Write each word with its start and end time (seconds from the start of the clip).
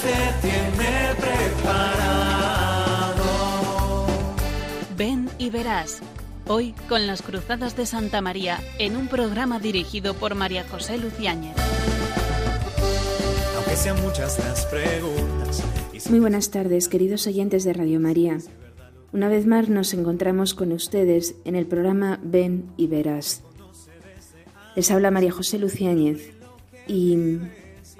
Tiene 0.00 1.14
preparado. 1.18 2.06
Ven 4.96 5.28
y 5.36 5.50
verás. 5.50 6.00
Hoy 6.46 6.74
con 6.88 7.06
las 7.06 7.20
Cruzadas 7.20 7.76
de 7.76 7.84
Santa 7.84 8.22
María 8.22 8.60
en 8.78 8.96
un 8.96 9.08
programa 9.08 9.58
dirigido 9.58 10.14
por 10.14 10.34
María 10.34 10.64
José 10.66 10.96
Luciáñez. 10.96 11.54
Aunque 13.56 13.76
sean 13.76 14.00
muchas 14.00 14.38
las 14.38 14.64
preguntas. 14.66 15.62
Muy 16.08 16.20
buenas 16.20 16.50
tardes, 16.50 16.88
queridos 16.88 17.26
oyentes 17.26 17.64
de 17.64 17.74
Radio 17.74 18.00
María. 18.00 18.38
Una 19.12 19.28
vez 19.28 19.46
más 19.46 19.68
nos 19.68 19.92
encontramos 19.92 20.54
con 20.54 20.72
ustedes 20.72 21.34
en 21.44 21.56
el 21.56 21.66
programa 21.66 22.20
Ven 22.22 22.70
y 22.78 22.86
Verás. 22.86 23.42
Les 24.76 24.90
habla 24.90 25.10
María 25.10 25.30
José 25.30 25.58
Luciáñez 25.58 26.30
y, 26.86 27.38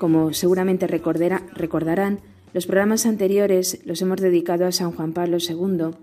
como 0.01 0.33
seguramente 0.33 0.87
recordarán, 0.87 2.21
los 2.55 2.67
programas 2.67 3.05
anteriores 3.05 3.81
los 3.85 4.01
hemos 4.01 4.21
dedicado 4.21 4.65
a 4.67 4.73
San 4.73 4.93
Juan 4.93 5.13
Pablo 5.13 5.37
II 5.39 5.95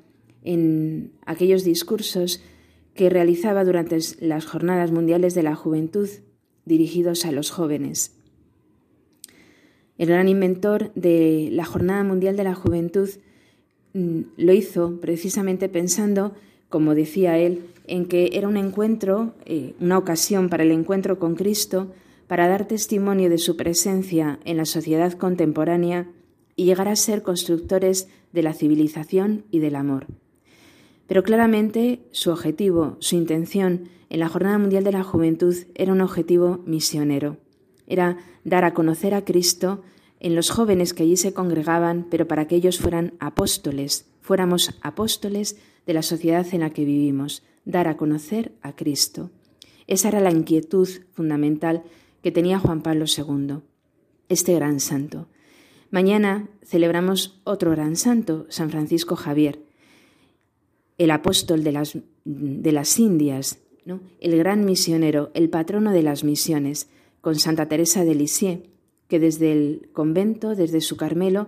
en 0.44 1.12
aquellos 1.26 1.64
discursos 1.66 2.42
que 2.94 3.10
realizaba 3.10 3.66
durante 3.66 3.98
las 4.22 4.46
Jornadas 4.46 4.92
Mundiales 4.92 5.34
de 5.34 5.42
la 5.44 5.56
Juventud 5.56 6.08
dirigidos 6.64 7.26
a 7.26 7.32
los 7.32 7.50
jóvenes. 7.50 8.16
El 9.98 10.10
gran 10.10 10.30
inventor 10.30 10.94
de 10.94 11.50
la 11.52 11.66
Jornada 11.66 12.04
Mundial 12.04 12.38
de 12.38 12.44
la 12.44 12.54
Juventud 12.54 13.10
mm, 13.94 14.20
lo 14.38 14.54
hizo 14.54 15.02
precisamente 15.02 15.70
pensando, 15.70 16.36
como 16.70 16.94
decía 16.94 17.40
él, 17.40 17.66
en 17.88 18.06
que 18.06 18.30
era 18.34 18.48
un 18.48 18.58
encuentro, 18.58 19.34
eh, 19.46 19.74
una 19.80 19.98
ocasión 19.98 20.50
para 20.50 20.64
el 20.64 20.72
encuentro 20.72 21.18
con 21.18 21.34
Cristo, 21.34 21.92
para 22.28 22.48
dar 22.48 22.68
testimonio 22.68 23.30
de 23.30 23.38
su 23.38 23.56
presencia 23.56 24.40
en 24.46 24.58
la 24.58 24.66
sociedad 24.66 25.14
contemporánea 25.14 26.12
y 26.56 26.66
llegar 26.66 26.88
a 26.88 26.96
ser 26.96 27.24
constructores 27.24 28.10
de 28.34 28.44
la 28.44 28.54
civilización 28.54 29.46
y 29.52 29.60
del 29.60 29.76
amor. 29.76 30.08
Pero 31.08 31.24
claramente 31.24 32.02
su 32.12 32.32
objetivo, 32.32 32.98
su 33.00 33.16
intención 33.16 33.90
en 34.10 34.20
la 34.20 34.30
Jornada 34.30 34.58
Mundial 34.58 34.84
de 34.84 34.92
la 34.92 35.04
Juventud 35.04 35.56
era 35.76 35.94
un 35.94 36.02
objetivo 36.02 36.62
misionero. 36.66 37.38
Era 37.88 38.18
dar 38.44 38.66
a 38.66 38.74
conocer 38.74 39.14
a 39.14 39.24
Cristo 39.24 39.84
en 40.20 40.36
los 40.36 40.50
jóvenes 40.50 40.94
que 40.94 41.04
allí 41.04 41.16
se 41.16 41.34
congregaban, 41.34 42.08
pero 42.10 42.28
para 42.28 42.48
que 42.48 42.56
ellos 42.56 42.80
fueran 42.80 43.14
apóstoles, 43.20 44.10
fuéramos 44.22 44.78
apóstoles 44.82 45.58
de 45.86 45.94
la 45.94 46.02
sociedad 46.02 46.46
en 46.52 46.62
la 46.62 46.72
que 46.72 46.84
vivimos, 46.84 47.44
dar 47.64 47.88
a 47.88 47.96
conocer 47.96 48.52
a 48.62 48.76
Cristo. 48.76 49.30
Esa 49.86 50.10
era 50.10 50.20
la 50.20 50.32
inquietud 50.32 50.90
fundamental 51.14 51.84
que 52.28 52.32
tenía 52.34 52.60
Juan 52.60 52.82
Pablo 52.82 53.06
II, 53.06 53.60
este 54.28 54.54
gran 54.54 54.82
santo. 54.82 55.30
Mañana 55.92 56.50
celebramos 56.62 57.40
otro 57.46 57.72
gran 57.72 57.96
santo, 57.96 58.46
San 58.50 58.70
Francisco 58.70 59.16
Javier, 59.16 59.62
el 60.98 61.12
apóstol 61.12 61.64
de 61.64 61.72
las, 61.72 61.98
de 62.26 62.72
las 62.74 63.00
Indias, 63.00 63.60
¿no? 63.86 64.02
el 64.20 64.36
gran 64.36 64.66
misionero, 64.66 65.32
el 65.36 65.50
patrono 65.50 65.94
de 65.94 66.04
las 66.04 66.26
misiones, 66.26 66.90
con 67.22 67.36
Santa 67.36 67.70
Teresa 67.70 68.04
de 68.04 68.16
Lisieux, 68.16 68.68
que 69.08 69.20
desde 69.22 69.54
el 69.54 69.88
convento, 69.94 70.54
desde 70.54 70.82
su 70.82 70.98
Carmelo, 70.98 71.48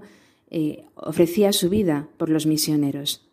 eh, 0.50 0.86
ofrecía 0.96 1.52
su 1.52 1.70
vida 1.70 2.08
por 2.16 2.30
los 2.30 2.46
misioneros. 2.46 3.29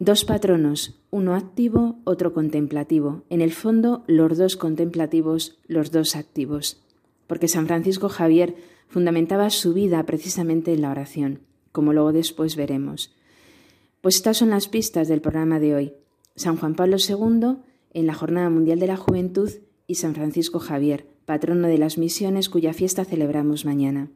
Dos 0.00 0.24
patronos, 0.24 1.00
uno 1.10 1.36
activo, 1.36 2.00
otro 2.02 2.34
contemplativo. 2.34 3.22
En 3.30 3.40
el 3.40 3.52
fondo, 3.52 4.02
los 4.08 4.36
dos 4.36 4.56
contemplativos, 4.56 5.58
los 5.68 5.92
dos 5.92 6.16
activos. 6.16 6.82
Porque 7.28 7.46
San 7.46 7.68
Francisco 7.68 8.08
Javier 8.08 8.56
fundamentaba 8.88 9.50
su 9.50 9.72
vida 9.72 10.04
precisamente 10.04 10.72
en 10.72 10.82
la 10.82 10.90
oración, 10.90 11.40
como 11.70 11.92
luego 11.92 12.12
después 12.12 12.56
veremos. 12.56 13.14
Pues 14.00 14.16
estas 14.16 14.36
son 14.36 14.50
las 14.50 14.66
pistas 14.66 15.06
del 15.06 15.20
programa 15.20 15.60
de 15.60 15.76
hoy. 15.76 15.94
San 16.34 16.56
Juan 16.56 16.74
Pablo 16.74 16.96
II 16.98 17.58
en 17.92 18.06
la 18.06 18.14
Jornada 18.14 18.50
Mundial 18.50 18.80
de 18.80 18.88
la 18.88 18.96
Juventud 18.96 19.50
y 19.86 19.94
San 19.94 20.16
Francisco 20.16 20.58
Javier, 20.58 21.06
patrono 21.24 21.68
de 21.68 21.78
las 21.78 21.98
misiones 21.98 22.48
cuya 22.48 22.72
fiesta 22.72 23.04
celebramos 23.04 23.64
mañana. 23.64 24.10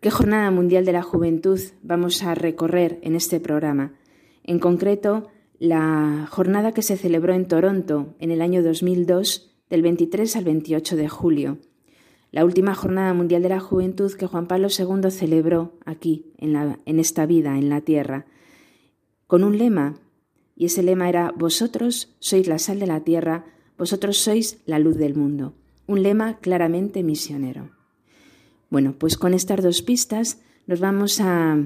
¿Qué 0.00 0.10
Jornada 0.10 0.50
Mundial 0.50 0.86
de 0.86 0.92
la 0.92 1.02
Juventud 1.02 1.60
vamos 1.82 2.22
a 2.22 2.34
recorrer 2.34 2.98
en 3.02 3.14
este 3.14 3.38
programa? 3.38 3.92
En 4.44 4.58
concreto, 4.58 5.28
la 5.60 6.26
jornada 6.30 6.72
que 6.72 6.82
se 6.82 6.96
celebró 6.96 7.34
en 7.34 7.46
Toronto 7.46 8.14
en 8.18 8.30
el 8.30 8.40
año 8.40 8.62
2002, 8.62 9.50
del 9.68 9.82
23 9.82 10.36
al 10.36 10.44
28 10.44 10.96
de 10.96 11.08
julio, 11.08 11.58
la 12.32 12.44
última 12.44 12.74
jornada 12.74 13.12
mundial 13.12 13.42
de 13.42 13.50
la 13.50 13.60
juventud 13.60 14.12
que 14.12 14.26
Juan 14.26 14.46
Pablo 14.46 14.68
II 14.76 15.10
celebró 15.10 15.74
aquí, 15.84 16.32
en, 16.38 16.98
esta 16.98 17.26
vida, 17.26 17.58
en 17.58 17.68
la 17.68 17.82
tierra, 17.82 18.26
con 19.26 19.44
un 19.44 19.58
lema, 19.58 20.00
y 20.56 20.66
ese 20.66 20.82
lema 20.82 21.08
era 21.08 21.32
Vosotros 21.36 22.16
sois 22.20 22.46
la 22.46 22.58
sal 22.58 22.80
de 22.80 22.86
la 22.86 23.00
tierra, 23.00 23.44
vosotros 23.78 24.16
sois 24.16 24.58
la 24.66 24.78
luz 24.78 24.96
del 24.96 25.14
mundo, 25.14 25.54
un 25.86 26.02
lema 26.02 26.38
claramente 26.38 27.02
misionero. 27.02 27.70
Bueno, 28.70 28.94
pues 28.98 29.16
con 29.16 29.34
estas 29.34 29.62
dos 29.62 29.82
pistas 29.82 30.40
nos 30.66 30.80
vamos 30.80 31.20
a 31.20 31.58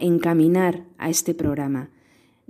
encaminar 0.00 0.84
a 0.96 1.10
este 1.10 1.34
programa 1.34 1.90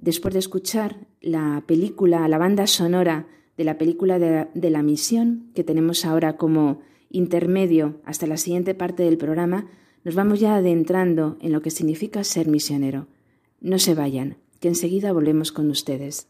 después 0.00 0.32
de 0.32 0.41
escuchar 0.41 0.97
la 1.20 1.62
película, 1.66 2.26
la 2.28 2.38
banda 2.38 2.66
sonora 2.66 3.26
de 3.56 3.64
la 3.64 3.76
película 3.76 4.19
de, 4.19 4.70
la 4.70 4.82
misión, 4.82 5.50
que 5.54 5.64
tenemos 5.64 6.04
ahora 6.04 6.36
como 6.36 6.81
intermedio 7.10 8.00
hasta 8.04 8.26
la 8.26 8.37
siguiente 8.37 8.75
parte 8.75 9.03
del 9.03 9.19
programa, 9.19 9.66
nos 10.04 10.14
vamos 10.14 10.38
ya 10.41 10.56
adentrando 10.56 11.37
en 11.41 11.53
lo 11.53 11.60
que 11.60 11.70
significa 11.70 12.22
ser 12.22 12.47
misionero. 12.48 13.08
No 13.60 13.78
se 13.78 13.94
vayan, 13.94 14.37
que 14.60 14.69
enseguida 14.69 15.12
volvemos 15.12 15.50
con 15.50 15.70
ustedes. 15.70 16.28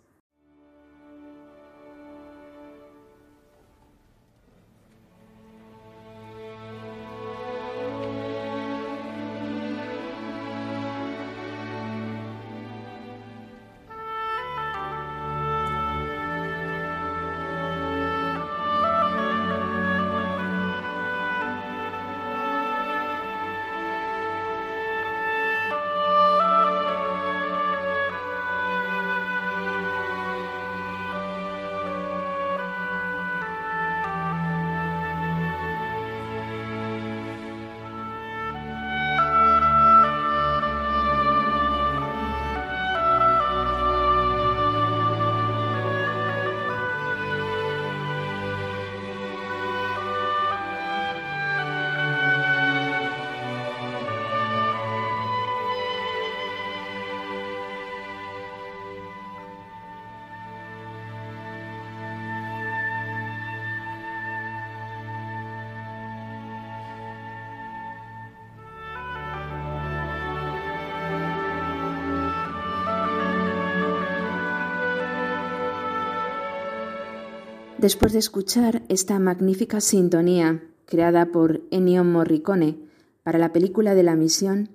Después 77.79 78.13
de 78.13 78.19
escuchar 78.19 78.83
esta 78.89 79.21
magnífica 79.21 79.81
sintonía 79.81 80.65
creada 80.85 81.27
por 81.27 81.61
Ennio 81.71 82.03
Morricone 82.03 82.77
para 83.23 83.39
la 83.39 83.53
película 83.53 83.95
de 83.95 84.03
la 84.03 84.17
misión, 84.17 84.69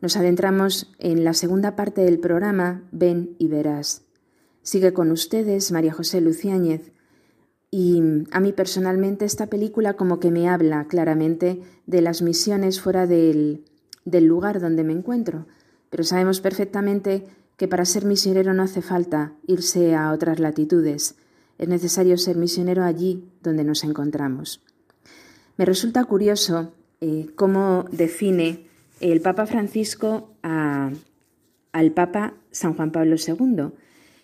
nos 0.00 0.16
adentramos 0.16 0.92
en 0.98 1.22
la 1.22 1.34
segunda 1.34 1.76
parte 1.76 2.00
del 2.00 2.18
programa 2.18 2.82
Ven 2.90 3.36
y 3.38 3.46
verás. 3.46 4.02
Sigue 4.62 4.92
con 4.92 5.12
ustedes 5.12 5.70
María 5.70 5.92
José 5.92 6.20
Luciáñez 6.20 6.90
y 7.70 8.02
a 8.32 8.40
mí 8.40 8.52
personalmente 8.52 9.24
esta 9.24 9.46
película 9.46 9.94
como 9.94 10.18
que 10.18 10.32
me 10.32 10.48
habla 10.48 10.88
claramente 10.88 11.62
de 11.86 12.00
las 12.00 12.22
misiones 12.22 12.80
fuera 12.80 13.06
del, 13.06 13.66
del 14.04 14.24
lugar 14.24 14.60
donde 14.60 14.82
me 14.82 14.94
encuentro, 14.94 15.46
pero 15.90 16.02
sabemos 16.02 16.40
perfectamente 16.40 17.24
que 17.56 17.68
para 17.68 17.84
ser 17.84 18.04
misionero 18.04 18.52
no 18.52 18.64
hace 18.64 18.82
falta 18.82 19.34
irse 19.46 19.94
a 19.94 20.12
otras 20.12 20.40
latitudes, 20.40 21.14
es 21.58 21.68
necesario 21.68 22.16
ser 22.16 22.36
misionero 22.36 22.84
allí 22.84 23.24
donde 23.42 23.64
nos 23.64 23.84
encontramos. 23.84 24.62
Me 25.56 25.64
resulta 25.64 26.04
curioso 26.04 26.72
eh, 27.00 27.26
cómo 27.34 27.84
define 27.90 28.66
el 29.00 29.20
Papa 29.20 29.46
Francisco 29.46 30.30
al 30.42 31.92
Papa 31.92 32.34
San 32.50 32.74
Juan 32.74 32.92
Pablo 32.92 33.16
II. 33.16 33.72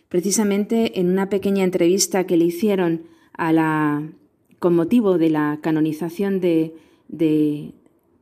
Precisamente 0.08 1.00
en 1.00 1.10
una 1.10 1.28
pequeña 1.28 1.64
entrevista 1.64 2.24
que 2.24 2.36
le 2.36 2.44
hicieron 2.44 3.02
con 4.58 4.76
motivo 4.76 5.18
de 5.18 5.30
la 5.30 5.58
canonización 5.60 6.40
de, 6.40 6.74
de 7.08 7.74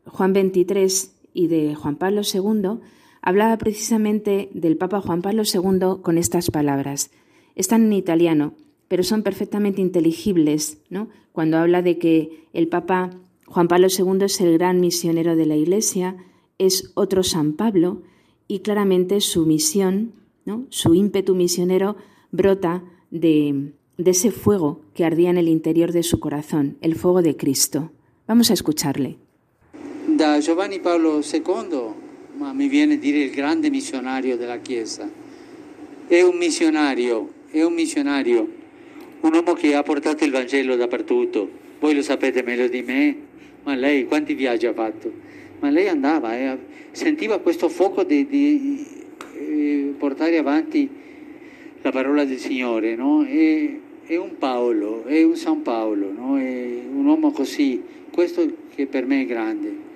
Juan 0.06 0.34
XXIII 0.34 1.10
y 1.34 1.46
de 1.48 1.74
Juan 1.74 1.96
Pablo 1.96 2.22
II, 2.22 2.80
hablaba 3.20 3.56
precisamente 3.58 4.50
del 4.52 4.76
Papa 4.76 5.00
Juan 5.00 5.22
Pablo 5.22 5.42
II 5.44 6.02
con 6.02 6.18
estas 6.18 6.50
palabras. 6.50 7.10
Están 7.54 7.84
en 7.84 7.92
italiano, 7.92 8.54
pero 8.92 9.04
son 9.04 9.22
perfectamente 9.22 9.80
inteligibles, 9.80 10.76
¿no? 10.90 11.08
Cuando 11.32 11.56
habla 11.56 11.80
de 11.80 11.96
que 11.96 12.44
el 12.52 12.68
Papa 12.68 13.08
Juan 13.46 13.66
Pablo 13.66 13.86
II 13.88 14.24
es 14.26 14.38
el 14.42 14.58
gran 14.58 14.80
misionero 14.80 15.34
de 15.34 15.46
la 15.46 15.56
Iglesia, 15.56 16.18
es 16.58 16.92
otro 16.92 17.22
San 17.22 17.54
Pablo, 17.54 18.02
y 18.48 18.58
claramente 18.58 19.22
su 19.22 19.46
misión, 19.46 20.12
su 20.68 20.92
ímpetu 20.92 21.34
misionero, 21.34 21.96
brota 22.32 22.84
de, 23.10 23.72
ese 23.96 24.30
fuego 24.30 24.82
que 24.92 25.06
ardía 25.06 25.30
en 25.30 25.38
el 25.38 25.48
interior 25.48 25.92
de 25.92 26.02
su 26.02 26.20
corazón, 26.20 26.76
el 26.82 26.94
fuego 26.94 27.22
de 27.22 27.34
Cristo. 27.34 27.92
Vamos 28.26 28.50
a 28.50 28.52
escucharle. 28.52 29.16
Da 30.06 30.38
Giovanni 30.38 30.80
Paolo 30.80 31.22
II 31.22 32.36
ma 32.36 32.52
viene 32.52 32.96
a 32.96 32.98
dire 32.98 33.20
il 33.20 33.30
grande 33.30 33.70
missionario 33.70 34.36
della 34.36 34.58
Chiesa. 34.58 35.10
È 36.06 36.20
un 36.20 36.36
missionario, 36.36 37.30
è 37.50 37.62
un 37.62 37.72
missionario, 37.72 38.60
un 39.22 39.34
uomo 39.34 39.52
che 39.54 39.74
ha 39.74 39.82
portato 39.82 40.24
il 40.24 40.30
Vangelo 40.30 40.76
dappertutto. 40.76 41.50
Voi 41.78 41.94
lo 41.94 42.02
sapete 42.02 42.42
meglio 42.42 42.68
di 42.68 42.82
me, 42.82 43.16
ma 43.62 43.74
lei 43.74 44.04
quanti 44.04 44.34
viaggi 44.34 44.66
ha 44.66 44.72
fatto? 44.72 45.12
Ma 45.60 45.70
lei 45.70 45.88
andava, 45.88 46.36
eh, 46.36 46.58
sentiva 46.90 47.38
questo 47.38 47.68
fuoco 47.68 48.02
di, 48.02 48.26
di 48.26 48.86
eh, 49.36 49.94
portare 49.96 50.38
avanti 50.38 50.88
la 51.82 51.90
parola 51.90 52.24
del 52.24 52.38
Signore, 52.38 52.96
no? 52.96 53.24
È, 53.24 53.70
è, 54.06 54.16
un 54.16 54.38
Paolo, 54.38 55.04
è 55.04 55.22
un 55.22 55.36
San 55.36 55.62
Paolo, 55.62 56.12
no? 56.12 56.38
è 56.38 56.80
un 56.92 57.04
uomo 57.06 57.30
così, 57.30 57.80
questo 58.10 58.48
che 58.74 58.86
per 58.86 59.06
me 59.06 59.22
è 59.22 59.24
grande. 59.24 59.90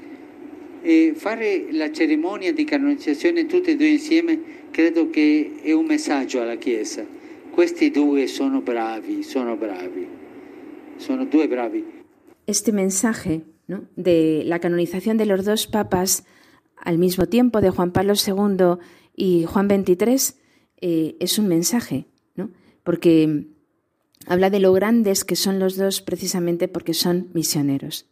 E 0.83 1.13
fare 1.17 1.67
la 1.71 1.91
cerimonia 1.91 2.53
di 2.53 2.63
canonizzazione 2.65 3.47
tutti 3.47 3.71
e 3.71 3.77
due 3.77 3.89
insieme 3.89 4.41
credo 4.71 5.11
che 5.11 5.53
è 5.63 5.73
un 5.73 5.85
messaggio 5.85 6.41
alla 6.41 6.57
Chiesa. 6.57 7.16
Questi 7.57 7.89
due 7.89 8.29
sono 8.29 8.61
bravi, 8.61 9.23
sono 9.23 9.57
bravi, 9.57 10.07
sono 10.99 11.25
due 11.25 11.49
bravi. 11.49 11.87
Este 12.47 12.71
mensaje 12.71 13.45
¿no? 13.67 13.85
de 13.97 14.43
la 14.45 14.59
canonización 14.59 15.17
de 15.17 15.25
los 15.25 15.47
dos 15.47 15.67
papas 15.67 16.27
al 16.77 16.99
mismo 16.99 17.25
tiempo, 17.25 17.63
de 17.63 17.71
Juan 17.71 17.93
Pablo 17.93 18.13
II 18.13 18.77
y 19.17 19.45
Juan 19.45 19.71
XXIII, 19.71 20.39
eh, 20.83 21.17
es 21.19 21.39
un 21.39 21.49
mensaje, 21.49 22.09
¿no? 22.35 22.51
porque 22.85 23.47
habla 24.27 24.51
de 24.51 24.61
lo 24.61 24.75
grandes 24.75 25.25
que 25.25 25.35
son 25.35 25.59
los 25.59 25.79
dos 25.79 26.03
precisamente 26.03 26.69
porque 26.69 26.93
son 26.93 27.31
misioneros. 27.33 28.07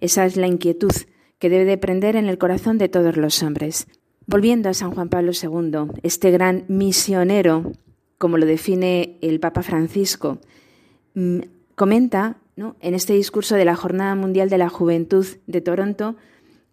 Esa 0.00 0.26
es 0.26 0.36
la 0.36 0.48
inquietud 0.48 0.90
que 1.38 1.50
debe 1.50 1.66
de 1.66 1.78
prender 1.78 2.16
en 2.16 2.26
el 2.26 2.36
corazón 2.36 2.78
de 2.78 2.88
todos 2.88 3.16
los 3.16 3.44
hombres. 3.44 3.86
Volviendo 4.26 4.68
a 4.68 4.74
San 4.74 4.90
Juan 4.90 5.08
Pablo 5.08 5.30
II, 5.40 6.00
este 6.02 6.32
gran 6.32 6.64
misionero, 6.66 7.70
como 8.22 8.38
lo 8.38 8.46
define 8.46 9.18
el 9.20 9.40
Papa 9.40 9.64
Francisco, 9.64 10.38
mm, 11.14 11.40
comenta 11.74 12.38
en 12.54 12.94
este 12.94 13.14
discurso 13.14 13.56
de 13.56 13.64
la 13.64 13.74
Jornada 13.74 14.14
Mundial 14.14 14.48
de 14.48 14.58
la 14.58 14.68
Juventud 14.68 15.26
de 15.48 15.60
Toronto 15.60 16.14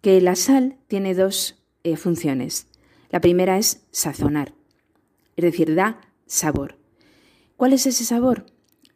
que 0.00 0.20
la 0.20 0.36
sal 0.36 0.76
tiene 0.86 1.12
dos 1.12 1.60
eh, 1.82 1.96
funciones. 1.96 2.68
La 3.10 3.20
primera 3.20 3.58
es 3.58 3.84
sazonar, 3.90 4.54
es 5.34 5.42
decir, 5.42 5.74
da 5.74 6.00
sabor. 6.24 6.76
¿Cuál 7.56 7.72
es 7.72 7.84
ese 7.84 8.04
sabor? 8.04 8.46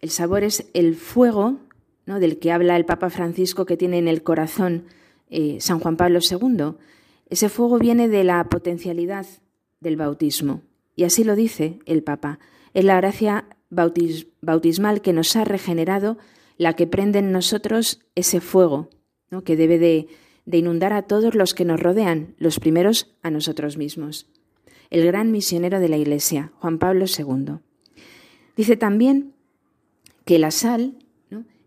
El 0.01 0.11
sabor 0.11 0.45
es 0.45 0.71
el 0.75 0.95
fuego 0.95 1.59
¿no? 2.07 2.21
del 2.21 2.39
que 2.39 2.53
habla 2.53 2.77
el 2.77 2.85
Papa 2.85 3.11
Francisco 3.11 3.67
que 3.67 3.77
tiene 3.77 3.99
en 3.99 4.07
el 4.07 4.23
corazón 4.23 4.85
eh, 5.29 5.57
San 5.59 5.81
Juan 5.81 5.97
Pablo 5.97 6.21
II, 6.23 6.77
ese 7.29 7.49
fuego 7.49 7.81
viene 7.81 8.07
de 8.07 8.23
la 8.23 8.45
potencialidad 8.45 9.27
del 9.81 9.97
bautismo. 9.97 10.63
Y 10.97 11.05
así 11.05 11.25
lo 11.25 11.37
dice 11.37 11.79
el 11.87 12.03
Papa. 12.03 12.39
Es 12.73 12.85
la 12.85 12.97
gracia 12.97 13.47
bautismal 13.71 15.01
que 15.01 15.13
nos 15.13 15.35
ha 15.37 15.45
regenerado 15.45 16.19
la 16.57 16.75
que 16.75 16.87
prende 16.87 17.19
en 17.19 17.33
nosotros 17.33 18.01
ese 18.15 18.41
fuego, 18.41 18.91
que 19.45 19.57
debe 19.57 19.79
de, 19.79 20.07
de 20.47 20.59
inundar 20.59 20.93
a 20.93 21.03
todos 21.03 21.35
los 21.35 21.55
que 21.55 21.65
nos 21.65 21.81
rodean, 21.81 22.35
los 22.39 22.61
primeros 22.61 23.15
a 23.23 23.31
nosotros 23.31 23.77
mismos. 23.77 24.29
El 24.91 25.05
gran 25.05 25.33
misionero 25.33 25.81
de 25.81 25.89
la 25.89 25.97
Iglesia, 25.97 26.53
Juan 26.59 26.79
Pablo 26.79 27.07
II. 27.07 27.57
Dice 28.57 28.77
también 28.77 29.35
que 30.25 30.39
la 30.39 30.51
sal 30.51 30.99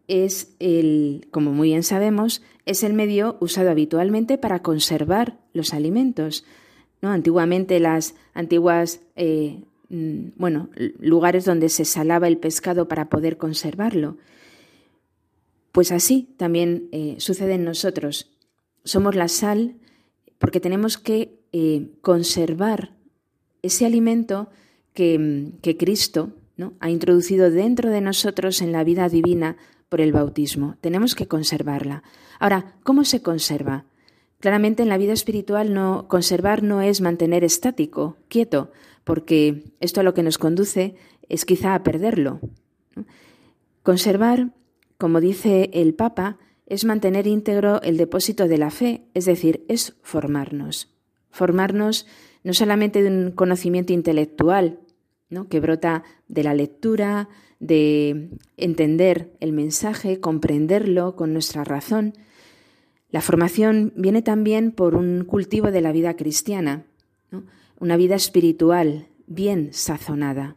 es 0.07 0.55
el, 0.59 1.27
como 1.31 1.51
muy 1.51 1.69
bien 1.69 1.83
sabemos, 1.83 2.41
es 2.65 2.83
el 2.83 2.93
medio 2.93 3.37
usado 3.39 3.69
habitualmente 3.69 4.37
para 4.37 4.61
conservar 4.61 5.37
los 5.53 5.73
alimentos. 5.73 6.45
¿No? 7.01 7.09
Antiguamente 7.09 7.79
las 7.79 8.15
antiguas 8.33 9.01
eh, 9.15 9.63
mm, 9.89 10.29
bueno, 10.35 10.69
lugares 10.99 11.45
donde 11.45 11.69
se 11.69 11.85
salaba 11.85 12.27
el 12.27 12.37
pescado 12.37 12.87
para 12.87 13.09
poder 13.09 13.37
conservarlo. 13.37 14.17
Pues 15.71 15.91
así 15.91 16.33
también 16.37 16.89
eh, 16.91 17.15
sucede 17.19 17.53
en 17.53 17.63
nosotros. 17.63 18.31
Somos 18.83 19.15
la 19.15 19.27
sal 19.27 19.75
porque 20.39 20.59
tenemos 20.59 20.97
que 20.97 21.39
eh, 21.51 21.89
conservar 22.01 22.93
ese 23.61 23.85
alimento 23.85 24.49
que, 24.93 25.19
mm, 25.19 25.75
Cristo 25.77 26.33
ha 26.79 26.89
introducido 26.89 27.51
dentro 27.51 27.91
de 27.91 28.01
nosotros 28.01 28.61
en 28.61 28.71
la 28.71 28.83
vida 28.83 29.09
divina 29.09 29.57
por 29.89 30.01
el 30.01 30.11
bautismo. 30.11 30.75
Tenemos 30.81 31.13
que 31.13 31.27
conservarla. 31.27 32.03
Ahora, 32.39 32.75
¿cómo 32.83 33.03
se 33.03 33.21
conserva? 33.21 33.85
Claramente 34.39 34.83
en 34.83 34.89
la 34.89 34.97
vida 34.97 35.13
espiritual 35.13 35.73
no 35.73 36.07
conservar 36.07 36.63
no 36.63 36.81
es 36.81 37.01
mantener 37.01 37.43
estático, 37.43 38.17
quieto, 38.27 38.71
porque 39.03 39.63
esto 39.79 40.01
a 40.01 40.03
lo 40.03 40.13
que 40.13 40.23
nos 40.23 40.37
conduce 40.37 40.95
es 41.29 41.45
quizá 41.45 41.73
a 41.73 41.83
perderlo. 41.83 42.39
Conservar, 43.83 44.49
como 44.97 45.21
dice 45.21 45.69
el 45.73 45.93
Papa, 45.93 46.37
es 46.65 46.83
mantener 46.83 47.25
íntegro 47.25 47.81
el 47.81 47.97
depósito 47.97 48.47
de 48.47 48.57
la 48.57 48.69
fe, 48.69 49.07
es 49.13 49.25
decir, 49.25 49.63
es 49.69 49.95
formarnos. 50.03 50.93
Formarnos 51.31 52.05
no 52.43 52.53
solamente 52.53 53.01
de 53.01 53.09
un 53.09 53.31
conocimiento 53.31 53.93
intelectual, 53.93 54.79
¿no? 55.29 55.47
que 55.47 55.59
brota 55.59 56.03
de 56.27 56.43
la 56.43 56.53
lectura, 56.53 57.29
de 57.59 58.29
entender 58.57 59.33
el 59.39 59.53
mensaje, 59.53 60.19
comprenderlo 60.19 61.15
con 61.15 61.33
nuestra 61.33 61.63
razón. 61.63 62.13
La 63.09 63.21
formación 63.21 63.93
viene 63.95 64.21
también 64.21 64.71
por 64.71 64.95
un 64.95 65.23
cultivo 65.23 65.71
de 65.71 65.81
la 65.81 65.91
vida 65.91 66.15
cristiana, 66.15 66.85
una 67.79 67.95
vida 67.95 68.15
espiritual 68.15 69.07
bien 69.27 69.69
sazonada. 69.71 70.55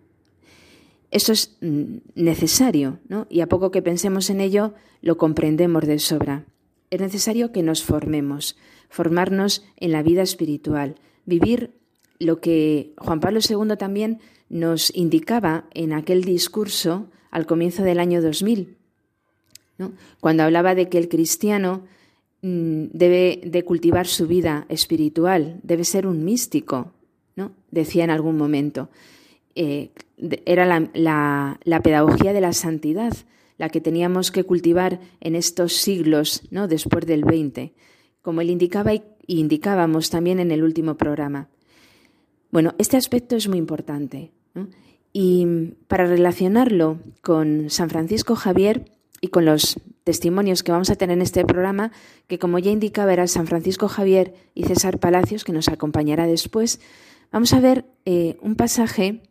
Eso 1.11 1.33
es 1.33 1.57
mm, 1.61 1.99
necesario, 2.15 2.99
y 3.29 3.41
a 3.41 3.49
poco 3.49 3.71
que 3.71 3.83
pensemos 3.83 4.31
en 4.31 4.41
ello, 4.41 4.75
lo 5.03 5.17
comprendemos 5.17 5.87
de 5.87 5.99
sobra. 5.99 6.45
Es 6.91 7.01
necesario 7.01 7.53
que 7.53 7.63
nos 7.63 7.83
formemos, 7.83 8.57
formarnos 8.89 9.65
en 9.77 9.93
la 9.93 10.03
vida 10.03 10.23
espiritual, 10.23 10.97
vivir 11.27 11.73
lo 12.19 12.41
que 12.41 12.95
Juan 12.99 13.21
Pablo 13.21 13.41
II 13.49 13.77
también 13.77 14.21
nos 14.49 14.95
indicaba 14.95 15.65
en 15.73 15.93
aquel 15.93 16.25
discurso 16.25 17.09
al 17.31 17.47
comienzo 17.47 17.83
del 17.83 18.01
año 18.01 18.21
2000, 18.21 18.77
cuando 20.21 20.43
hablaba 20.43 20.75
de 20.75 20.89
que 20.89 20.99
el 20.99 21.09
cristiano 21.09 21.85
debe 22.43 23.41
de 23.45 23.65
cultivar 23.65 24.07
su 24.07 24.27
vida 24.27 24.67
espiritual, 24.69 25.61
debe 25.63 25.85
ser 25.85 26.07
un 26.07 26.25
místico, 26.25 26.93
¿no? 27.37 27.53
decía 27.71 28.05
en 28.05 28.11
algún 28.11 28.37
momento. 28.37 28.89
Eh, 29.55 29.91
era 30.47 30.65
la, 30.65 31.59
la, 31.65 31.83
pedagogía 31.83 32.33
de 32.33 32.41
la 32.41 32.53
santidad 32.53 33.13
la 33.59 33.69
que 33.69 33.81
teníamos 33.81 34.31
que 34.31 34.45
cultivar 34.45 35.01
en 35.21 35.35
estos 35.35 35.75
siglos, 35.75 36.43
¿no? 36.51 36.67
después 36.67 37.05
del 37.05 37.25
20, 37.25 37.75
como 38.23 38.41
él 38.41 38.49
indicaba 38.49 38.95
y 38.95 39.03
indicábamos 39.27 40.09
también 40.09 40.41
en 40.41 40.51
el 40.51 40.63
último 40.63 40.97
programa. 40.97 41.49
Bueno, 42.51 42.75
este 42.79 42.97
aspecto 42.97 43.37
es 43.37 43.49
muy 43.49 43.59
importante. 43.59 44.33
Y 45.13 45.47
para 45.89 46.07
relacionarlo 46.07 46.99
con 47.21 47.71
San 47.71 47.91
Francisco 47.91 48.35
Javier 48.35 48.91
y 49.21 49.29
con 49.29 49.45
los 49.45 49.79
testimonios 50.05 50.63
que 50.63 50.73
vamos 50.73 50.91
a 50.91 50.97
tener 50.97 51.17
en 51.17 51.23
este 51.23 51.45
programa, 51.45 51.93
que 52.27 52.39
como 52.39 52.59
ya 52.59 52.71
indicaba 52.71 53.13
era 53.13 53.27
San 53.27 53.47
Francisco 53.47 53.89
Javier 53.89 54.35
y 54.55 54.65
César 54.65 54.99
Palacios, 54.99 55.45
que 55.45 55.53
nos 55.53 55.69
acompañará 55.69 56.27
después, 56.27 56.81
vamos 57.31 57.53
a 57.53 57.61
ver 57.61 57.85
eh, 58.05 58.37
un 58.43 58.57
pasaje 58.57 59.23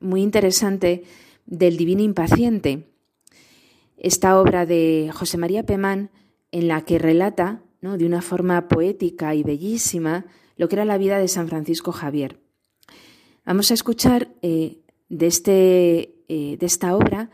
muy 0.00 0.22
interesante 0.22 1.04
del 1.46 1.76
Divino 1.76 2.02
Impaciente, 2.02 2.88
esta 3.96 4.38
obra 4.38 4.66
de 4.66 5.10
José 5.14 5.38
María 5.38 5.64
Pemán, 5.64 6.10
en 6.52 6.68
la 6.68 6.82
que 6.82 6.98
relata 6.98 7.62
¿no? 7.80 7.96
de 7.98 8.06
una 8.06 8.22
forma 8.22 8.68
poética 8.68 9.34
y 9.34 9.42
bellísima 9.42 10.26
lo 10.56 10.68
que 10.68 10.76
era 10.76 10.84
la 10.84 10.98
vida 10.98 11.18
de 11.18 11.28
San 11.28 11.48
Francisco 11.48 11.92
Javier. 11.92 12.40
Vamos 13.44 13.70
a 13.70 13.74
escuchar 13.74 14.28
eh, 14.42 14.78
de, 15.08 15.26
este, 15.26 16.14
eh, 16.28 16.56
de 16.58 16.66
esta 16.66 16.96
obra 16.96 17.30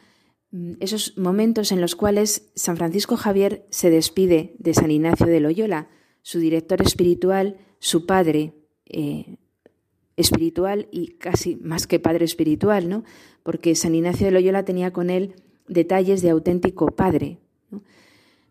esos 0.81 1.17
momentos 1.17 1.73
en 1.73 1.81
los 1.81 1.97
cuales 1.97 2.51
San 2.55 2.77
Francisco 2.77 3.17
Javier 3.17 3.67
se 3.71 3.91
despide 3.91 4.55
de 4.59 4.75
San 4.75 4.91
Ignacio 4.91 5.27
de 5.27 5.41
Loyola, 5.41 5.89
su 6.21 6.39
director 6.39 6.83
espiritual, 6.83 7.57
su 7.79 8.05
padre 8.05 8.55
eh, 8.87 9.39
espiritual 10.17 10.89
y 10.93 11.17
casi 11.17 11.57
más 11.57 11.87
que 11.87 11.99
padre 11.99 12.27
espiritual, 12.27 12.89
¿no? 12.89 13.05
porque 13.43 13.75
San 13.75 13.95
Ignacio 13.95 14.27
de 14.27 14.33
Loyola 14.33 14.65
tenía 14.65 14.93
con 14.93 15.11
él 15.11 15.35
detalles 15.69 16.23
de 16.23 16.31
auténtico 16.31 16.87
padre. 16.87 17.39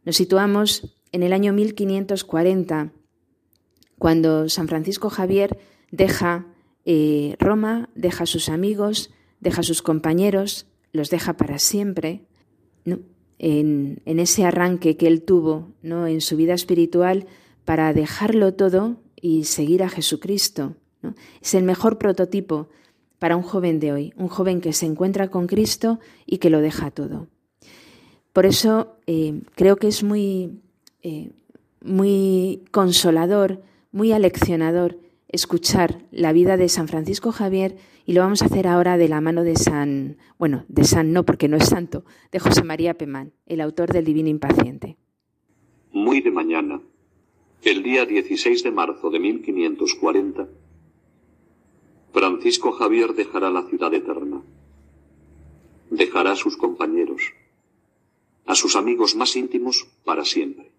Nos 0.04 0.16
situamos 0.16 0.98
en 1.12 1.24
el 1.24 1.34
año 1.34 1.54
1540, 1.54 2.94
cuando 4.00 4.50
San 4.50 4.68
Francisco 4.68 5.10
Javier 5.12 5.60
deja 5.92 6.48
eh, 6.86 7.36
Roma, 7.40 7.90
deja 7.94 8.24
a 8.24 8.28
sus 8.28 8.50
amigos, 8.50 9.12
deja 9.40 9.62
a 9.62 9.64
sus 9.64 9.84
compañeros, 9.84 10.66
los 10.92 11.10
deja 11.10 11.34
para 11.38 11.60
siempre. 11.60 12.26
En, 13.40 14.02
ese 14.06 14.46
arranque 14.46 14.98
que 14.98 15.08
él 15.08 15.24
tuvo 15.24 15.72
¿no? 15.82 16.06
en 16.06 16.22
su 16.22 16.36
vida 16.36 16.54
espiritual 16.54 17.26
para 17.66 17.94
dejarlo 17.94 18.54
todo 18.54 18.98
y 19.20 19.46
seguir 19.46 19.84
a 19.84 19.90
Jesucristo. 19.90 20.76
Es 21.42 21.56
el 21.56 21.64
mejor 21.64 21.98
prototipo 21.98 22.70
para 23.18 23.36
un 23.36 23.44
joven 23.44 23.80
de 23.80 23.92
hoy, 23.92 24.14
un 24.16 24.28
joven 24.28 24.62
que 24.62 24.74
se 24.74 24.86
encuentra 24.86 25.30
con 25.30 25.48
Cristo 25.48 26.00
y 26.26 26.38
que 26.38 26.50
lo 26.50 26.62
deja 26.62 26.92
todo. 26.92 27.28
Por 28.34 28.46
eso 28.46 28.98
eh, 29.08 29.42
creo 29.56 29.76
que 29.76 29.88
es 29.88 30.04
muy, 30.04 30.62
eh, 31.02 31.32
muy 31.84 32.64
consolador, 32.72 33.62
muy 33.92 34.12
aleccionador 34.12 34.98
escuchar 35.28 36.00
la 36.12 36.34
vida 36.34 36.58
de 36.58 36.70
San 36.70 36.88
Francisco 36.88 37.32
Javier 37.32 37.78
y 38.06 38.14
lo 38.14 38.22
vamos 38.22 38.42
a 38.42 38.46
hacer 38.46 38.68
ahora 38.68 38.98
de 38.98 39.08
la 39.08 39.22
mano 39.22 39.44
de 39.44 39.56
San, 39.56 40.18
bueno, 40.38 40.66
de 40.68 40.84
San 40.84 41.14
no 41.14 41.26
porque 41.26 41.48
no 41.48 41.58
es 41.58 41.68
santo, 41.68 42.04
de 42.32 42.40
José 42.40 42.64
María 42.64 42.96
Pemán, 42.96 43.34
el 43.46 43.62
autor 43.62 43.92
del 43.92 44.06
Divino 44.06 44.30
Impaciente. 44.30 44.98
Muy 45.92 46.22
de 46.22 46.32
mañana, 46.32 46.82
el 47.64 47.84
día 47.84 48.06
16 48.06 48.64
de 48.64 48.72
marzo 48.72 49.10
de 49.10 49.20
1540, 49.20 50.48
Francisco 52.14 52.72
Javier 52.72 53.14
dejará 53.14 53.50
la 53.50 53.64
ciudad 53.64 53.94
eterna, 53.94 54.42
dejará 55.90 56.32
a 56.32 56.36
sus 56.36 56.58
compañeros, 56.58 57.34
a 58.46 58.56
sus 58.56 58.76
amigos 58.76 59.16
más 59.16 59.36
íntimos 59.36 59.88
para 60.04 60.26
siempre, 60.26 60.72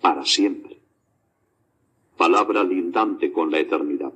para 0.00 0.24
siempre 0.24 0.78
palabra 2.18 2.64
lindante 2.64 3.32
con 3.32 3.50
la 3.50 3.60
eternidad. 3.60 4.12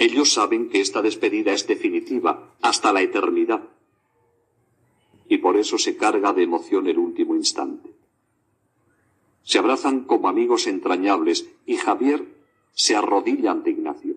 Ellos 0.00 0.32
saben 0.32 0.70
que 0.70 0.80
esta 0.80 1.02
despedida 1.02 1.52
es 1.52 1.66
definitiva, 1.66 2.54
hasta 2.62 2.90
la 2.90 3.02
eternidad, 3.02 3.68
y 5.28 5.36
por 5.36 5.58
eso 5.58 5.76
se 5.76 5.98
carga 5.98 6.32
de 6.32 6.42
emoción 6.42 6.86
el 6.86 6.98
último 6.98 7.36
instante. 7.36 7.90
Se 9.42 9.58
abrazan 9.58 10.04
como 10.04 10.30
amigos 10.30 10.66
entrañables 10.68 11.50
y 11.66 11.76
Javier 11.76 12.26
se 12.72 12.96
arrodilla 12.96 13.50
ante 13.50 13.72
Ignacio. 13.72 14.16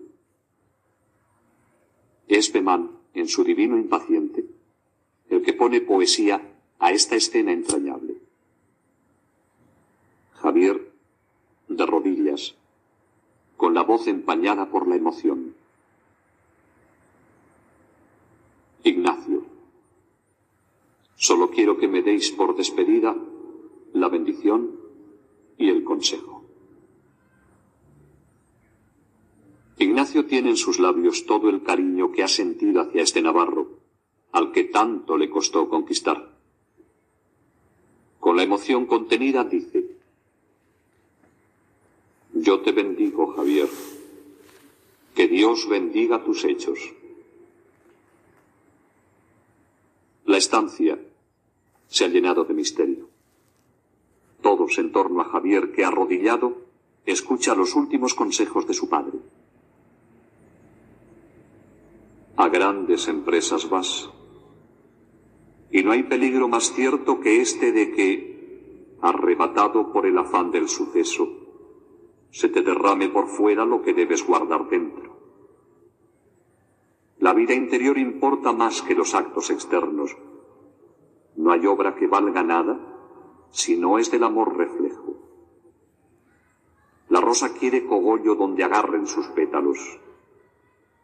Es 2.28 2.48
Pemán, 2.48 2.92
en 3.12 3.28
su 3.28 3.44
divino 3.44 3.76
impaciente, 3.76 4.46
el 5.28 5.42
que 5.42 5.52
pone 5.52 5.82
poesía 5.82 6.40
a 6.78 6.92
esta 6.92 7.14
escena 7.14 7.52
entrañable. 7.52 8.14
Javier 10.32 10.90
de 11.68 11.84
rodillas, 11.84 12.54
con 13.58 13.74
la 13.74 13.82
voz 13.82 14.06
empañada 14.06 14.70
por 14.70 14.88
la 14.88 14.96
emoción. 14.96 15.62
Ignacio, 18.84 19.44
solo 21.16 21.50
quiero 21.50 21.78
que 21.78 21.88
me 21.88 22.02
deis 22.02 22.30
por 22.30 22.54
despedida 22.54 23.16
la 23.94 24.08
bendición 24.08 24.78
y 25.56 25.70
el 25.70 25.84
consejo. 25.84 26.44
Ignacio 29.78 30.26
tiene 30.26 30.50
en 30.50 30.56
sus 30.56 30.78
labios 30.78 31.24
todo 31.24 31.48
el 31.48 31.62
cariño 31.62 32.12
que 32.12 32.22
ha 32.22 32.28
sentido 32.28 32.82
hacia 32.82 33.02
este 33.02 33.22
Navarro, 33.22 33.80
al 34.32 34.52
que 34.52 34.64
tanto 34.64 35.16
le 35.16 35.30
costó 35.30 35.68
conquistar. 35.68 36.36
Con 38.20 38.36
la 38.36 38.42
emoción 38.42 38.84
contenida 38.84 39.44
dice, 39.44 39.96
yo 42.34 42.60
te 42.60 42.72
bendigo, 42.72 43.28
Javier. 43.28 43.68
Que 45.14 45.28
Dios 45.28 45.68
bendiga 45.68 46.22
tus 46.24 46.44
hechos. 46.44 46.78
La 50.34 50.38
estancia 50.38 50.98
se 51.86 52.04
ha 52.04 52.08
llenado 52.08 52.42
de 52.42 52.54
misterio. 52.54 53.08
Todos 54.42 54.78
en 54.78 54.90
torno 54.90 55.20
a 55.20 55.26
Javier, 55.26 55.70
que 55.70 55.84
arrodillado, 55.84 56.56
escucha 57.06 57.54
los 57.54 57.76
últimos 57.76 58.14
consejos 58.14 58.66
de 58.66 58.74
su 58.74 58.88
padre. 58.88 59.16
A 62.34 62.48
grandes 62.48 63.06
empresas 63.06 63.70
vas. 63.70 64.10
Y 65.70 65.84
no 65.84 65.92
hay 65.92 66.02
peligro 66.02 66.48
más 66.48 66.72
cierto 66.72 67.20
que 67.20 67.40
este 67.40 67.70
de 67.70 67.92
que, 67.92 68.96
arrebatado 69.02 69.92
por 69.92 70.04
el 70.04 70.18
afán 70.18 70.50
del 70.50 70.68
suceso, 70.68 71.28
se 72.32 72.48
te 72.48 72.62
derrame 72.62 73.08
por 73.08 73.28
fuera 73.28 73.64
lo 73.64 73.82
que 73.82 73.94
debes 73.94 74.26
guardar 74.26 74.68
dentro. 74.68 75.13
La 77.24 77.32
vida 77.32 77.54
interior 77.54 77.96
importa 77.96 78.52
más 78.52 78.82
que 78.82 78.94
los 78.94 79.14
actos 79.14 79.48
externos. 79.48 80.14
No 81.36 81.52
hay 81.52 81.64
obra 81.64 81.94
que 81.94 82.06
valga 82.06 82.42
nada 82.42 82.78
si 83.50 83.78
no 83.78 83.98
es 83.98 84.10
del 84.10 84.24
amor 84.24 84.58
reflejo. 84.58 85.14
La 87.08 87.22
rosa 87.22 87.54
quiere 87.54 87.86
cogollo 87.86 88.34
donde 88.34 88.62
agarren 88.62 89.06
sus 89.06 89.26
pétalos. 89.28 89.78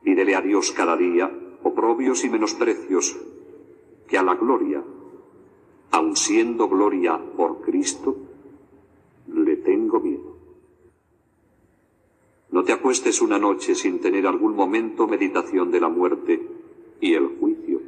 Pídele 0.03 0.35
a 0.35 0.43
Dios 0.43 0.73
cada 0.73 0.95
día 0.95 1.31
oprobios 1.63 2.23
y 2.23 2.29
menosprecios 2.29 3.19
que 4.07 4.19
a 4.19 4.23
la 4.23 4.35
gloria, 4.35 4.85
aun 5.91 6.17
siendo 6.17 6.69
gloria 6.69 7.19
por 7.35 7.63
Cristo, 7.63 8.15
le 9.27 9.57
tengo 9.57 10.01
miedo. 10.01 10.30
No 12.53 12.65
te 12.65 12.73
acuestes 12.73 13.21
una 13.23 13.39
noche 13.39 13.75
sin 13.75 14.01
tener 14.01 14.27
algún 14.27 14.57
momento 14.57 15.07
meditación 15.07 15.71
de 15.71 15.81
la 15.81 15.89
muerte 15.89 16.47
y 17.01 17.15
el 17.15 17.39
juicio, 17.39 17.81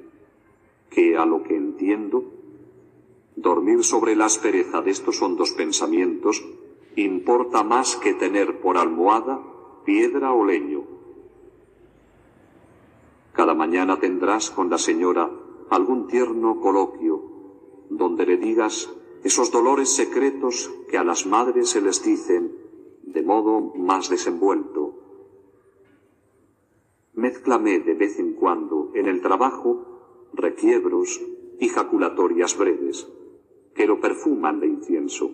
que 0.90 1.16
a 1.16 1.26
lo 1.26 1.42
que 1.42 1.56
entiendo, 1.56 2.24
dormir 3.34 3.82
sobre 3.82 4.14
la 4.14 4.26
aspereza 4.26 4.82
de 4.82 4.90
estos 4.90 5.20
hondos 5.20 5.52
pensamientos 5.52 6.44
importa 6.96 7.64
más 7.64 7.96
que 7.96 8.14
tener 8.14 8.60
por 8.60 8.76
almohada 8.76 9.40
piedra 9.84 10.32
o 10.32 10.44
leño. 10.44 10.84
Cada 13.32 13.54
mañana 13.54 13.98
tendrás 13.98 14.50
con 14.50 14.70
la 14.70 14.78
señora 14.78 15.30
algún 15.70 16.06
tierno 16.06 16.60
coloquio 16.60 17.22
donde 17.88 18.26
le 18.26 18.36
digas 18.36 18.90
esos 19.24 19.50
dolores 19.50 19.94
secretos 19.94 20.70
que 20.88 20.98
a 20.98 21.04
las 21.04 21.26
madres 21.26 21.70
se 21.70 21.80
les 21.80 22.02
dicen 22.02 22.61
de 23.12 23.22
modo 23.22 23.60
más 23.76 24.08
desenvuelto. 24.08 24.98
Mézclame 27.14 27.80
de 27.80 27.94
vez 27.94 28.18
en 28.18 28.32
cuando 28.32 28.90
en 28.94 29.06
el 29.06 29.20
trabajo 29.20 30.30
requiebros 30.32 31.20
y 31.60 31.68
jaculatorias 31.68 32.56
breves 32.56 33.06
que 33.74 33.86
lo 33.86 34.00
perfuman 34.00 34.60
de 34.60 34.66
incienso. 34.66 35.30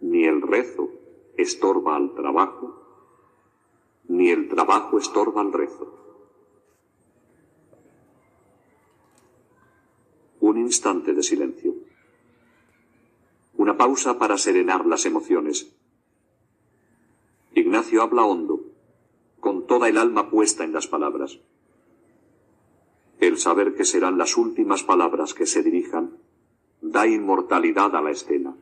Ni 0.00 0.24
el 0.24 0.42
rezo 0.42 0.90
estorba 1.36 1.96
al 1.96 2.14
trabajo, 2.14 2.76
ni 4.08 4.30
el 4.30 4.48
trabajo 4.48 4.98
estorba 4.98 5.40
al 5.40 5.52
rezo. 5.52 5.96
Un 10.40 10.58
instante 10.58 11.12
de 11.12 11.22
silencio. 11.22 11.74
Una 13.56 13.76
pausa 13.76 14.18
para 14.18 14.38
serenar 14.38 14.86
las 14.86 15.04
emociones 15.04 15.79
Ignacio 17.54 18.02
habla 18.02 18.24
hondo, 18.24 18.60
con 19.40 19.66
toda 19.66 19.88
el 19.88 19.98
alma 19.98 20.30
puesta 20.30 20.64
en 20.64 20.72
las 20.72 20.86
palabras. 20.86 21.40
El 23.18 23.38
saber 23.38 23.74
que 23.74 23.84
serán 23.84 24.18
las 24.18 24.36
últimas 24.36 24.84
palabras 24.84 25.34
que 25.34 25.46
se 25.46 25.62
dirijan 25.62 26.16
da 26.80 27.06
inmortalidad 27.06 27.94
a 27.96 28.00
la 28.00 28.10
escena. 28.10 28.54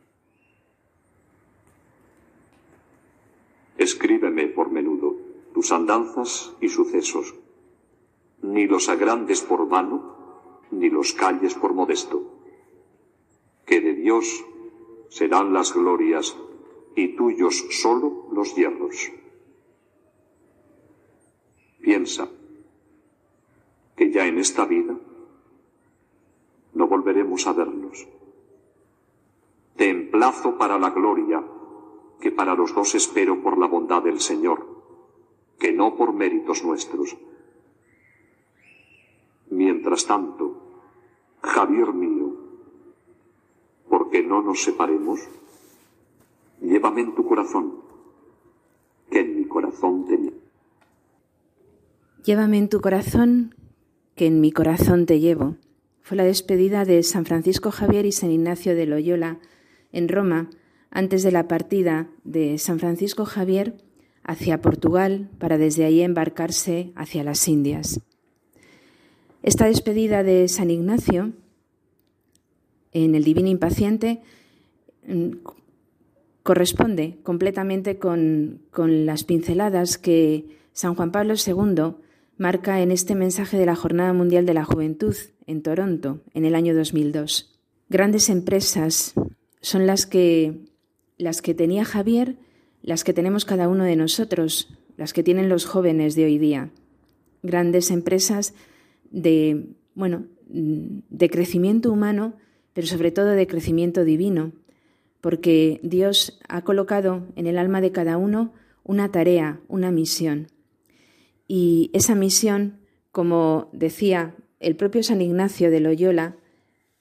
Escríbeme 3.76 4.48
por 4.48 4.70
menudo 4.70 5.16
tus 5.54 5.70
andanzas 5.70 6.54
y 6.60 6.68
sucesos, 6.68 7.34
ni 8.42 8.66
los 8.66 8.88
agrandes 8.88 9.42
por 9.42 9.68
vano, 9.68 10.62
ni 10.70 10.90
los 10.90 11.12
calles 11.12 11.54
por 11.54 11.74
modesto. 11.74 12.40
Que 13.66 13.80
de 13.80 13.94
Dios 13.94 14.44
serán 15.10 15.52
las 15.52 15.74
glorias 15.74 16.36
y 16.94 17.16
tuyos 17.16 17.66
solo 17.70 18.28
los 18.32 18.54
hierros. 18.54 19.10
Piensa 21.80 22.28
que 23.96 24.10
ya 24.10 24.26
en 24.26 24.38
esta 24.38 24.64
vida 24.64 24.96
no 26.74 26.86
volveremos 26.86 27.46
a 27.46 27.52
vernos. 27.52 28.06
Te 29.76 29.90
emplazo 29.90 30.58
para 30.58 30.78
la 30.78 30.90
gloria 30.90 31.42
que 32.20 32.32
para 32.32 32.54
los 32.54 32.74
dos 32.74 32.94
espero 32.94 33.42
por 33.42 33.58
la 33.58 33.66
bondad 33.66 34.02
del 34.02 34.20
Señor, 34.20 34.66
que 35.58 35.72
no 35.72 35.96
por 35.96 36.12
méritos 36.12 36.64
nuestros. 36.64 37.16
Mientras 39.50 40.06
tanto, 40.06 40.60
Javier 41.42 41.92
mío, 41.92 42.36
porque 43.88 44.22
no 44.22 44.42
nos 44.42 44.62
separemos, 44.62 45.20
llévame 46.60 47.02
en 47.02 47.14
tu 47.14 47.26
corazón, 47.26 47.74
que 49.10 49.20
en 49.20 49.36
mi 49.36 49.44
corazón 49.46 50.04
te 50.06 50.16
llevo. 50.16 50.36
Llévame 52.24 52.58
en 52.58 52.68
tu 52.68 52.80
corazón, 52.80 53.54
que 54.14 54.26
en 54.26 54.40
mi 54.40 54.52
corazón 54.52 55.06
te 55.06 55.20
llevo. 55.20 55.56
Fue 56.02 56.16
la 56.16 56.24
despedida 56.24 56.84
de 56.84 57.02
San 57.02 57.24
Francisco 57.24 57.70
Javier 57.70 58.06
y 58.06 58.12
San 58.12 58.30
Ignacio 58.30 58.74
de 58.74 58.86
Loyola 58.86 59.38
en 59.92 60.08
Roma 60.08 60.50
antes 60.90 61.22
de 61.22 61.32
la 61.32 61.48
partida 61.48 62.08
de 62.24 62.58
San 62.58 62.78
Francisco 62.78 63.24
Javier 63.24 63.76
hacia 64.24 64.60
Portugal 64.60 65.30
para 65.38 65.58
desde 65.58 65.84
ahí 65.84 66.02
embarcarse 66.02 66.92
hacia 66.96 67.24
las 67.24 67.46
Indias. 67.48 68.00
Esta 69.42 69.66
despedida 69.66 70.22
de 70.22 70.48
San 70.48 70.70
Ignacio 70.70 71.32
en 72.92 73.14
el 73.14 73.24
Divino 73.24 73.48
Impaciente 73.48 74.20
mm, 75.06 75.30
corresponde 76.48 77.18
completamente 77.24 77.98
con, 77.98 78.62
con, 78.70 79.04
las 79.04 79.22
pinceladas 79.22 79.98
que 79.98 80.46
San 80.72 80.94
Juan 80.94 81.12
Pablo 81.12 81.34
II 81.34 81.96
marca 82.38 82.80
en 82.80 82.90
este 82.90 83.14
mensaje 83.14 83.58
de 83.58 83.66
la 83.66 83.76
Jornada 83.76 84.14
Mundial 84.14 84.46
de 84.46 84.54
la 84.54 84.64
Juventud 84.64 85.14
en 85.46 85.60
Toronto 85.60 86.22
en 86.32 86.46
el 86.46 86.54
año 86.54 86.74
2002. 86.74 87.60
Grandes 87.90 88.30
empresas 88.30 89.12
son 89.60 89.86
las 89.86 90.06
que 90.06 90.64
las 91.18 91.42
que 91.42 91.52
tenía 91.52 91.84
Javier, 91.84 92.38
las 92.80 93.04
que 93.04 93.12
tenemos 93.12 93.44
cada 93.44 93.68
uno 93.68 93.84
de 93.84 93.96
nosotros, 93.96 94.74
las 94.96 95.12
que 95.12 95.22
tienen 95.22 95.50
los 95.50 95.66
jóvenes 95.66 96.14
de 96.14 96.24
hoy 96.24 96.38
día. 96.38 96.70
Grandes 97.42 97.90
empresas 97.90 98.54
de, 99.10 99.66
bueno, 99.94 100.24
de 100.48 101.28
crecimiento 101.28 101.92
humano, 101.92 102.36
pero 102.72 102.86
sobre 102.86 103.10
todo 103.10 103.32
de 103.32 103.46
crecimiento 103.46 104.02
divino, 104.02 104.52
porque 105.20 105.80
Dios 105.82 106.38
ha 106.48 106.62
colocado 106.62 107.26
en 107.36 107.46
el 107.46 107.58
alma 107.58 107.80
de 107.80 107.92
cada 107.92 108.16
uno 108.16 108.52
una 108.84 109.10
tarea, 109.10 109.60
una 109.68 109.90
misión. 109.90 110.48
Y 111.46 111.90
esa 111.92 112.14
misión, 112.14 112.80
como 113.10 113.68
decía 113.72 114.34
el 114.60 114.76
propio 114.76 115.02
San 115.02 115.20
Ignacio 115.20 115.70
de 115.70 115.80
Loyola, 115.80 116.36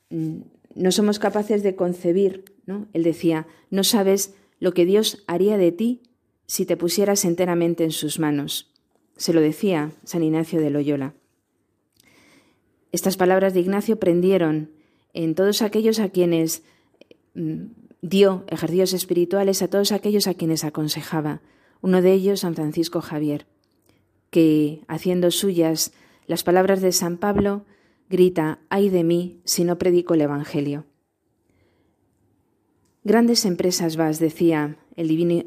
mm, 0.10 0.38
no 0.76 0.92
somos 0.92 1.20
capaces 1.20 1.64
de 1.64 1.76
concebir 1.76 2.58
él 2.94 3.04
decía, 3.04 3.48
no 3.70 3.84
sabes 3.84 4.36
lo 4.60 4.74
que 4.74 4.86
Dios 4.86 5.24
haría 5.28 5.58
de 5.58 5.72
ti 5.72 6.02
si 6.46 6.66
te 6.66 6.78
pusieras 6.78 7.26
enteramente 7.26 7.84
en 7.84 7.92
sus 7.92 8.20
manos. 8.20 8.74
Se 9.16 9.34
lo 9.34 9.42
decía 9.42 9.94
San 10.04 10.24
Ignacio 10.24 10.60
de 10.60 10.70
Loyola. 10.70 11.14
Estas 12.92 13.18
palabras 13.18 13.54
de 13.54 13.62
Ignacio 13.62 14.00
prendieron 14.00 14.72
en 15.14 15.36
todos 15.36 15.62
aquellos 15.62 16.00
a 16.00 16.10
quienes 16.10 16.64
mm, 17.36 17.66
dio 18.02 18.46
ejercicios 18.48 18.94
espirituales, 18.94 19.62
a 19.62 19.68
todos 19.68 19.92
aquellos 19.92 20.28
a 20.28 20.34
quienes 20.34 20.64
aconsejaba. 20.64 21.42
Uno 21.82 22.02
de 22.02 22.14
ellos, 22.14 22.42
San 22.42 22.56
Francisco 22.56 23.02
Javier, 23.02 23.46
que, 24.30 24.82
haciendo 24.88 25.32
suyas 25.32 25.92
las 26.26 26.44
palabras 26.44 26.82
de 26.82 26.92
San 26.92 27.18
Pablo, 27.18 27.66
grita, 28.10 28.60
ay 28.70 28.90
de 28.90 29.04
mí 29.04 29.42
si 29.46 29.64
no 29.64 29.78
predico 29.78 30.14
el 30.14 30.22
Evangelio. 30.22 30.86
Grandes 33.04 33.46
empresas 33.46 33.96
vas, 33.96 34.20
decía 34.20 34.78
el 34.96 35.08
divino, 35.08 35.46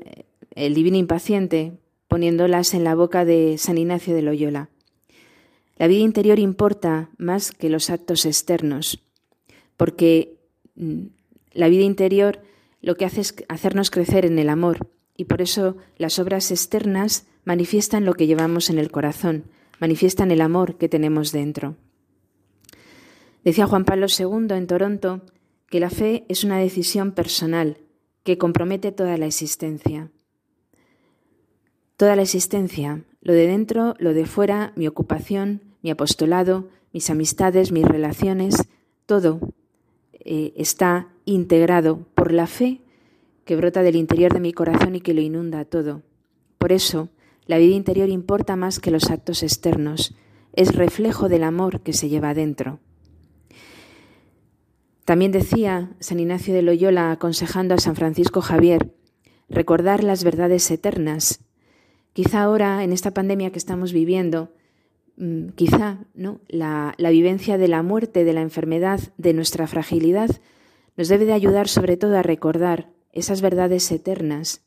el 0.55 0.75
divino 0.75 0.97
impaciente, 0.97 1.79
poniéndolas 2.09 2.75
en 2.75 2.85
la 2.85 2.95
boca 2.95 3.25
de 3.25 3.57
San 3.59 3.79
Ignacio 3.79 4.15
de 4.15 4.23
Loyola. 4.23 4.71
La 5.77 5.87
vida 5.87 6.01
interior 6.01 6.39
importa 6.39 7.11
más 7.19 7.53
que 7.53 7.71
los 7.71 7.91
actos 7.91 8.27
externos, 8.27 9.03
porque 9.77 10.39
mm, 10.75 11.07
la 11.53 11.69
vida 11.69 11.85
interior 11.85 12.43
lo 12.83 12.97
que 12.97 13.05
hace 13.05 13.21
es 13.21 13.35
hacernos 13.49 13.91
crecer 13.91 14.25
en 14.25 14.39
el 14.39 14.49
amor, 14.49 14.89
y 15.17 15.25
por 15.25 15.43
eso 15.43 15.77
las 15.99 16.19
obras 16.19 16.51
externas 16.51 17.27
manifiestan 17.45 18.05
lo 18.05 18.15
que 18.15 18.27
llevamos 18.27 18.71
en 18.71 18.79
el 18.79 18.91
corazón, 18.91 19.45
manifiestan 19.79 20.31
el 20.31 20.41
amor 20.41 20.77
que 20.77 20.89
tenemos 20.89 21.33
dentro. 21.33 21.77
Decía 23.45 23.67
Juan 23.67 23.85
Pablo 23.85 24.07
II 24.07 24.55
en 24.55 24.67
Toronto 24.67 25.23
que 25.69 25.81
la 25.81 25.91
fe 25.91 26.25
es 26.29 26.45
una 26.45 26.59
decisión 26.59 27.13
personal 27.13 27.79
que 28.23 28.39
compromete 28.39 28.93
toda 28.93 29.17
la 29.17 29.27
existencia. 29.27 30.11
Toda 31.97 32.17
la 32.17 32.23
existencia, 32.23 33.05
lo 33.21 33.33
de 33.33 33.47
dentro, 33.47 33.95
lo 33.99 34.15
de 34.15 34.27
fuera, 34.27 34.73
mi 34.77 34.87
ocupación, 34.87 35.63
mi 35.83 35.91
apostolado, 35.91 36.69
mis 36.93 37.09
amistades, 37.11 37.73
mis 37.73 37.85
relaciones, 37.85 38.69
todo 39.07 39.41
eh, 40.13 40.53
está 40.57 41.09
integrado 41.25 42.07
por 42.15 42.33
la 42.33 42.47
fe 42.47 42.81
que 43.45 43.57
brota 43.57 43.83
del 43.83 43.97
interior 43.97 44.33
de 44.33 44.41
mi 44.41 44.53
corazón 44.53 44.95
y 44.95 45.01
que 45.01 45.15
lo 45.15 45.21
inunda 45.21 45.65
todo. 45.65 46.03
Por 46.59 46.73
eso, 46.73 47.09
la 47.47 47.59
vida 47.59 47.75
interior 47.75 48.09
importa 48.09 48.57
más 48.57 48.81
que 48.81 48.91
los 48.91 49.11
actos 49.11 49.43
externos, 49.43 50.15
es 50.53 50.75
reflejo 50.75 51.29
del 51.29 51.45
amor 51.45 51.81
que 51.81 51.93
se 51.93 52.09
lleva 52.09 52.35
dentro. 52.35 52.81
También 55.05 55.33
decía 55.33 55.91
San 55.99 56.21
Ignacio 56.21 56.55
de 56.55 56.63
Loyola 56.63 57.11
aconsejando 57.11 57.75
a 57.75 57.79
San 57.79 57.97
Francisco 57.97 58.41
Javier 58.41 58.93
recordar 59.49 60.05
las 60.05 60.23
verdades 60.23 60.71
eternas. 60.71 61.41
Quizá 62.13 62.43
ahora, 62.43 62.85
en 62.85 62.93
esta 62.93 63.13
pandemia 63.13 63.51
que 63.51 63.59
estamos 63.59 63.93
viviendo, 63.93 64.53
mm, 65.17 65.49
quizá 65.57 65.99
¿no? 66.15 66.41
la, 66.49 66.95
vivencia 66.99 67.59
de 67.59 67.69
la 67.69 67.83
muerte, 67.83 68.25
de 68.25 68.33
la 68.33 68.43
enfermedad, 68.43 69.01
de 69.19 69.35
nuestra 69.35 69.67
fragilidad, 69.67 70.31
nos 70.97 71.09
debe 71.09 71.25
de 71.25 71.33
ayudar 71.33 71.69
sobre 71.69 71.97
todo 71.97 72.17
a 72.17 72.23
recordar 72.23 72.93
esas 73.13 73.41
verdades 73.41 73.91
eternas 73.91 74.65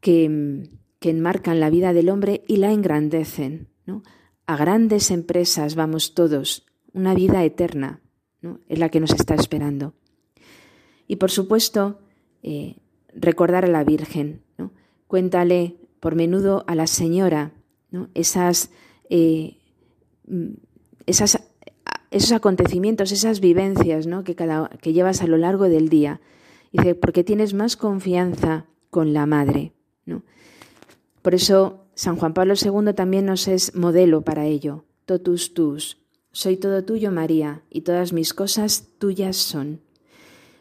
que, 0.00 0.70
que 0.98 1.10
enmarcan 1.10 1.60
la 1.60 1.70
vida 1.70 1.92
del 1.92 2.08
hombre 2.08 2.42
y 2.46 2.56
la 2.56 2.72
engrandecen. 2.72 3.68
A 4.46 4.56
grandes 4.56 5.10
empresas 5.10 5.74
vamos 5.74 6.14
todos, 6.14 6.66
una 6.92 7.14
vida 7.14 7.44
eterna 7.44 8.00
es 8.68 8.78
la 8.78 8.88
que 8.88 9.00
nos 9.00 9.12
está 9.12 9.34
esperando. 9.34 9.94
Y 11.06 11.16
por 11.16 11.30
supuesto, 11.30 12.00
eh, 12.42 12.76
recordar 13.14 13.64
a 13.64 13.68
la 13.68 13.84
Virgen. 13.84 14.42
Cuéntale 15.06 15.76
por 15.98 16.14
menudo 16.14 16.64
a 16.66 16.74
la 16.74 16.86
Señora 16.86 17.52
esas, 18.14 18.70
eh, 19.08 19.58
mm, 20.26 20.52
esas, 21.06 21.49
esos 22.10 22.32
acontecimientos, 22.32 23.12
esas 23.12 23.40
vivencias 23.40 24.08
que, 24.24 24.34
cada, 24.34 24.68
que 24.80 24.92
llevas 24.92 25.22
a 25.22 25.26
lo 25.26 25.36
largo 25.36 25.68
del 25.68 25.88
día. 25.88 26.20
Dice, 26.72 26.94
porque 26.94 27.24
tienes 27.24 27.54
más 27.54 27.76
confianza 27.76 28.66
con 28.90 29.12
la 29.12 29.26
Madre. 29.26 29.72
Por 31.22 31.34
eso 31.34 31.84
San 31.94 32.16
Juan 32.16 32.32
Pablo 32.32 32.54
II 32.54 32.94
también 32.94 33.26
nos 33.26 33.46
es 33.46 33.74
modelo 33.74 34.22
para 34.22 34.46
ello. 34.46 34.84
Totus 35.04 35.52
tus, 35.52 35.98
soy 36.32 36.56
todo 36.56 36.84
tuyo, 36.84 37.10
María, 37.10 37.62
y 37.68 37.82
todas 37.82 38.12
mis 38.12 38.32
cosas 38.32 38.88
tuyas 38.98 39.36
son. 39.36 39.80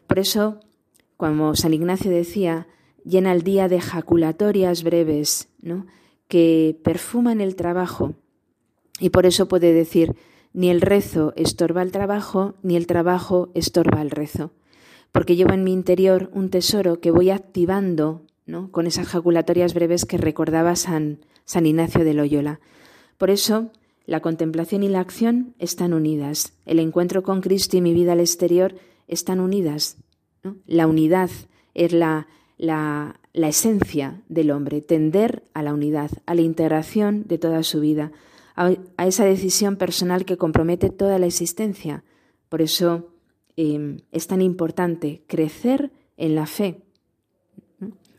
Por 0.08 0.20
eso, 0.20 0.60
como 1.16 1.56
San 1.56 1.74
Ignacio 1.74 2.12
decía, 2.12 2.68
llena 3.06 3.32
el 3.32 3.44
día 3.44 3.68
de 3.68 3.80
jaculatorias 3.80 4.84
breves, 4.84 5.48
¿no? 5.62 5.86
que 6.28 6.80
perfuman 6.84 7.42
el 7.42 7.56
trabajo. 7.56 8.16
Y 9.00 9.10
por 9.10 9.26
eso 9.26 9.48
puede 9.48 9.74
decir, 9.74 10.16
ni 10.54 10.70
el 10.70 10.82
rezo 10.82 11.34
estorba 11.36 11.82
el 11.82 11.92
trabajo, 11.92 12.56
ni 12.64 12.76
el 12.76 12.88
trabajo 12.88 13.50
estorba 13.54 14.02
el 14.02 14.12
rezo. 14.12 14.52
Porque 15.12 15.36
llevo 15.36 15.54
en 15.54 15.64
mi 15.64 15.74
interior 15.74 16.30
un 16.34 16.50
tesoro 16.50 17.00
que 17.00 17.12
voy 17.12 17.30
activando 17.30 18.22
¿no? 18.46 18.72
con 18.72 18.88
esas 18.88 19.08
jaculatorias 19.08 19.74
breves 19.74 20.06
que 20.06 20.18
recordaba 20.18 20.76
San, 20.76 21.20
San 21.46 21.66
Ignacio 21.66 22.04
de 22.04 22.14
Loyola. 22.14 22.60
Por 23.18 23.30
eso, 23.30 23.72
la 24.06 24.22
contemplación 24.22 24.84
y 24.84 24.90
la 24.90 25.02
acción 25.02 25.54
están 25.60 25.94
unidas. 25.94 26.54
El 26.66 26.80
encuentro 26.80 27.22
con 27.22 27.42
Cristo 27.42 27.78
y 27.78 27.82
mi 27.82 27.94
vida 27.94 28.14
al 28.14 28.20
exterior 28.20 28.76
están 29.08 29.40
unidas. 29.40 29.98
La 30.66 30.88
unidad 30.88 31.30
es 31.74 31.94
la, 31.94 32.28
la, 32.58 33.20
esencia 33.34 34.22
del 34.28 34.52
hombre, 34.52 34.82
tender 34.82 35.44
a 35.54 35.64
la 35.64 35.74
unidad, 35.74 36.12
a 36.26 36.36
la 36.36 36.42
integración 36.42 37.26
de 37.28 37.38
toda 37.38 37.64
su 37.64 37.80
vida, 37.80 38.12
a, 38.60 39.08
esa 39.08 39.24
decisión 39.24 39.78
personal 39.78 40.26
que 40.26 40.38
compromete 40.38 40.90
toda 40.90 41.18
la 41.18 41.28
existencia. 41.28 42.04
Por 42.50 42.62
eso 42.62 43.14
em, 43.56 44.02
es 44.12 44.28
tan 44.28 44.42
importante 44.42 45.24
crecer 45.28 45.92
en 46.18 46.36
la 46.36 46.46
fe. 46.46 46.84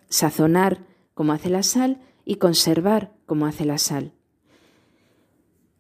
Sazonar 0.09 0.87
como 1.13 1.33
hace 1.35 1.51
la 1.51 1.63
sal 1.63 2.01
y 2.25 2.37
conservar 2.37 3.13
como 3.27 3.45
hace 3.45 3.67
la 3.67 3.77
sal. 3.77 4.13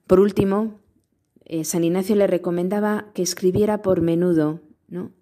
Por 0.07 0.20
último, 0.20 0.79
eh, 1.46 1.64
San 1.64 1.83
Ignacio 1.83 2.14
le 2.14 2.27
recomendaba 2.27 3.07
que 3.14 3.23
escribiera 3.23 3.81
por 3.81 4.03
menudo 4.03 4.61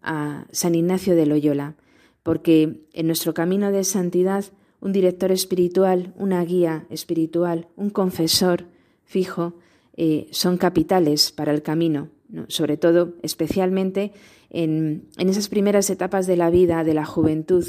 a 0.03 0.47
San 0.51 0.75
Ignacio 0.75 1.15
de 1.15 1.27
Loyola, 1.27 1.77
porque 2.23 2.87
en 2.93 3.07
nuestro 3.07 3.35
camino 3.35 3.71
de 3.71 3.85
santidad 3.85 4.47
un 4.81 4.93
director 4.93 5.31
espiritual, 5.31 6.13
una 6.17 6.43
guía 6.45 6.87
espiritual, 6.91 7.69
un 7.77 7.91
confesor 7.91 8.67
fijo, 9.09 9.55
eh, 9.97 10.29
son 10.31 10.59
capitales 10.59 11.33
para 11.33 11.53
el 11.53 11.63
camino, 11.63 12.11
sobre 12.47 12.77
todo, 12.77 13.15
especialmente 13.23 14.13
en, 14.51 15.09
esas 15.17 15.49
primeras 15.49 15.91
etapas 15.91 16.27
de 16.27 16.37
la 16.37 16.51
vida, 16.51 16.85
de 16.85 16.95
la 16.95 17.07
juventud, 17.07 17.65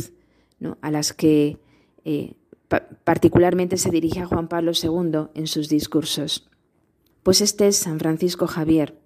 a 0.81 0.91
las 0.91 1.13
que 1.13 1.57
eh, 2.03 2.33
particularmente 3.05 3.77
se 3.77 3.89
dirige 3.89 4.19
a 4.19 4.25
Juan 4.25 4.49
Pablo 4.49 4.73
II 4.73 5.29
en 5.33 5.47
sus 5.47 5.69
discursos. 5.69 6.49
Pues 7.23 7.39
este 7.39 7.67
es 7.67 7.77
San 7.77 7.99
Francisco 7.99 8.45
Javier, 8.45 8.99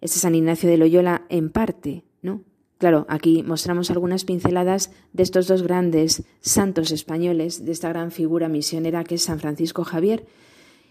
este 0.00 0.16
es 0.16 0.22
San 0.22 0.36
Ignacio 0.36 0.70
de 0.70 0.78
Loyola 0.78 1.26
en 1.28 1.50
parte, 1.50 2.04
¿no? 2.22 2.42
Claro, 2.78 3.04
aquí 3.08 3.42
mostramos 3.42 3.90
algunas 3.90 4.24
pinceladas 4.24 4.92
de 5.12 5.22
estos 5.24 5.48
dos 5.48 5.62
grandes 5.62 6.22
santos 6.40 6.92
españoles, 6.92 7.64
de 7.64 7.72
esta 7.72 7.88
gran 7.88 8.12
figura 8.12 8.48
misionera 8.48 9.04
que 9.04 9.16
es 9.16 9.22
San 9.22 9.40
Francisco 9.40 9.84
Javier, 9.84 10.26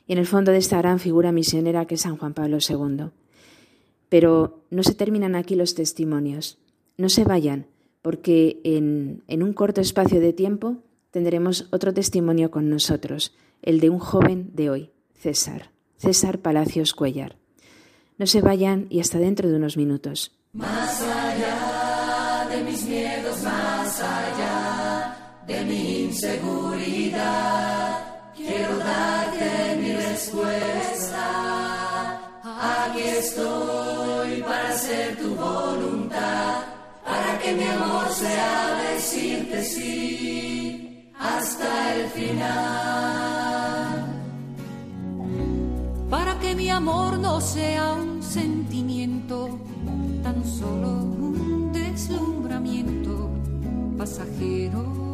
y 0.07 0.13
en 0.13 0.19
el 0.19 0.27
fondo 0.27 0.51
de 0.51 0.57
esta 0.57 0.77
gran 0.77 0.99
figura 0.99 1.31
misionera 1.31 1.85
que 1.85 1.95
es 1.95 2.01
San 2.01 2.17
Juan 2.17 2.33
Pablo 2.33 2.57
II. 2.67 3.05
Pero 4.09 4.59
no 4.69 4.83
se 4.83 4.93
terminan 4.93 5.35
aquí 5.35 5.55
los 5.55 5.75
testimonios. 5.75 6.57
No 6.97 7.09
se 7.09 7.23
vayan, 7.23 7.67
porque 8.01 8.59
en, 8.63 9.23
en 9.27 9.43
un 9.43 9.53
corto 9.53 9.81
espacio 9.81 10.19
de 10.19 10.33
tiempo 10.33 10.77
tendremos 11.11 11.67
otro 11.71 11.93
testimonio 11.93 12.51
con 12.51 12.69
nosotros, 12.69 13.33
el 13.61 13.79
de 13.79 13.89
un 13.89 13.99
joven 13.99 14.51
de 14.53 14.69
hoy, 14.69 14.89
César, 15.13 15.71
César 15.97 16.39
Palacios 16.39 16.93
Cuellar. 16.93 17.37
No 18.17 18.27
se 18.27 18.41
vayan 18.41 18.87
y 18.89 18.99
hasta 18.99 19.19
dentro 19.19 19.49
de 19.49 19.55
unos 19.55 19.77
minutos. 19.77 20.31
Más 20.53 21.01
allá 21.01 22.47
de 22.49 22.63
mis 22.63 22.85
miedos, 22.85 23.41
más 23.41 24.01
allá 24.01 25.41
de 25.47 25.65
mi 25.65 26.03
inseguridad, 26.03 27.62
respuesta. 30.23 31.27
Aquí 32.43 33.01
estoy 33.01 34.41
para 34.41 34.69
hacer 34.69 35.17
tu 35.17 35.35
voluntad, 35.35 36.63
para 37.05 37.39
que 37.39 37.53
mi 37.53 37.63
amor 37.63 38.09
sea 38.09 38.81
decirte 38.93 39.63
sí 39.63 41.11
hasta 41.19 41.95
el 41.95 42.09
final. 42.09 42.45
Para 46.09 46.39
que 46.39 46.55
mi 46.55 46.69
amor 46.69 47.19
no 47.19 47.41
sea 47.41 47.93
un 47.93 48.23
sentimiento 48.23 49.59
tan 50.21 50.45
solo 50.45 50.89
un 50.89 51.71
deslumbramiento 51.73 53.29
pasajero 53.97 55.12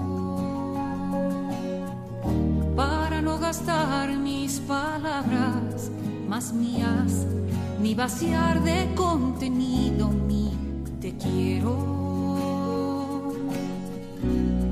para 2.75 3.21
no 3.21 3.37
gastar 3.37 4.15
mis 4.17 4.59
palabras 4.59 5.91
más 6.27 6.53
mías 6.53 7.25
ni 7.81 7.95
vaciar 7.95 8.63
de 8.63 8.93
contenido 8.95 10.09
mi 10.09 10.51
te 10.99 11.15
quiero. 11.15 11.99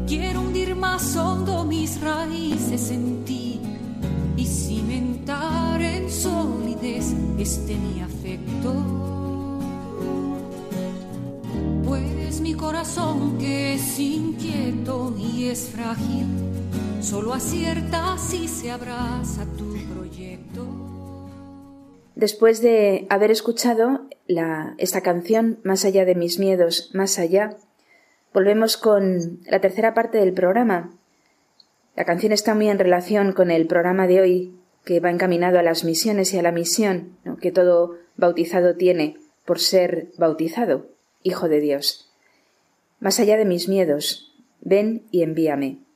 Quiero 0.07 0.41
hundir 0.41 0.75
más 0.75 1.15
hondo 1.15 1.63
mis 1.63 2.01
raíces 2.01 2.91
en 2.91 3.23
ti 3.25 3.61
y 4.35 4.45
cimentar 4.45 5.81
en 5.81 6.09
solidez 6.09 7.13
este 7.37 7.75
mi 7.75 8.01
afecto. 8.01 9.07
Mi 12.47 12.53
corazón 12.53 13.37
que 13.37 13.73
es 13.73 13.99
inquieto 13.99 15.13
y 15.19 15.49
es 15.49 15.67
frágil, 15.67 16.25
solo 17.01 17.33
acierta 17.33 18.17
si 18.17 18.47
se 18.47 18.71
abraza 18.71 19.45
tu 19.57 19.75
proyecto. 19.93 20.65
Después 22.15 22.61
de 22.61 23.05
haber 23.09 23.31
escuchado 23.31 24.07
esta 24.77 25.01
canción, 25.01 25.59
Más 25.63 25.85
allá 25.85 26.05
de 26.05 26.15
mis 26.15 26.39
miedos, 26.39 26.89
más 26.93 27.19
allá, 27.19 27.57
volvemos 28.33 28.77
con 28.77 29.39
la 29.45 29.61
tercera 29.61 29.93
parte 29.93 30.17
del 30.17 30.33
programa. 30.33 30.91
La 31.95 32.05
canción 32.05 32.31
está 32.31 32.55
muy 32.55 32.69
en 32.69 32.79
relación 32.79 33.33
con 33.33 33.51
el 33.51 33.67
programa 33.67 34.07
de 34.07 34.21
hoy, 34.21 34.53
que 34.83 34.99
va 34.99 35.11
encaminado 35.11 35.59
a 35.59 35.63
las 35.63 35.83
misiones 35.83 36.33
y 36.33 36.37
a 36.37 36.41
la 36.41 36.51
misión 36.51 37.17
que 37.41 37.51
todo 37.51 37.97
bautizado 38.15 38.75
tiene 38.75 39.17
por 39.45 39.59
ser 39.59 40.09
bautizado, 40.17 40.87
hijo 41.23 41.47
de 41.49 41.59
Dios. 41.59 42.11
Más 42.99 43.19
allá 43.19 43.37
de 43.37 43.45
mis 43.45 43.69
miedos, 43.69 44.33
ven 44.61 45.03
y 45.11 45.23
envíame. 45.23 45.86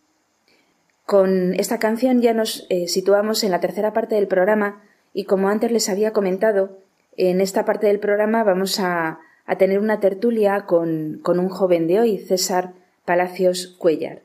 Con 1.12 1.60
esta 1.60 1.78
canción 1.78 2.22
ya 2.22 2.34
nos 2.34 2.66
eh, 2.70 2.88
situamos 2.88 3.44
en 3.44 3.52
la 3.52 3.60
tercera 3.60 3.92
parte 3.92 4.16
del 4.16 4.30
programa 4.30 4.82
y 5.14 5.26
como 5.26 5.50
antes 5.50 5.70
les 5.70 5.90
había 5.90 6.14
comentado, 6.14 6.80
en 7.18 7.42
esta 7.42 7.66
parte 7.66 7.88
del 7.88 8.00
programa 8.00 8.46
vamos 8.46 8.80
a, 8.80 9.20
tener 9.60 9.80
una 9.80 10.00
tertulia 10.00 10.66
con, 10.66 11.22
un 11.26 11.50
joven 11.50 11.86
de 11.88 12.00
hoy, 12.00 12.18
César 12.18 12.72
Palacios 13.04 13.76
Cuellar. 13.78 14.22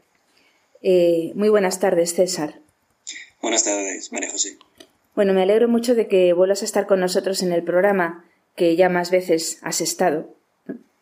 Eh, 0.80 1.32
muy 1.34 1.48
buenas 1.48 1.80
tardes, 1.80 2.14
César. 2.14 2.60
Buenas 3.42 3.64
tardes, 3.64 4.12
María 4.12 4.30
José. 4.30 4.56
Bueno, 5.16 5.32
me 5.32 5.42
alegro 5.42 5.66
mucho 5.66 5.96
de 5.96 6.06
que 6.06 6.32
vuelvas 6.34 6.62
a 6.62 6.66
estar 6.66 6.86
con 6.86 7.00
nosotros 7.00 7.42
en 7.42 7.50
el 7.50 7.64
programa, 7.64 8.24
que 8.54 8.76
ya 8.76 8.88
más 8.88 9.10
veces 9.10 9.58
has 9.62 9.80
estado. 9.80 10.35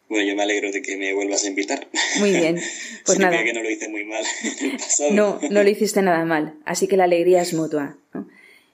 Bueno, 0.08 0.28
yo 0.28 0.36
me 0.36 0.42
alegro 0.42 0.70
de 0.70 0.82
que 0.82 0.96
me 0.96 1.12
vuelvas 1.14 1.44
a 1.44 1.48
invitar. 1.48 1.88
Muy 2.18 2.32
bien. 2.32 2.58
Pues 3.06 3.18
nada. 3.18 3.44
que 3.44 3.52
no 3.52 3.62
lo 3.62 3.70
hice 3.70 3.90
muy 3.90 4.04
mal 4.04 4.24
en 4.60 4.70
el 4.70 4.76
pasado. 4.78 5.10
No, 5.12 5.38
no 5.50 5.62
lo 5.62 5.68
hiciste 5.68 6.00
nada 6.00 6.24
mal. 6.24 6.54
Así 6.64 6.88
que 6.88 6.96
la 6.96 7.04
alegría 7.04 7.42
es 7.42 7.52
mutua. 7.52 7.98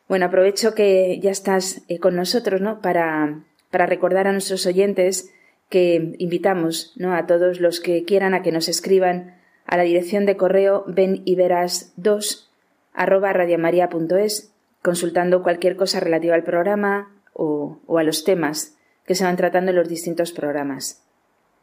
Bueno, 0.08 0.26
aprovecho 0.26 0.74
que 0.74 1.18
ya 1.20 1.32
estás 1.32 1.82
eh, 1.88 1.98
con 1.98 2.14
nosotros, 2.14 2.60
¿no? 2.60 2.80
Para, 2.80 3.42
para 3.70 3.86
recordar 3.86 4.28
a 4.28 4.32
nuestros 4.32 4.66
oyentes 4.66 5.30
que 5.68 6.14
invitamos, 6.18 6.92
¿no? 6.96 7.12
A 7.14 7.26
todos 7.26 7.60
los 7.60 7.80
que 7.80 8.04
quieran 8.04 8.34
a 8.34 8.42
que 8.42 8.52
nos 8.52 8.68
escriban 8.68 9.36
a 9.66 9.76
la 9.76 9.82
dirección 9.82 10.26
de 10.26 10.36
correo 10.36 10.84
ven 10.86 11.22
y 11.24 11.34
verás 11.34 11.92
2 11.96 12.50
arroba 12.92 13.32
radiomaria.es 13.32 14.52
consultando 14.82 15.42
cualquier 15.42 15.76
cosa 15.76 16.00
relativa 16.00 16.34
al 16.34 16.44
programa 16.44 17.14
o, 17.32 17.80
o 17.86 17.98
a 17.98 18.02
los 18.02 18.24
temas 18.24 18.76
que 19.06 19.14
se 19.14 19.24
van 19.24 19.36
tratando 19.36 19.70
en 19.70 19.76
los 19.76 19.88
distintos 19.88 20.32
programas. 20.32 21.02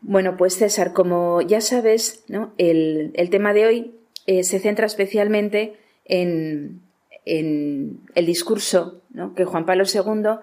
Bueno, 0.01 0.37
pues 0.37 0.57
César, 0.57 0.93
como 0.93 1.41
ya 1.41 1.61
sabes, 1.61 2.23
¿no? 2.27 2.53
el, 2.57 3.11
tema 3.31 3.53
de 3.53 3.65
hoy 3.65 3.91
eh, 4.25 4.43
se 4.43 4.59
centra 4.59 4.85
especialmente 4.85 5.75
en, 6.05 6.81
el 7.25 8.25
discurso 8.25 9.01
que 9.35 9.43
Juan 9.43 9.65
Pablo 9.65 9.83
II, 9.83 10.39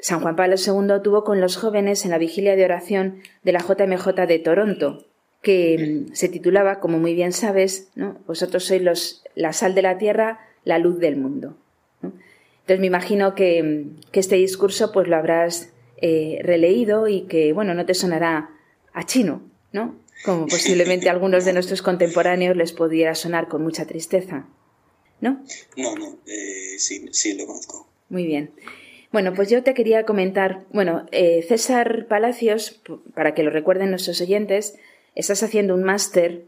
San 0.00 0.20
Juan 0.20 0.34
Pablo 0.34 0.56
II 0.56 1.00
tuvo 1.02 1.22
con 1.22 1.40
los 1.40 1.56
jóvenes 1.56 2.04
en 2.04 2.10
la 2.10 2.18
vigilia 2.18 2.56
de 2.56 2.64
oración 2.64 3.20
de 3.44 3.52
la 3.52 3.60
JMJ 3.60 4.26
de 4.26 4.38
Toronto, 4.40 5.04
que 5.42 6.06
mm, 6.08 6.14
se 6.14 6.28
titulaba, 6.28 6.80
como 6.80 6.98
muy 6.98 7.14
bien 7.14 7.32
sabes, 7.32 7.88
¿no? 7.94 8.18
Vosotros 8.26 8.64
sois 8.64 8.82
los, 8.82 9.24
la 9.36 9.52
sal 9.52 9.76
de 9.76 9.82
la 9.82 9.98
tierra, 9.98 10.40
la 10.64 10.78
luz 10.78 10.98
del 10.98 11.16
mundo. 11.16 11.56
Entonces 12.02 12.80
me 12.80 12.86
imagino 12.86 13.34
que, 13.34 13.86
este 14.12 14.36
discurso 14.36 14.92
pues 14.92 15.08
lo 15.08 15.16
habrás 15.16 15.72
eh, 16.02 16.40
releído 16.42 17.08
y 17.08 17.22
que, 17.22 17.52
bueno, 17.52 17.74
no 17.74 17.86
te 17.86 17.94
sonará 17.94 18.50
a 18.98 19.06
chino, 19.06 19.42
¿no? 19.72 19.94
Como 20.24 20.46
posiblemente 20.48 21.08
a 21.08 21.12
algunos 21.12 21.44
de 21.44 21.52
nuestros 21.52 21.82
contemporáneos 21.82 22.56
les 22.56 22.72
pudiera 22.72 23.14
sonar 23.14 23.46
con 23.46 23.62
mucha 23.62 23.86
tristeza, 23.86 24.48
¿no? 25.20 25.44
No, 25.76 25.94
no, 25.94 26.18
eh, 26.26 26.74
sí, 26.78 27.06
sí 27.12 27.34
lo 27.34 27.46
conozco. 27.46 27.88
Muy 28.08 28.26
bien. 28.26 28.50
Bueno, 29.12 29.34
pues 29.34 29.48
yo 29.48 29.62
te 29.62 29.72
quería 29.74 30.04
comentar, 30.04 30.64
bueno, 30.72 31.06
eh, 31.12 31.44
César 31.46 32.06
Palacios, 32.08 32.80
para 33.14 33.34
que 33.34 33.44
lo 33.44 33.50
recuerden 33.50 33.90
nuestros 33.90 34.20
oyentes, 34.20 34.74
estás 35.14 35.44
haciendo 35.44 35.74
un 35.74 35.84
máster, 35.84 36.44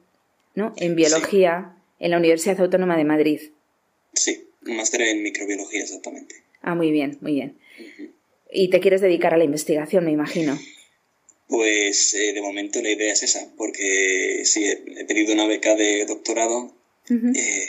¿no? 0.56 0.72
En 0.76 0.96
biología 0.96 1.76
en 2.00 2.10
la 2.10 2.18
Universidad 2.18 2.60
Autónoma 2.60 2.96
de 2.96 3.04
Madrid. 3.04 3.40
Sí, 4.12 4.48
un 4.66 4.76
máster 4.76 5.02
en 5.02 5.22
microbiología, 5.22 5.82
exactamente. 5.82 6.34
Ah, 6.62 6.74
muy 6.74 6.90
bien, 6.90 7.16
muy 7.20 7.34
bien. 7.34 7.56
Y 8.52 8.70
te 8.70 8.80
quieres 8.80 9.00
dedicar 9.00 9.32
a 9.32 9.36
la 9.36 9.44
investigación, 9.44 10.04
me 10.04 10.10
imagino. 10.10 10.58
Pues 11.50 12.14
eh, 12.14 12.32
de 12.32 12.40
momento 12.40 12.80
la 12.80 12.90
idea 12.90 13.12
es 13.12 13.22
esa, 13.22 13.52
porque 13.56 14.42
sí, 14.44 14.64
he 14.64 15.04
pedido 15.04 15.34
una 15.34 15.46
beca 15.46 15.74
de 15.74 16.06
doctorado, 16.06 16.72
eh, 17.10 17.68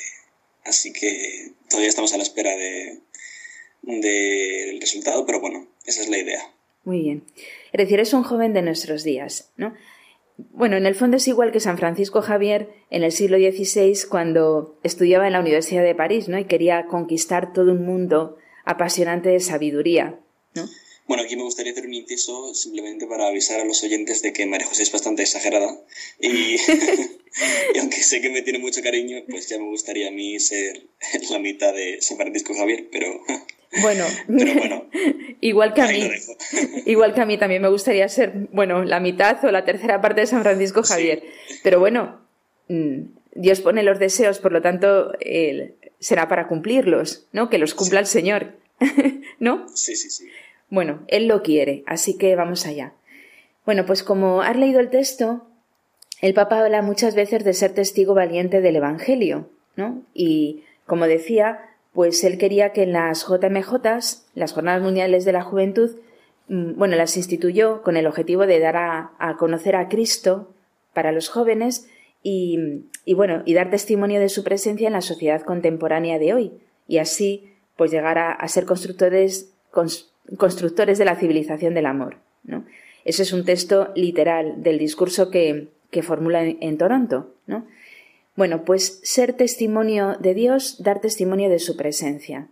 así 0.63 0.93
que 0.93 1.51
todavía 1.67 1.89
estamos 1.89 2.13
a 2.13 2.17
la 2.17 2.23
espera 2.23 2.55
del 2.55 3.01
de, 3.83 4.77
resultado, 4.79 5.25
pero 5.25 5.41
bueno, 5.41 5.67
esa 5.85 6.01
es 6.01 6.09
la 6.09 6.19
idea. 6.19 6.41
Muy 6.83 7.01
bien. 7.01 7.23
Es 7.73 7.79
decir, 7.79 7.99
es 7.99 8.13
un 8.13 8.23
joven 8.23 8.53
de 8.53 8.61
nuestros 8.61 9.03
días, 9.03 9.51
¿no? 9.57 9.73
bueno, 10.51 10.77
en 10.77 10.85
el 10.85 10.95
fondo 10.95 11.17
es 11.17 11.27
igual 11.27 11.51
que 11.51 11.59
San 11.59 11.77
Francisco 11.77 12.21
Javier 12.21 12.69
en 12.89 13.03
el 13.03 13.11
siglo 13.11 13.37
XVI 13.37 14.07
cuando 14.09 14.79
estudiaba 14.83 15.27
en 15.27 15.33
la 15.33 15.39
Universidad 15.39 15.83
de 15.83 15.95
París, 15.95 16.27
¿no? 16.29 16.37
Y 16.39 16.45
quería 16.45 16.85
conquistar 16.87 17.53
todo 17.53 17.71
un 17.71 17.85
mundo 17.85 18.37
apasionante 18.65 19.29
de 19.29 19.39
sabiduría, 19.39 20.19
¿no? 20.55 20.63
Bueno, 21.11 21.25
aquí 21.25 21.35
me 21.35 21.43
gustaría 21.43 21.73
hacer 21.73 21.85
un 21.85 21.93
inciso 21.93 22.53
simplemente 22.53 23.05
para 23.05 23.27
avisar 23.27 23.59
a 23.59 23.65
los 23.65 23.83
oyentes 23.83 24.21
de 24.21 24.31
que 24.31 24.45
María 24.45 24.65
José 24.65 24.83
es 24.83 24.93
bastante 24.93 25.23
exagerada 25.23 25.77
y, 26.21 26.55
y, 27.75 27.77
aunque 27.79 27.97
sé 27.97 28.21
que 28.21 28.29
me 28.29 28.43
tiene 28.43 28.59
mucho 28.59 28.81
cariño, 28.81 29.17
pues 29.29 29.49
ya 29.49 29.57
me 29.57 29.65
gustaría 29.65 30.07
a 30.07 30.11
mí 30.11 30.39
ser 30.39 30.83
la 31.29 31.39
mitad 31.39 31.73
de 31.73 31.97
San 32.01 32.15
Francisco 32.15 32.53
Javier, 32.53 32.87
pero 32.93 33.07
bueno, 33.81 34.05
igual 35.41 35.73
que 35.73 35.81
a 35.81 35.87
mí, 35.87 36.09
igual 36.85 37.13
que 37.13 37.19
a 37.19 37.25
mí 37.25 37.37
también 37.37 37.61
me 37.61 37.67
gustaría 37.67 38.07
ser, 38.07 38.31
bueno, 38.53 38.85
la 38.85 39.01
mitad 39.01 39.43
o 39.43 39.51
la 39.51 39.65
tercera 39.65 39.99
parte 39.99 40.21
de 40.21 40.27
San 40.27 40.43
Francisco 40.43 40.81
Javier. 40.81 41.23
Pero 41.61 41.81
bueno, 41.81 42.21
mm, 42.69 43.01
Dios 43.35 43.59
pone 43.59 43.83
los 43.83 43.99
deseos, 43.99 44.39
por 44.39 44.53
lo 44.53 44.61
tanto, 44.61 45.11
será 45.99 46.29
para 46.29 46.47
cumplirlos, 46.47 47.27
¿no? 47.33 47.49
Que 47.49 47.57
los 47.57 47.73
cumpla 47.73 47.99
el 47.99 48.07
Señor, 48.07 48.53
¿no? 49.39 49.67
Sí, 49.75 49.97
sí, 49.97 50.09
sí. 50.09 50.29
Bueno, 50.71 51.03
Él 51.07 51.27
lo 51.27 51.43
quiere, 51.43 51.83
así 51.85 52.17
que 52.17 52.35
vamos 52.35 52.65
allá. 52.65 52.93
Bueno, 53.65 53.85
pues 53.85 54.01
como 54.01 54.41
has 54.41 54.55
leído 54.55 54.79
el 54.79 54.89
texto, 54.89 55.45
el 56.21 56.33
Papa 56.33 56.61
habla 56.61 56.81
muchas 56.81 57.13
veces 57.13 57.43
de 57.43 57.53
ser 57.53 57.73
testigo 57.73 58.15
valiente 58.15 58.61
del 58.61 58.77
Evangelio, 58.77 59.49
¿no? 59.75 60.01
Y, 60.13 60.63
como 60.87 61.07
decía, 61.07 61.59
pues 61.93 62.23
él 62.23 62.37
quería 62.37 62.71
que 62.71 62.83
en 62.83 62.93
las 62.93 63.27
JMJ, 63.27 63.75
las 64.33 64.53
Jornadas 64.53 64.81
Mundiales 64.81 65.25
de 65.25 65.33
la 65.33 65.43
Juventud, 65.43 65.97
mm, 66.47 66.77
bueno, 66.77 66.95
las 66.95 67.17
instituyó 67.17 67.81
con 67.81 67.97
el 67.97 68.07
objetivo 68.07 68.47
de 68.47 68.59
dar 68.59 68.77
a, 68.77 69.35
conocer 69.37 69.75
a 69.75 69.89
Cristo 69.89 70.53
para 70.93 71.11
los 71.11 71.27
jóvenes 71.27 71.89
y, 72.23 72.85
bueno, 73.13 73.43
y 73.45 73.53
dar 73.55 73.69
testimonio 73.69 74.21
de 74.21 74.29
su 74.29 74.43
presencia 74.43 74.87
en 74.87 74.93
la 74.93 75.01
sociedad 75.01 75.41
contemporánea 75.41 76.17
de 76.17 76.33
hoy 76.33 76.53
y 76.87 76.99
así 76.99 77.49
pues 77.75 77.91
llegar 77.91 78.17
a, 78.19 78.47
ser 78.47 78.65
constructores, 78.65 79.53
constructores 80.37 80.97
de 80.97 81.05
la 81.05 81.15
civilización 81.15 81.73
del 81.73 81.85
amor. 81.85 82.17
¿no? 82.43 82.65
Ese 83.05 83.23
es 83.23 83.33
un 83.33 83.45
texto 83.45 83.91
literal 83.95 84.63
del 84.63 84.79
discurso 84.79 85.31
que, 85.31 85.69
que 85.89 86.03
formula 86.03 86.43
en, 86.43 86.77
Toronto. 86.77 87.33
¿no? 87.47 87.67
Bueno, 88.35 88.65
pues 88.65 88.99
ser 89.03 89.33
testimonio 89.33 90.17
de 90.19 90.33
Dios, 90.33 90.81
dar 90.81 91.01
testimonio 91.01 91.49
de 91.49 91.59
su 91.59 91.75
presencia. 91.77 92.47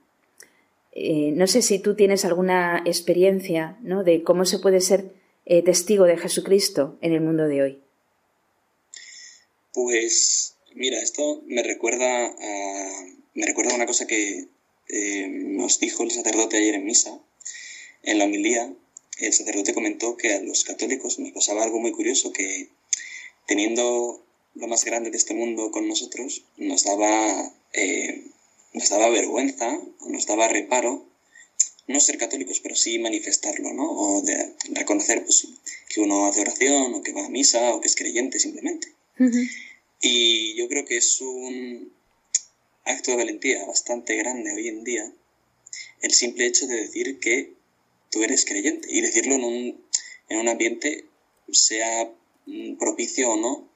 Eh, 0.91 1.31
no 1.33 1.47
sé 1.47 1.61
si 1.61 1.79
tú 1.79 1.95
tienes 1.95 2.25
alguna 2.25 2.81
experiencia 2.85 3.77
¿no? 3.81 4.03
de 4.03 4.23
cómo 4.23 4.45
se 4.45 4.59
puede 4.59 4.81
ser 4.81 5.11
eh, 5.45 5.61
testigo 5.63 6.05
de 6.05 6.17
Jesucristo 6.17 6.97
en 7.01 7.13
el 7.13 7.21
mundo 7.21 7.47
de 7.47 7.61
hoy. 7.61 7.79
Pues 9.73 10.57
mira, 10.75 10.99
esto 10.99 11.43
me 11.47 11.63
recuerda 11.63 12.35
me 13.39 13.45
recuerda 13.45 13.75
una 13.75 13.85
cosa 13.85 14.05
que 14.05 14.47
eh, 14.89 15.27
nos 15.29 15.79
dijo 15.79 16.03
el 16.03 16.11
sacerdote 16.11 16.57
ayer 16.57 16.75
en 16.75 16.83
misa, 16.83 17.19
en 18.03 18.19
la 18.19 18.25
homilía. 18.25 18.73
El 19.17 19.33
sacerdote 19.33 19.73
comentó 19.73 20.15
que 20.17 20.33
a 20.33 20.41
los 20.41 20.63
católicos 20.63 21.19
nos 21.19 21.31
pasaba 21.31 21.63
algo 21.63 21.79
muy 21.79 21.91
curioso, 21.91 22.31
que 22.31 22.69
teniendo 23.47 24.23
lo 24.55 24.67
más 24.67 24.85
grande 24.85 25.11
de 25.11 25.17
este 25.17 25.33
mundo 25.33 25.71
con 25.71 25.87
nosotros, 25.87 26.43
nos 26.57 26.83
daba, 26.83 27.53
eh, 27.73 28.23
nos 28.73 28.89
daba 28.89 29.09
vergüenza, 29.09 29.79
nos 30.07 30.25
daba 30.25 30.47
reparo, 30.47 31.05
no 31.87 31.99
ser 31.99 32.17
católicos, 32.17 32.59
pero 32.59 32.75
sí 32.75 32.99
manifestarlo, 32.99 33.73
¿no? 33.73 33.91
O 33.91 34.21
de 34.21 34.53
reconocer 34.73 35.23
pues, 35.23 35.47
que 35.89 36.01
uno 36.01 36.27
hace 36.27 36.41
oración, 36.41 36.93
o 36.93 37.01
que 37.01 37.13
va 37.13 37.25
a 37.25 37.29
misa, 37.29 37.73
o 37.73 37.81
que 37.81 37.87
es 37.87 37.95
creyente 37.95 38.39
simplemente. 38.39 38.93
Y 40.01 40.55
yo 40.55 40.67
creo 40.69 40.85
que 40.85 40.97
es 40.97 41.19
un 41.19 41.91
acto 42.85 43.11
de 43.11 43.17
valentía 43.17 43.65
bastante 43.65 44.15
grande 44.15 44.53
hoy 44.53 44.67
en 44.67 44.83
día 44.83 45.11
el 46.01 46.11
simple 46.11 46.45
hecho 46.45 46.67
de 46.67 46.75
decir 46.81 47.19
que 47.19 47.53
tú 48.09 48.23
eres 48.23 48.45
creyente 48.45 48.87
y 48.91 49.01
decirlo 49.01 49.35
en 49.35 49.43
un, 49.43 49.85
en 50.29 50.37
un 50.39 50.47
ambiente, 50.47 51.05
sea 51.51 52.11
mm, 52.45 52.77
propicio 52.77 53.31
o 53.31 53.37
no, 53.37 53.69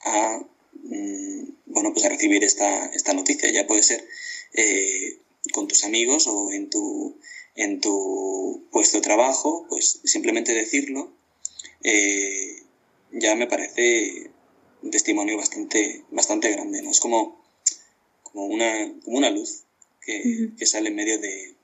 a, 0.00 0.40
mm, 0.84 1.42
bueno, 1.66 1.92
pues 1.92 2.04
a 2.04 2.08
recibir 2.08 2.44
esta, 2.44 2.86
esta 2.86 3.12
noticia. 3.12 3.50
Ya 3.50 3.66
puede 3.66 3.82
ser 3.82 4.06
eh, 4.54 5.18
con 5.52 5.68
tus 5.68 5.84
amigos 5.84 6.26
o 6.26 6.52
en 6.52 6.70
tu, 6.70 7.16
en 7.56 7.80
tu 7.80 8.64
puesto 8.70 8.98
de 8.98 9.02
trabajo, 9.02 9.66
pues 9.68 10.00
simplemente 10.04 10.54
decirlo 10.54 11.12
eh, 11.82 12.62
ya 13.12 13.34
me 13.34 13.46
parece 13.46 14.30
un 14.82 14.90
testimonio 14.90 15.36
bastante, 15.36 16.04
bastante 16.10 16.50
grande, 16.50 16.82
¿no? 16.82 16.90
Es 16.90 17.00
como, 17.00 17.40
como, 18.22 18.46
una, 18.46 18.94
como 19.04 19.18
una 19.18 19.30
luz 19.30 19.64
que, 20.00 20.50
que 20.56 20.66
sale 20.66 20.88
en 20.88 20.96
medio 20.96 21.18
de, 21.18 21.54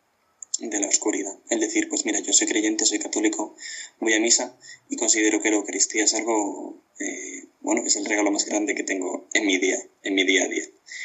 de 0.71 0.81
la 0.81 0.89
oscuridad. 0.89 1.37
El 1.51 1.61
decir, 1.61 1.89
pues 1.89 2.05
mira, 2.05 2.21
yo 2.21 2.33
soy 2.33 2.47
creyente, 2.47 2.85
soy 2.85 2.99
católico, 2.99 3.55
voy 4.01 4.15
a 4.15 4.21
misa 4.21 4.57
y 4.89 4.97
considero 4.97 5.41
que 5.41 5.51
la 5.51 5.57
Eucaristía 5.57 6.05
es 6.05 6.15
algo 6.15 6.83
eh, 6.99 7.47
bueno, 7.61 7.83
es 7.85 7.97
el 7.97 8.05
regalo 8.05 8.31
más 8.31 8.45
grande 8.45 8.75
que 8.75 8.85
tengo 8.85 9.27
en 9.33 9.47
mi 9.47 9.59
día, 9.59 9.79
en 10.03 10.15
mi 10.15 10.25
día 10.25 10.45
a 10.45 10.49
día. 10.49 10.65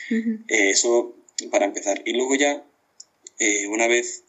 Eh, 0.10 0.69
eso 0.69 1.15
para 1.52 1.65
empezar. 1.65 2.02
Y 2.06 2.13
luego 2.13 2.36
ya, 2.36 2.65
eh, 3.39 3.67
una 3.67 3.88
vez 3.88 4.24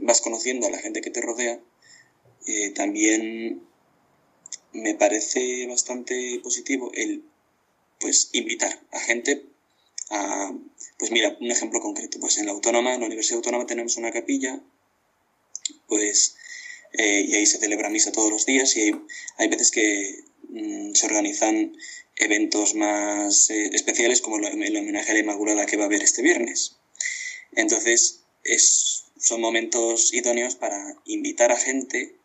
vas 0.00 0.20
conociendo 0.20 0.66
a 0.66 0.70
la 0.70 0.78
gente 0.78 1.00
que 1.00 1.10
te 1.10 1.20
rodea, 1.20 1.60
también 2.74 3.62
me 4.72 4.94
parece 4.94 5.66
bastante 5.66 6.40
positivo 6.42 6.90
el 6.94 7.22
pues 8.00 8.30
invitar 8.32 8.80
a 8.92 8.98
gente 8.98 9.44
a 10.10 10.52
pues 10.98 11.10
mira 11.10 11.36
un 11.40 11.50
ejemplo 11.50 11.80
concreto 11.80 12.18
pues 12.20 12.38
en 12.38 12.46
la 12.46 12.52
autónoma 12.52 12.94
en 12.94 13.00
la 13.00 13.06
universidad 13.06 13.36
autónoma 13.36 13.66
tenemos 13.66 13.96
una 13.96 14.10
capilla 14.10 14.60
pues 15.86 16.36
eh, 16.92 17.24
y 17.28 17.34
ahí 17.34 17.46
se 17.46 17.58
celebra 17.58 17.88
misa 17.88 18.12
todos 18.12 18.30
los 18.30 18.46
días 18.46 18.76
y 18.76 18.92
hay, 19.38 19.48
veces 19.48 19.70
que 19.70 20.24
mm, 20.48 20.94
se 20.94 21.06
organizan 21.06 21.76
eventos 22.16 22.74
más 22.74 23.50
eh, 23.50 23.70
especiales 23.72 24.20
como 24.20 24.38
el, 24.38 24.76
homenaje 24.76 25.10
a 25.10 25.14
la 25.14 25.20
Inmaculada 25.20 25.66
que 25.66 25.76
va 25.76 25.84
a 25.84 25.86
haber 25.86 26.02
este 26.02 26.22
viernes. 26.22 26.76
Entonces, 27.54 28.20
es, 28.44 29.04
son 29.18 29.40
momentos 29.40 30.12
idóneos 30.12 30.56
para 30.56 30.96
invitar 31.04 31.52
a 31.52 31.56
gente, 31.56 32.16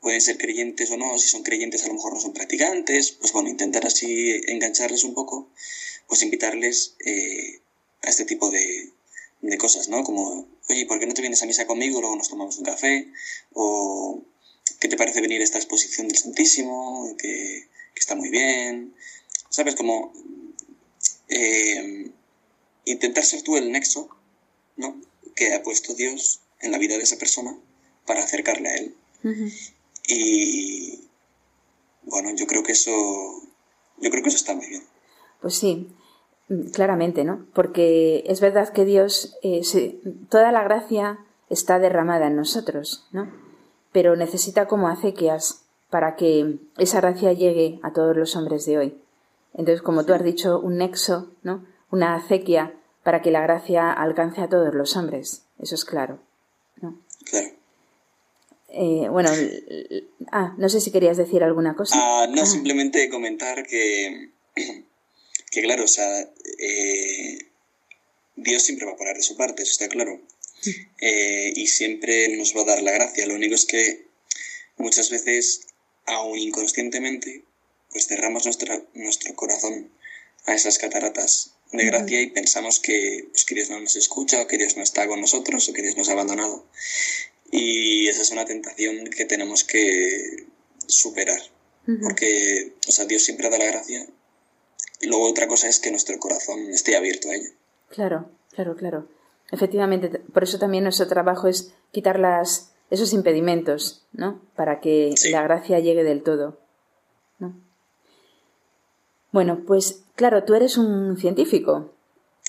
pueden 0.00 0.20
ser 0.20 0.38
creyentes 0.38 0.90
o 0.90 0.96
no, 0.96 1.18
si 1.18 1.28
son 1.28 1.42
creyentes 1.42 1.84
a 1.84 1.88
lo 1.88 1.94
mejor 1.94 2.14
no 2.14 2.20
son 2.20 2.32
practicantes, 2.32 3.12
pues 3.12 3.32
bueno, 3.32 3.48
intentar 3.48 3.86
así 3.86 4.40
engancharles 4.46 5.04
un 5.04 5.14
poco, 5.14 5.50
pues 6.08 6.22
invitarles 6.22 6.96
eh, 7.04 7.60
a 8.02 8.08
este 8.08 8.24
tipo 8.24 8.50
de, 8.50 8.92
de 9.42 9.58
cosas, 9.58 9.88
¿no? 9.88 10.04
Como, 10.04 10.48
oye, 10.68 10.86
¿por 10.86 10.98
qué 10.98 11.06
no 11.06 11.14
te 11.14 11.22
vienes 11.22 11.42
a 11.42 11.46
misa 11.46 11.66
conmigo? 11.66 12.00
Luego 12.00 12.16
nos 12.16 12.28
tomamos 12.28 12.58
un 12.58 12.64
café. 12.64 13.08
O, 13.52 14.22
¿qué 14.78 14.88
te 14.88 14.96
parece 14.96 15.20
venir 15.20 15.40
a 15.40 15.44
esta 15.44 15.58
exposición 15.58 16.08
del 16.08 16.18
Santísimo? 16.18 17.14
Que, 17.18 17.68
está 17.94 18.14
muy 18.14 18.30
bien. 18.30 18.94
¿Sabes? 19.50 19.74
Como 19.74 20.12
eh, 21.28 22.10
intentar 22.86 23.24
ser 23.24 23.42
tú 23.42 23.58
el 23.58 23.70
nexo, 23.70 24.08
¿no? 24.76 24.98
Que 25.34 25.52
ha 25.52 25.62
puesto 25.62 25.94
Dios 25.94 26.40
en 26.60 26.72
la 26.72 26.78
vida 26.78 26.96
de 26.96 27.04
esa 27.04 27.18
persona 27.18 27.58
para 28.06 28.24
acercarle 28.24 28.68
a 28.70 28.74
Él. 28.76 28.94
Y 30.10 31.08
bueno, 32.02 32.30
yo 32.36 32.46
creo 32.46 32.62
que 32.62 32.72
eso, 32.72 32.90
yo 33.98 34.10
creo 34.10 34.22
que 34.22 34.28
eso 34.28 34.38
está 34.38 34.54
muy 34.54 34.66
bien. 34.66 34.82
Pues 35.40 35.56
sí, 35.56 35.88
claramente, 36.72 37.24
¿no? 37.24 37.46
Porque 37.54 38.24
es 38.26 38.40
verdad 38.40 38.72
que 38.72 38.84
Dios, 38.84 39.36
eh, 39.42 39.62
toda 40.28 40.52
la 40.52 40.64
gracia 40.64 41.20
está 41.48 41.78
derramada 41.78 42.26
en 42.26 42.36
nosotros, 42.36 43.06
¿no? 43.12 43.30
Pero 43.92 44.16
necesita 44.16 44.66
como 44.66 44.88
acequias 44.88 45.62
para 45.90 46.16
que 46.16 46.58
esa 46.78 47.00
gracia 47.00 47.32
llegue 47.32 47.80
a 47.82 47.92
todos 47.92 48.16
los 48.16 48.36
hombres 48.36 48.64
de 48.66 48.78
hoy. 48.78 49.02
Entonces, 49.54 49.82
como 49.82 50.04
tú 50.04 50.12
has 50.12 50.22
dicho, 50.22 50.60
un 50.60 50.78
nexo, 50.78 51.30
¿no? 51.42 51.64
Una 51.90 52.14
acequia 52.14 52.74
para 53.02 53.22
que 53.22 53.30
la 53.30 53.40
gracia 53.40 53.92
alcance 53.92 54.40
a 54.40 54.48
todos 54.48 54.74
los 54.74 54.96
hombres. 54.96 55.44
Eso 55.58 55.74
es 55.74 55.84
claro, 55.84 56.20
¿no? 56.80 56.98
Claro. 57.24 57.59
Eh, 58.72 59.08
bueno, 59.10 59.30
ah, 60.32 60.54
no 60.58 60.68
sé 60.68 60.80
si 60.80 60.90
querías 60.90 61.16
decir 61.16 61.42
alguna 61.42 61.74
cosa. 61.74 61.94
Ah, 61.96 62.26
no, 62.28 62.42
ah. 62.42 62.46
simplemente 62.46 63.08
comentar 63.08 63.66
que 63.66 64.30
que 65.50 65.62
claro, 65.62 65.84
o 65.84 65.88
sea, 65.88 66.20
eh, 66.58 67.38
Dios 68.36 68.62
siempre 68.62 68.86
va 68.86 68.92
a 68.92 68.96
poner 68.96 69.16
de 69.16 69.22
su 69.22 69.36
parte, 69.36 69.62
eso 69.62 69.72
está 69.72 69.88
claro. 69.88 70.20
Eh, 71.00 71.52
y 71.56 71.66
siempre 71.68 72.28
nos 72.36 72.54
va 72.54 72.60
a 72.60 72.66
dar 72.66 72.82
la 72.82 72.92
gracia. 72.92 73.26
Lo 73.26 73.34
único 73.34 73.54
es 73.54 73.64
que 73.64 74.06
muchas 74.76 75.10
veces, 75.10 75.68
aún 76.04 76.38
inconscientemente, 76.38 77.44
pues 77.90 78.06
cerramos 78.06 78.44
nuestra, 78.44 78.82
nuestro 78.94 79.34
corazón 79.34 79.90
a 80.46 80.54
esas 80.54 80.78
cataratas 80.78 81.54
de 81.72 81.86
gracia 81.86 82.20
y 82.20 82.26
pensamos 82.26 82.78
que, 82.78 83.26
pues, 83.30 83.44
que 83.44 83.54
Dios 83.54 83.70
no 83.70 83.80
nos 83.80 83.96
escucha, 83.96 84.42
o 84.42 84.46
que 84.46 84.58
Dios 84.58 84.76
no 84.76 84.82
está 84.82 85.06
con 85.06 85.20
nosotros, 85.20 85.68
o 85.68 85.72
que 85.72 85.82
Dios 85.82 85.96
nos 85.96 86.08
ha 86.10 86.12
abandonado. 86.12 86.66
Y 87.50 88.08
esa 88.08 88.22
es 88.22 88.30
una 88.30 88.44
tentación 88.44 89.06
que 89.06 89.24
tenemos 89.24 89.64
que 89.64 90.46
superar. 90.86 91.40
Porque, 92.02 92.74
o 92.86 92.92
sea, 92.92 93.04
Dios 93.04 93.24
siempre 93.24 93.50
da 93.50 93.58
la 93.58 93.64
gracia. 93.64 94.06
Y 95.00 95.06
luego 95.06 95.28
otra 95.28 95.48
cosa 95.48 95.68
es 95.68 95.80
que 95.80 95.90
nuestro 95.90 96.16
corazón 96.20 96.70
esté 96.70 96.96
abierto 96.96 97.30
a 97.30 97.34
ella. 97.34 97.48
Claro, 97.88 98.30
claro, 98.54 98.76
claro. 98.76 99.08
Efectivamente, 99.50 100.08
por 100.32 100.44
eso 100.44 100.58
también 100.58 100.84
nuestro 100.84 101.08
trabajo 101.08 101.48
es 101.48 101.72
quitar 101.90 102.20
las, 102.20 102.70
esos 102.90 103.12
impedimentos, 103.12 104.06
¿no? 104.12 104.40
Para 104.54 104.80
que 104.80 105.14
la 105.32 105.42
gracia 105.42 105.80
llegue 105.80 106.04
del 106.04 106.22
todo. 106.22 106.60
¿no? 107.40 107.54
Bueno, 109.32 109.64
pues 109.66 110.04
claro, 110.14 110.44
tú 110.44 110.54
eres 110.54 110.76
un 110.76 111.16
científico, 111.16 111.92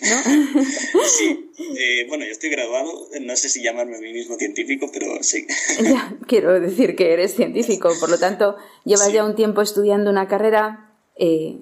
¿no? 0.01 0.63
sí, 1.03 1.51
eh, 1.77 2.05
bueno, 2.07 2.25
yo 2.25 2.31
estoy 2.31 2.49
graduado, 2.49 3.07
no 3.21 3.35
sé 3.35 3.49
si 3.49 3.61
llamarme 3.61 3.97
a 3.97 3.99
mí 3.99 4.13
mismo 4.13 4.35
científico, 4.35 4.89
pero 4.91 5.21
sí. 5.21 5.45
ya, 5.83 6.15
quiero 6.27 6.59
decir 6.59 6.95
que 6.95 7.13
eres 7.13 7.35
científico, 7.35 7.89
por 7.99 8.09
lo 8.09 8.17
tanto, 8.17 8.55
llevas 8.83 9.11
ya 9.13 9.23
un 9.23 9.35
tiempo 9.35 9.61
estudiando 9.61 10.09
una 10.09 10.27
carrera, 10.27 10.91
eh, 11.15 11.59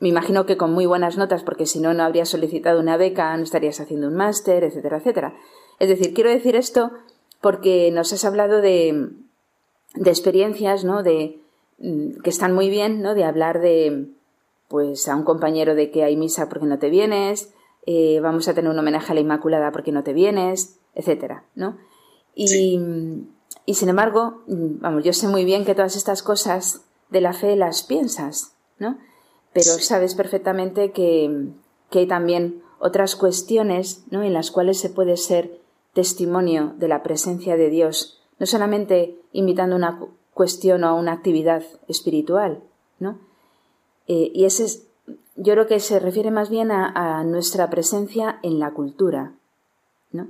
me 0.00 0.08
imagino 0.08 0.46
que 0.46 0.56
con 0.56 0.72
muy 0.72 0.86
buenas 0.86 1.16
notas, 1.16 1.42
porque 1.42 1.66
si 1.66 1.80
no, 1.80 1.94
no 1.94 2.04
habrías 2.04 2.28
solicitado 2.28 2.80
una 2.80 2.96
beca, 2.96 3.36
no 3.36 3.42
estarías 3.42 3.80
haciendo 3.80 4.08
un 4.08 4.14
máster, 4.14 4.64
etcétera, 4.64 4.98
etcétera. 4.98 5.36
Es 5.78 5.88
decir, 5.88 6.14
quiero 6.14 6.30
decir 6.30 6.56
esto 6.56 6.92
porque 7.40 7.90
nos 7.90 8.12
has 8.12 8.24
hablado 8.24 8.60
de, 8.60 9.10
de 9.94 10.10
experiencias, 10.10 10.84
¿no? 10.84 11.02
De, 11.02 11.40
mm, 11.78 12.20
que 12.22 12.30
están 12.30 12.52
muy 12.52 12.70
bien, 12.70 13.02
¿no? 13.02 13.14
De 13.14 13.24
hablar 13.24 13.60
de, 13.60 14.06
pues, 14.68 15.08
a 15.08 15.16
un 15.16 15.24
compañero 15.24 15.74
de 15.74 15.90
que 15.90 16.04
hay 16.04 16.16
misa 16.16 16.48
porque 16.48 16.66
no 16.66 16.78
te 16.78 16.90
vienes, 16.90 17.52
eh, 17.90 18.20
vamos 18.20 18.46
a 18.48 18.52
tener 18.52 18.70
un 18.70 18.78
homenaje 18.78 19.12
a 19.12 19.14
la 19.14 19.22
Inmaculada 19.22 19.72
porque 19.72 19.92
no 19.92 20.02
te 20.02 20.12
vienes, 20.12 20.78
etcétera, 20.94 21.44
¿no? 21.54 21.78
Y, 22.34 22.78
y 23.64 23.74
sin 23.74 23.88
embargo, 23.88 24.42
vamos, 24.46 25.04
yo 25.04 25.14
sé 25.14 25.26
muy 25.26 25.46
bien 25.46 25.64
que 25.64 25.74
todas 25.74 25.96
estas 25.96 26.22
cosas 26.22 26.82
de 27.08 27.22
la 27.22 27.32
fe 27.32 27.56
las 27.56 27.82
piensas, 27.82 28.52
¿no? 28.78 28.98
Pero 29.54 29.78
sabes 29.78 30.14
perfectamente 30.14 30.92
que, 30.92 31.48
que 31.88 32.00
hay 32.00 32.06
también 32.06 32.62
otras 32.78 33.16
cuestiones, 33.16 34.04
¿no? 34.10 34.22
En 34.22 34.34
las 34.34 34.50
cuales 34.50 34.78
se 34.78 34.90
puede 34.90 35.16
ser 35.16 35.58
testimonio 35.94 36.74
de 36.76 36.88
la 36.88 37.02
presencia 37.02 37.56
de 37.56 37.70
Dios, 37.70 38.20
no 38.38 38.44
solamente 38.44 39.18
invitando 39.32 39.74
una 39.74 39.98
cuestión 40.34 40.84
o 40.84 40.94
una 40.94 41.12
actividad 41.12 41.62
espiritual, 41.88 42.62
¿no? 42.98 43.18
Eh, 44.08 44.30
y 44.34 44.44
ese 44.44 44.64
es, 44.64 44.87
yo 45.38 45.54
creo 45.54 45.66
que 45.66 45.80
se 45.80 46.00
refiere 46.00 46.30
más 46.30 46.50
bien 46.50 46.70
a, 46.70 47.22
nuestra 47.24 47.70
presencia 47.70 48.38
en 48.42 48.58
la 48.58 48.72
cultura, 48.72 49.32
¿no? 50.12 50.28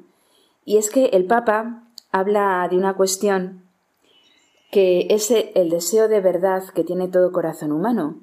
Y 0.64 0.76
es 0.76 0.90
que 0.90 1.06
el 1.06 1.24
Papa 1.24 1.82
habla 2.12 2.66
de 2.70 2.76
una 2.76 2.94
cuestión 2.94 3.62
que 4.70 5.06
es 5.10 5.30
el 5.30 5.70
deseo 5.70 6.08
de 6.08 6.20
verdad 6.20 6.62
que 6.74 6.84
tiene 6.84 7.08
todo 7.08 7.32
corazón 7.32 7.72
humano. 7.72 8.20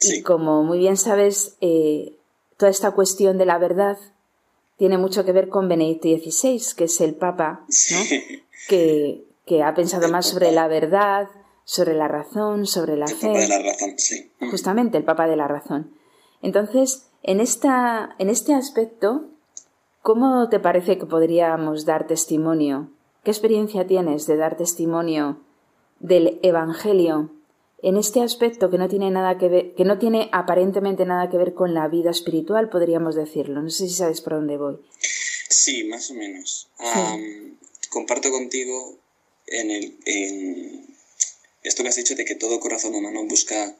Y 0.00 0.20
como 0.22 0.62
muy 0.62 0.78
bien 0.78 0.98
sabes, 0.98 1.56
eh, 1.62 2.18
toda 2.58 2.70
esta 2.70 2.90
cuestión 2.90 3.38
de 3.38 3.46
la 3.46 3.56
verdad 3.56 3.96
tiene 4.76 4.98
mucho 4.98 5.24
que 5.24 5.32
ver 5.32 5.48
con 5.48 5.68
Benedicto 5.68 6.08
XVI, 6.08 6.60
que 6.76 6.84
es 6.84 7.00
el 7.00 7.14
Papa, 7.14 7.64
que, 8.68 9.24
ha 9.64 9.74
pensado 9.74 10.08
más 10.08 10.26
sobre 10.26 10.52
la 10.52 10.68
verdad, 10.68 11.28
sobre 11.64 11.94
la 11.94 12.08
razón, 12.08 12.66
sobre 12.66 12.96
la 12.96 13.06
fe. 13.06 13.14
El 13.14 13.32
Papa 13.32 13.38
de 13.38 13.48
la 13.48 13.72
razón, 13.72 13.94
sí. 13.98 14.30
Justamente, 14.50 14.98
el 14.98 15.04
Papa 15.04 15.26
de 15.26 15.36
la 15.36 15.48
razón. 15.48 15.94
Entonces, 16.42 17.06
en, 17.22 17.40
esta, 17.40 18.14
en 18.18 18.28
este 18.28 18.54
aspecto, 18.54 19.24
¿cómo 20.02 20.48
te 20.48 20.60
parece 20.60 20.98
que 20.98 21.06
podríamos 21.06 21.84
dar 21.84 22.06
testimonio? 22.06 22.90
¿Qué 23.24 23.30
experiencia 23.30 23.86
tienes 23.86 24.26
de 24.26 24.36
dar 24.36 24.56
testimonio 24.56 25.40
del 26.00 26.38
Evangelio 26.42 27.30
en 27.84 27.98
este 27.98 28.22
aspecto 28.22 28.70
que 28.70 28.78
no 28.78 28.88
tiene 28.88 29.10
nada 29.10 29.36
que 29.36 29.48
ver, 29.48 29.74
que 29.74 29.84
no 29.84 29.98
tiene 29.98 30.30
aparentemente 30.32 31.04
nada 31.04 31.28
que 31.28 31.36
ver 31.36 31.52
con 31.52 31.74
la 31.74 31.86
vida 31.88 32.10
espiritual, 32.10 32.70
podríamos 32.70 33.14
decirlo. 33.14 33.60
No 33.60 33.68
sé 33.68 33.88
si 33.88 33.94
sabes 33.94 34.22
por 34.22 34.34
dónde 34.34 34.56
voy. 34.56 34.78
Sí, 35.50 35.84
más 35.84 36.10
o 36.10 36.14
menos. 36.14 36.70
comparto 37.90 38.30
contigo 38.30 38.98
en, 39.46 39.70
el, 39.70 39.98
en 40.06 40.93
esto 41.64 41.82
que 41.82 41.88
has 41.88 41.96
dicho 41.96 42.14
de 42.14 42.24
que 42.24 42.36
todo 42.36 42.60
corazón 42.60 42.94
humano 42.94 43.24
busca 43.24 43.76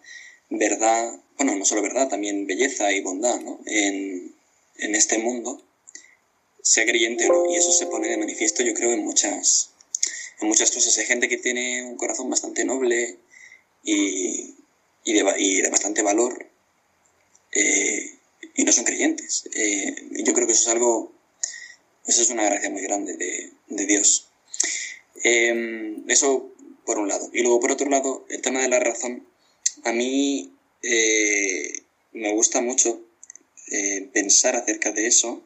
verdad, 0.51 1.20
bueno, 1.37 1.55
no 1.55 1.64
solo 1.64 1.83
verdad, 1.83 2.09
también 2.09 2.47
belleza 2.47 2.92
y 2.92 3.01
bondad, 3.01 3.40
¿no? 3.40 3.61
En, 3.66 4.35
en 4.79 4.94
este 4.94 5.18
mundo, 5.18 5.62
sea 6.62 6.85
creyente 6.85 7.29
o 7.29 7.33
no, 7.33 7.53
y 7.53 7.57
eso 7.57 7.73
se 7.73 7.87
pone 7.87 8.09
de 8.09 8.16
manifiesto, 8.16 8.62
yo 8.62 8.75
creo, 8.75 8.92
en 8.92 9.05
muchas, 9.05 9.70
en 10.40 10.49
muchas 10.49 10.70
cosas. 10.70 10.97
Hay 10.99 11.07
gente 11.07 11.29
que 11.29 11.37
tiene 11.37 11.85
un 11.85 11.97
corazón 11.97 12.29
bastante 12.31 12.64
noble, 12.64 13.18
y, 13.85 14.55
y, 15.05 15.12
de, 15.12 15.68
bastante 15.70 16.03
valor 16.03 16.47
eh, 17.53 18.18
y 18.55 18.64
no 18.64 18.73
son 18.73 18.85
creyentes. 18.85 19.49
Eh, 19.55 19.94
yo 20.25 20.33
creo 20.33 20.47
que 20.47 20.55
eso 20.55 20.62
es 20.62 20.68
algo, 20.68 21.12
eso 22.07 22.23
es 22.23 22.31
una 22.31 22.44
gracia 22.44 22.70
muy 22.70 22.83
grande 22.83 23.16
de, 23.16 23.53
de 23.68 23.87
Dios. 23.87 24.29
Em, 25.23 26.09
eso 26.09 26.54
por 26.85 26.99
un 26.99 27.09
lado. 27.09 27.29
Y 27.33 27.42
luego 27.42 27.61
por 27.61 27.73
otro 27.73 27.88
lado, 27.88 28.25
el 28.29 28.40
tema 28.40 28.61
de 28.61 28.68
la 28.68 28.81
razón, 28.81 29.27
a 29.85 29.92
mí 29.92 30.53
eh, 30.83 31.83
me 32.12 32.33
gusta 32.33 32.61
mucho 32.61 33.01
pensar 34.12 34.55
acerca 34.55 34.92
de 34.92 35.09
eso, 35.09 35.42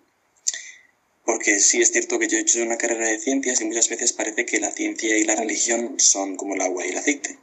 porque 1.25 1.61
sí 1.61 1.81
es 1.81 1.93
cierto 1.93 2.19
que 2.19 2.27
yo 2.27 2.37
he 2.37 2.41
hecho 2.41 2.63
una 2.63 2.77
carrera 2.79 3.07
de 3.07 3.19
ciencias 3.19 3.61
y 3.61 3.65
muchas 3.65 3.89
veces 3.89 4.13
parece 4.13 4.45
que 4.45 4.61
la 4.61 4.71
ciencia 4.71 5.17
y 5.17 5.25
la 5.25 5.37
religión 5.37 5.99
son 5.99 6.37
como 6.37 6.55
el 6.55 6.61
agua 6.61 6.87
y 6.87 6.91
el 6.91 6.99
aceite. 6.99 7.39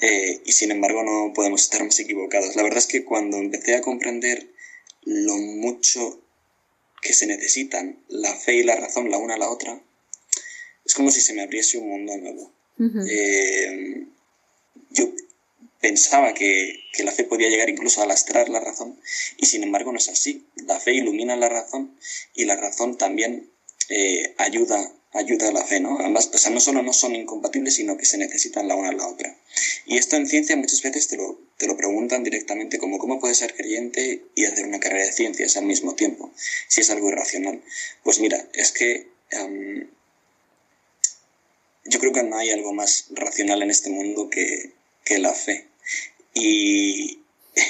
Eh, 0.00 0.42
y 0.44 0.52
sin 0.52 0.70
embargo 0.70 1.02
no 1.02 1.32
podemos 1.34 1.62
estar 1.62 1.82
más 1.84 1.98
equivocados. 1.98 2.54
La 2.54 2.62
verdad 2.62 2.78
es 2.78 2.86
que 2.86 3.04
cuando 3.04 3.38
empecé 3.38 3.74
a 3.74 3.80
comprender 3.80 4.48
lo 5.04 5.36
mucho 5.36 6.20
que 7.00 7.12
se 7.14 7.26
necesitan 7.26 7.98
la 8.08 8.34
fe 8.34 8.56
y 8.56 8.62
la 8.62 8.76
razón 8.76 9.10
la 9.10 9.18
una 9.18 9.34
a 9.34 9.38
la 9.38 9.50
otra, 9.50 9.82
es 10.84 10.94
como 10.94 11.10
si 11.10 11.20
se 11.20 11.32
me 11.32 11.42
abriese 11.42 11.78
un 11.78 11.88
mundo 11.88 12.16
nuevo. 12.16 12.52
Eh, 12.78 14.06
yo 14.90 15.10
pensaba 15.80 16.34
que, 16.34 16.84
que, 16.92 17.04
la 17.04 17.12
fe 17.12 17.24
podía 17.24 17.48
llegar 17.48 17.68
incluso 17.68 18.02
a 18.02 18.06
lastrar 18.06 18.48
la 18.48 18.60
razón 18.60 18.98
y 19.36 19.46
sin 19.46 19.62
embargo 19.62 19.92
no 19.92 19.98
es 19.98 20.08
así. 20.08 20.46
La 20.66 20.78
fe 20.78 20.92
ilumina 20.92 21.36
la 21.36 21.48
razón 21.48 21.96
y 22.34 22.44
la 22.44 22.56
razón 22.56 22.96
también 22.96 23.50
eh, 23.88 24.34
ayuda 24.38 24.92
ayuda 25.12 25.48
a 25.48 25.52
la 25.52 25.64
fe, 25.64 25.80
¿no? 25.80 25.98
Ambas, 25.98 26.30
o 26.32 26.38
sea, 26.38 26.50
no 26.50 26.60
solo 26.60 26.82
no 26.82 26.92
son 26.92 27.14
incompatibles, 27.14 27.74
sino 27.74 27.96
que 27.96 28.04
se 28.04 28.18
necesitan 28.18 28.68
la 28.68 28.76
una 28.76 28.90
a 28.90 28.92
la 28.92 29.06
otra. 29.08 29.36
Y 29.86 29.96
esto 29.96 30.16
en 30.16 30.26
ciencia 30.26 30.56
muchas 30.56 30.82
veces 30.82 31.08
te 31.08 31.16
lo, 31.16 31.40
te 31.56 31.66
lo 31.66 31.76
preguntan 31.76 32.24
directamente 32.24 32.78
como 32.78 32.98
cómo 32.98 33.18
puedes 33.18 33.38
ser 33.38 33.54
creyente 33.54 34.24
y 34.34 34.44
hacer 34.44 34.66
una 34.66 34.80
carrera 34.80 35.06
de 35.06 35.12
ciencias 35.12 35.56
al 35.56 35.64
mismo 35.64 35.94
tiempo, 35.94 36.32
si 36.68 36.82
es 36.82 36.90
algo 36.90 37.08
irracional. 37.08 37.62
Pues 38.02 38.20
mira, 38.20 38.46
es 38.52 38.72
que 38.72 39.08
yo 41.88 41.98
creo 41.98 42.12
que 42.12 42.22
no 42.22 42.36
hay 42.36 42.50
algo 42.50 42.72
más 42.72 43.06
racional 43.10 43.62
en 43.62 43.70
este 43.70 43.90
mundo 43.90 44.30
que, 44.30 44.72
que 45.04 45.18
la 45.18 45.34
fe. 45.34 45.68
Y 46.34 47.20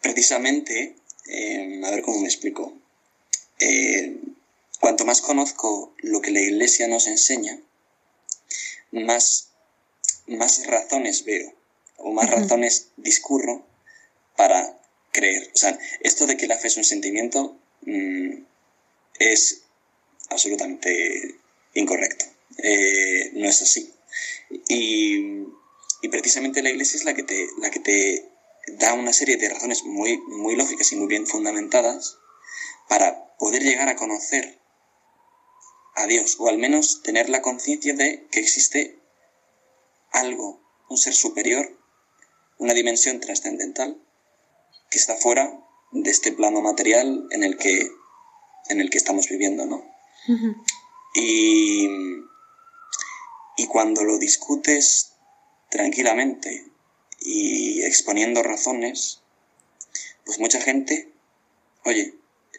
precisamente, 0.00 0.96
em, 1.26 1.84
a 1.84 1.90
ver 1.90 2.02
cómo 2.02 2.20
me 2.20 2.26
explico. 2.26 2.72
Eh, 3.58 4.16
Cuanto 4.84 5.06
más 5.06 5.22
conozco 5.22 5.94
lo 6.02 6.20
que 6.20 6.30
la 6.30 6.42
Iglesia 6.42 6.86
nos 6.88 7.06
enseña, 7.06 7.58
más, 8.90 9.48
más 10.26 10.66
razones 10.66 11.24
veo 11.24 11.54
o 11.96 12.12
más 12.12 12.28
razones 12.28 12.90
discurro 12.98 13.64
para 14.36 14.78
creer. 15.10 15.50
O 15.54 15.56
sea, 15.56 15.78
esto 16.00 16.26
de 16.26 16.36
que 16.36 16.46
la 16.46 16.58
fe 16.58 16.68
es 16.68 16.76
un 16.76 16.84
sentimiento 16.84 17.56
mm, 17.86 18.42
es 19.20 19.62
absolutamente 20.28 21.34
incorrecto. 21.74 22.24
Eh, 22.58 23.30
no 23.34 23.48
es 23.48 23.62
así. 23.62 23.92
Y, 24.68 25.44
precisamente 26.10 26.62
la 26.62 26.70
iglesia 26.70 26.98
es 26.98 27.04
la 27.04 27.14
que 27.14 27.22
te, 27.22 27.48
la 27.58 27.70
que 27.70 27.80
te 27.80 28.30
da 28.78 28.92
una 28.92 29.12
serie 29.12 29.36
de 29.36 29.48
razones 29.48 29.84
muy, 29.84 30.18
muy 30.18 30.54
lógicas 30.54 30.92
y 30.92 30.96
muy 30.96 31.08
bien 31.08 31.26
fundamentadas 31.26 32.18
para 32.88 33.36
poder 33.38 33.62
llegar 33.62 33.88
a 33.88 33.96
conocer 33.96 34.60
a 35.96 36.06
Dios, 36.06 36.36
o 36.38 36.48
al 36.48 36.58
menos 36.58 37.02
tener 37.02 37.28
la 37.28 37.42
conciencia 37.42 37.94
de 37.94 38.26
que 38.30 38.40
existe 38.40 38.98
algo, 40.10 40.62
un 40.88 40.98
ser 40.98 41.14
superior, 41.14 41.78
una 42.58 42.74
dimensión 42.74 43.20
trascendental 43.20 44.00
que 44.90 44.98
está 44.98 45.16
fuera 45.16 45.60
de 45.92 46.10
este 46.10 46.32
plano 46.32 46.60
material 46.60 47.26
en 47.30 47.44
el 47.44 47.56
que, 47.56 47.90
en 48.68 48.80
el 48.80 48.90
que 48.90 48.98
estamos 48.98 49.28
viviendo, 49.28 49.66
¿no? 49.66 49.84
Y, 51.14 51.88
y 53.56 53.66
cuando 53.68 54.02
lo 54.02 54.18
discutes 54.18 55.12
tranquilamente 55.70 56.66
y 57.20 57.82
exponiendo 57.82 58.42
razones, 58.42 59.20
pues 60.24 60.38
mucha 60.38 60.60
gente, 60.60 61.12
oye, 61.84 62.14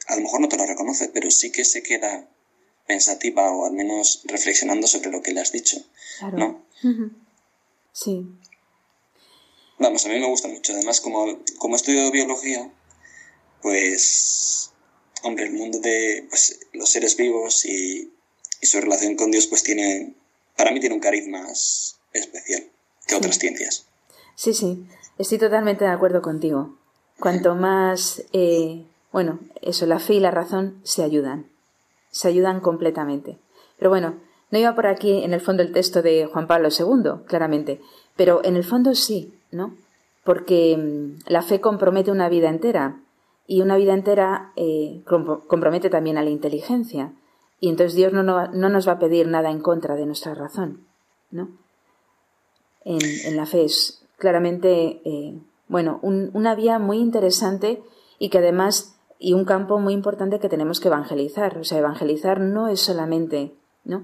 a 0.07 0.15
lo 0.15 0.21
mejor 0.21 0.41
no 0.41 0.47
te 0.47 0.57
lo 0.57 0.65
reconoce, 0.65 1.09
pero 1.09 1.29
sí 1.31 1.51
que 1.51 1.65
se 1.65 1.83
queda 1.83 2.29
pensativa 2.87 3.51
o 3.51 3.65
al 3.65 3.73
menos 3.73 4.21
reflexionando 4.25 4.87
sobre 4.87 5.11
lo 5.11 5.21
que 5.21 5.33
le 5.33 5.41
has 5.41 5.51
dicho, 5.51 5.77
¿no? 6.33 6.65
Sí. 7.91 8.25
Vamos, 9.79 10.05
a 10.05 10.09
mí 10.09 10.19
me 10.19 10.27
gusta 10.27 10.47
mucho. 10.47 10.73
Además, 10.73 11.01
como, 11.01 11.39
como 11.57 11.75
estudio 11.75 12.11
biología, 12.11 12.71
pues, 13.61 14.71
hombre, 15.23 15.45
el 15.45 15.53
mundo 15.53 15.79
de 15.79 16.25
pues, 16.29 16.59
los 16.73 16.89
seres 16.89 17.17
vivos 17.17 17.65
y, 17.65 18.11
y 18.66 18.68
su 18.68 18.82
relación 18.82 19.16
con 19.16 19.30
Dios, 19.30 19.45
pues 19.45 19.61
tiene, 19.61 20.16
para 20.57 20.72
mí 20.72 20.80
tiene 20.80 20.95
un 20.95 21.01
cariz 21.01 21.28
más 21.28 21.99
especial 22.13 22.63
que 23.05 23.13
otras 23.13 23.38
ciencias. 23.38 23.86
Sí, 24.34 24.55
sí, 24.55 24.88
estoy 25.20 25.38
totalmente 25.38 25.86
de 25.86 25.91
acuerdo 25.91 26.24
contigo. 26.24 26.76
Cuanto 27.20 27.53
más, 27.53 28.24
eh, 28.34 28.84
bueno, 29.11 29.39
eso, 29.61 29.86
la 29.86 29.99
fe 29.99 30.16
y 30.16 30.20
la 30.20 30.32
razón 30.32 30.82
se 30.84 31.03
ayudan, 31.03 31.45
se 32.09 32.28
ayudan 32.28 32.59
completamente. 32.59 33.38
Pero 33.78 33.91
bueno, 33.91 34.16
no 34.49 34.57
iba 34.57 34.74
por 34.74 34.88
aquí 34.88 35.24
en 35.24 35.34
el 35.34 35.41
fondo 35.41 35.61
el 35.61 35.72
texto 35.72 36.01
de 36.01 36.26
Juan 36.26 36.47
Pablo 36.47 36.70
II, 36.70 37.24
claramente, 37.28 37.80
pero 38.16 38.43
en 38.43 38.55
el 38.55 38.63
fondo 38.63 38.95
sí, 38.95 39.36
¿no? 39.51 39.78
Porque 40.24 40.76
mm, 40.76 41.30
la 41.32 41.43
fe 41.43 41.61
compromete 41.61 42.09
una 42.09 42.30
vida 42.30 42.49
entera 42.49 42.99
y 43.45 43.61
una 43.61 43.78
vida 43.78 43.93
entera 43.93 44.53
eh, 44.55 45.03
compromete 45.05 45.91
también 45.91 46.18
a 46.18 46.24
la 46.24 46.32
inteligencia. 46.32 47.13
Y 47.59 47.69
entonces 47.69 47.95
Dios 47.95 48.11
no, 48.13 48.23
no, 48.23 48.69
nos 48.69 48.87
va 48.87 48.93
a 48.93 48.99
pedir 48.99 49.27
nada 49.27 49.49
en 49.49 49.61
contra 49.61 49.95
de 49.95 50.05
nuestra 50.05 50.33
razón, 50.33 50.85
¿no? 51.31 51.49
En, 52.83 53.35
la 53.35 53.45
fe 53.45 53.63
es 53.65 54.03
claramente, 54.17 55.01
eh, 55.03 55.39
bueno, 55.67 55.99
una 56.03 56.53
vía 56.53 56.77
muy 56.77 56.99
interesante 56.99 57.81
y 58.19 58.29
que 58.29 58.37
además, 58.37 58.95
y 59.17 59.33
un 59.33 59.45
campo 59.45 59.79
muy 59.79 59.93
importante 59.93 60.39
que 60.39 60.49
tenemos 60.49 60.79
que 60.79 60.89
evangelizar. 60.89 61.57
O 61.57 61.63
sea, 61.63 61.79
evangelizar 61.79 62.39
no 62.39 62.67
es 62.67 62.81
solamente, 62.81 63.53
¿no? 63.83 64.03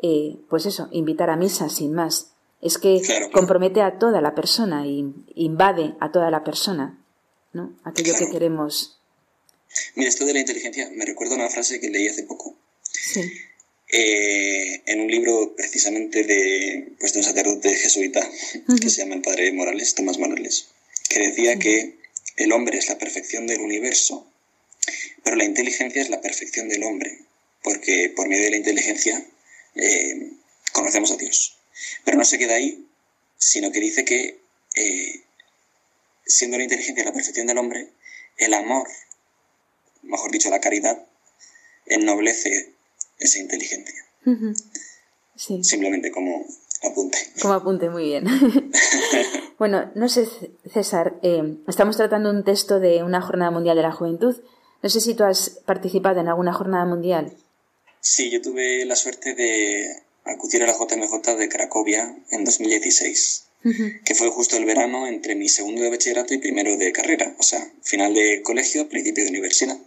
Eh, 0.00 0.38
pues 0.48 0.66
eso, 0.66 0.88
invitar 0.90 1.30
a 1.30 1.36
misa 1.36 1.68
sin 1.68 1.92
más. 1.92 2.32
Es 2.60 2.78
que 2.78 3.02
compromete 3.32 3.82
a 3.82 3.98
toda 3.98 4.20
la 4.20 4.34
persona 4.34 4.86
y 4.86 5.12
invade 5.34 5.94
a 6.00 6.10
toda 6.10 6.30
la 6.30 6.44
persona, 6.44 6.98
¿no? 7.52 7.72
Aquello 7.84 8.14
que 8.18 8.30
queremos. 8.30 9.00
Mira, 9.96 10.08
esto 10.08 10.24
de 10.24 10.32
la 10.32 10.40
inteligencia 10.40 10.88
me 10.94 11.04
recuerda 11.04 11.34
una 11.34 11.48
frase 11.48 11.80
que 11.80 11.90
leí 11.90 12.08
hace 12.08 12.22
poco. 12.22 12.56
Sí. 12.92 13.32
Eh, 13.94 14.82
en 14.86 15.00
un 15.00 15.10
libro 15.10 15.54
precisamente 15.54 16.24
de, 16.24 16.92
pues, 16.98 17.12
de 17.12 17.18
un 17.18 17.24
sacerdote 17.24 17.74
jesuita 17.74 18.26
que 18.80 18.88
se 18.88 19.02
llama 19.02 19.16
el 19.16 19.22
padre 19.22 19.52
Morales, 19.52 19.94
Tomás 19.94 20.18
Morales, 20.18 20.68
que 21.10 21.18
decía 21.18 21.58
que 21.58 21.98
el 22.36 22.52
hombre 22.52 22.78
es 22.78 22.88
la 22.88 22.96
perfección 22.96 23.46
del 23.46 23.60
universo, 23.60 24.26
pero 25.22 25.36
la 25.36 25.44
inteligencia 25.44 26.00
es 26.00 26.08
la 26.08 26.22
perfección 26.22 26.70
del 26.70 26.84
hombre, 26.84 27.18
porque 27.62 28.10
por 28.16 28.28
medio 28.28 28.44
de 28.44 28.50
la 28.52 28.56
inteligencia 28.56 29.26
eh, 29.74 30.32
conocemos 30.72 31.10
a 31.10 31.16
Dios. 31.16 31.58
Pero 32.04 32.16
no 32.16 32.24
se 32.24 32.38
queda 32.38 32.54
ahí, 32.54 32.86
sino 33.36 33.72
que 33.72 33.80
dice 33.80 34.06
que 34.06 34.40
eh, 34.74 35.20
siendo 36.24 36.56
la 36.56 36.64
inteligencia 36.64 37.04
la 37.04 37.12
perfección 37.12 37.46
del 37.46 37.58
hombre, 37.58 37.88
el 38.38 38.54
amor, 38.54 38.88
mejor 40.02 40.30
dicho, 40.30 40.48
la 40.48 40.60
caridad, 40.60 41.06
ennoblece 41.86 42.72
esa 43.18 43.38
inteligencia. 43.38 43.94
Simplemente 45.36 46.10
como 46.10 46.44
apunte. 46.82 47.18
Como 47.40 47.54
apunte, 47.54 47.90
muy 47.90 48.04
bien. 48.04 48.24
bueno, 49.58 49.90
no 49.94 50.08
sé, 50.08 50.26
César, 50.72 51.18
eh, 51.22 51.56
estamos 51.68 51.96
tratando 51.96 52.30
un 52.30 52.44
texto 52.44 52.80
de 52.80 53.02
una 53.02 53.20
Jornada 53.20 53.50
Mundial 53.50 53.76
de 53.76 53.82
la 53.82 53.92
Juventud. 53.92 54.36
No 54.82 54.88
sé 54.88 55.00
si 55.00 55.14
tú 55.14 55.24
has 55.24 55.50
participado 55.64 56.20
en 56.20 56.28
alguna 56.28 56.52
jornada 56.52 56.84
mundial. 56.84 57.36
Sí, 58.00 58.30
yo 58.30 58.42
tuve 58.42 58.84
la 58.84 58.96
suerte 58.96 59.34
de 59.34 59.86
acudir 60.24 60.62
a 60.62 60.66
la 60.66 60.72
JMJ 60.72 61.36
de 61.36 61.48
Cracovia 61.48 62.16
en 62.30 62.44
2016, 62.44 63.44
que 64.04 64.14
fue 64.16 64.28
justo 64.30 64.56
el 64.56 64.64
verano 64.64 65.06
entre 65.06 65.36
mi 65.36 65.48
segundo 65.48 65.82
de 65.82 65.90
bachillerato 65.90 66.34
y 66.34 66.38
primero 66.38 66.76
de 66.76 66.90
carrera, 66.90 67.36
o 67.38 67.42
sea, 67.44 67.64
final 67.82 68.12
de 68.14 68.42
colegio, 68.42 68.88
principio 68.88 69.22
de 69.22 69.30
universidad. 69.30 69.78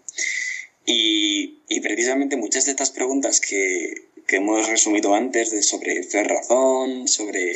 Y, 0.85 1.61
y 1.67 1.79
precisamente 1.81 2.37
muchas 2.37 2.65
de 2.65 2.71
estas 2.71 2.91
preguntas 2.91 3.41
que, 3.41 4.05
que 4.27 4.37
hemos 4.37 4.67
resumido 4.67 5.13
antes 5.13 5.51
de 5.51 5.61
sobre 5.61 6.03
fe 6.03 6.23
razón, 6.23 7.07
sobre 7.07 7.53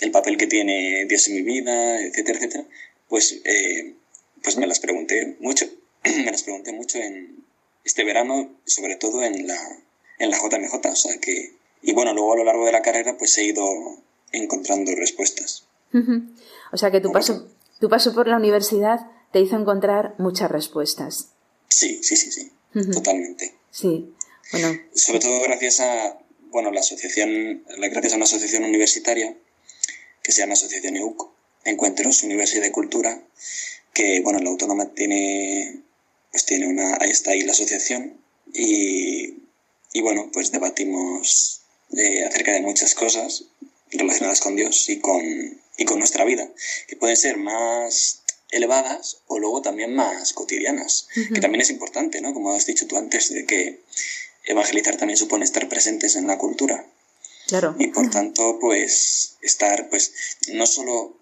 el 0.00 0.10
papel 0.10 0.36
que 0.36 0.46
tiene 0.46 1.06
Dios 1.06 1.28
en 1.28 1.34
mi 1.34 1.42
vida, 1.42 2.00
etcétera, 2.00 2.38
etcétera, 2.38 2.64
pues, 3.08 3.40
eh, 3.44 3.94
pues 4.42 4.56
me 4.56 4.66
las 4.66 4.80
pregunté 4.80 5.36
mucho, 5.40 5.66
me 6.04 6.30
las 6.30 6.42
pregunté 6.42 6.72
mucho 6.72 6.98
en 6.98 7.44
este 7.84 8.04
verano, 8.04 8.50
sobre 8.64 8.96
todo 8.96 9.22
en 9.22 9.46
la, 9.46 9.58
en 10.18 10.30
la 10.30 10.38
JMJ, 10.38 10.74
o 10.86 10.96
sea 10.96 11.18
que, 11.18 11.56
y 11.82 11.92
bueno, 11.92 12.14
luego 12.14 12.34
a 12.34 12.36
lo 12.36 12.44
largo 12.44 12.66
de 12.66 12.72
la 12.72 12.82
carrera 12.82 13.16
pues 13.18 13.36
he 13.38 13.44
ido 13.44 13.64
encontrando 14.30 14.94
respuestas. 14.94 15.66
O 16.72 16.76
sea 16.76 16.90
que 16.90 17.00
tu 17.00 17.12
paso, 17.12 17.48
tu 17.80 17.88
paso 17.90 18.14
por 18.14 18.28
la 18.28 18.36
universidad 18.36 19.00
te 19.32 19.40
hizo 19.40 19.56
encontrar 19.56 20.14
muchas 20.18 20.50
respuestas. 20.50 21.32
Sí, 21.68 22.02
sí, 22.02 22.16
sí, 22.16 22.30
sí, 22.30 22.50
totalmente. 22.92 23.54
Sí, 23.70 24.12
bueno. 24.52 24.78
Sobre 24.94 25.20
todo 25.20 25.40
gracias 25.42 25.80
a, 25.80 26.18
bueno, 26.50 26.70
la 26.70 26.80
asociación, 26.80 27.64
gracias 27.78 28.12
a 28.12 28.16
una 28.16 28.24
asociación 28.24 28.64
universitaria 28.64 29.36
que 30.22 30.32
se 30.32 30.40
llama 30.40 30.54
Asociación 30.54 30.96
EUC, 30.96 31.28
Encuentros 31.64 32.22
Universidad 32.22 32.62
de 32.62 32.72
Cultura, 32.72 33.22
que, 33.92 34.20
bueno, 34.20 34.38
la 34.38 34.50
autónoma 34.50 34.92
tiene, 34.94 35.80
pues 36.30 36.44
tiene 36.46 36.66
una, 36.66 36.96
ahí 37.00 37.10
está 37.10 37.32
ahí 37.32 37.42
la 37.42 37.52
asociación 37.52 38.16
y, 38.52 39.42
y 39.92 40.00
bueno, 40.00 40.30
pues 40.32 40.52
debatimos 40.52 41.62
eh, 41.96 42.24
acerca 42.24 42.52
de 42.52 42.62
muchas 42.62 42.94
cosas 42.94 43.44
relacionadas 43.90 44.40
con 44.40 44.56
Dios 44.56 44.88
y 44.88 44.98
con, 44.98 45.22
y 45.76 45.84
con 45.84 45.98
nuestra 45.98 46.24
vida, 46.24 46.48
que 46.88 46.96
pueden 46.96 47.16
ser 47.16 47.36
más 47.36 48.21
elevadas 48.52 49.22
o 49.26 49.38
luego 49.38 49.62
también 49.62 49.94
más 49.94 50.32
cotidianas, 50.34 51.08
que 51.14 51.40
también 51.40 51.62
es 51.62 51.70
importante, 51.70 52.20
¿no? 52.20 52.32
Como 52.32 52.52
has 52.52 52.66
dicho 52.66 52.86
tú 52.86 52.96
antes, 52.96 53.32
de 53.32 53.44
que 53.46 53.80
evangelizar 54.44 54.96
también 54.96 55.16
supone 55.16 55.44
estar 55.44 55.68
presentes 55.68 56.14
en 56.16 56.26
la 56.26 56.38
cultura. 56.38 56.86
Claro. 57.48 57.74
Y 57.78 57.88
por 57.88 58.08
tanto, 58.10 58.58
pues, 58.60 59.36
estar, 59.40 59.88
pues, 59.88 60.12
no 60.52 60.66
solo, 60.66 61.18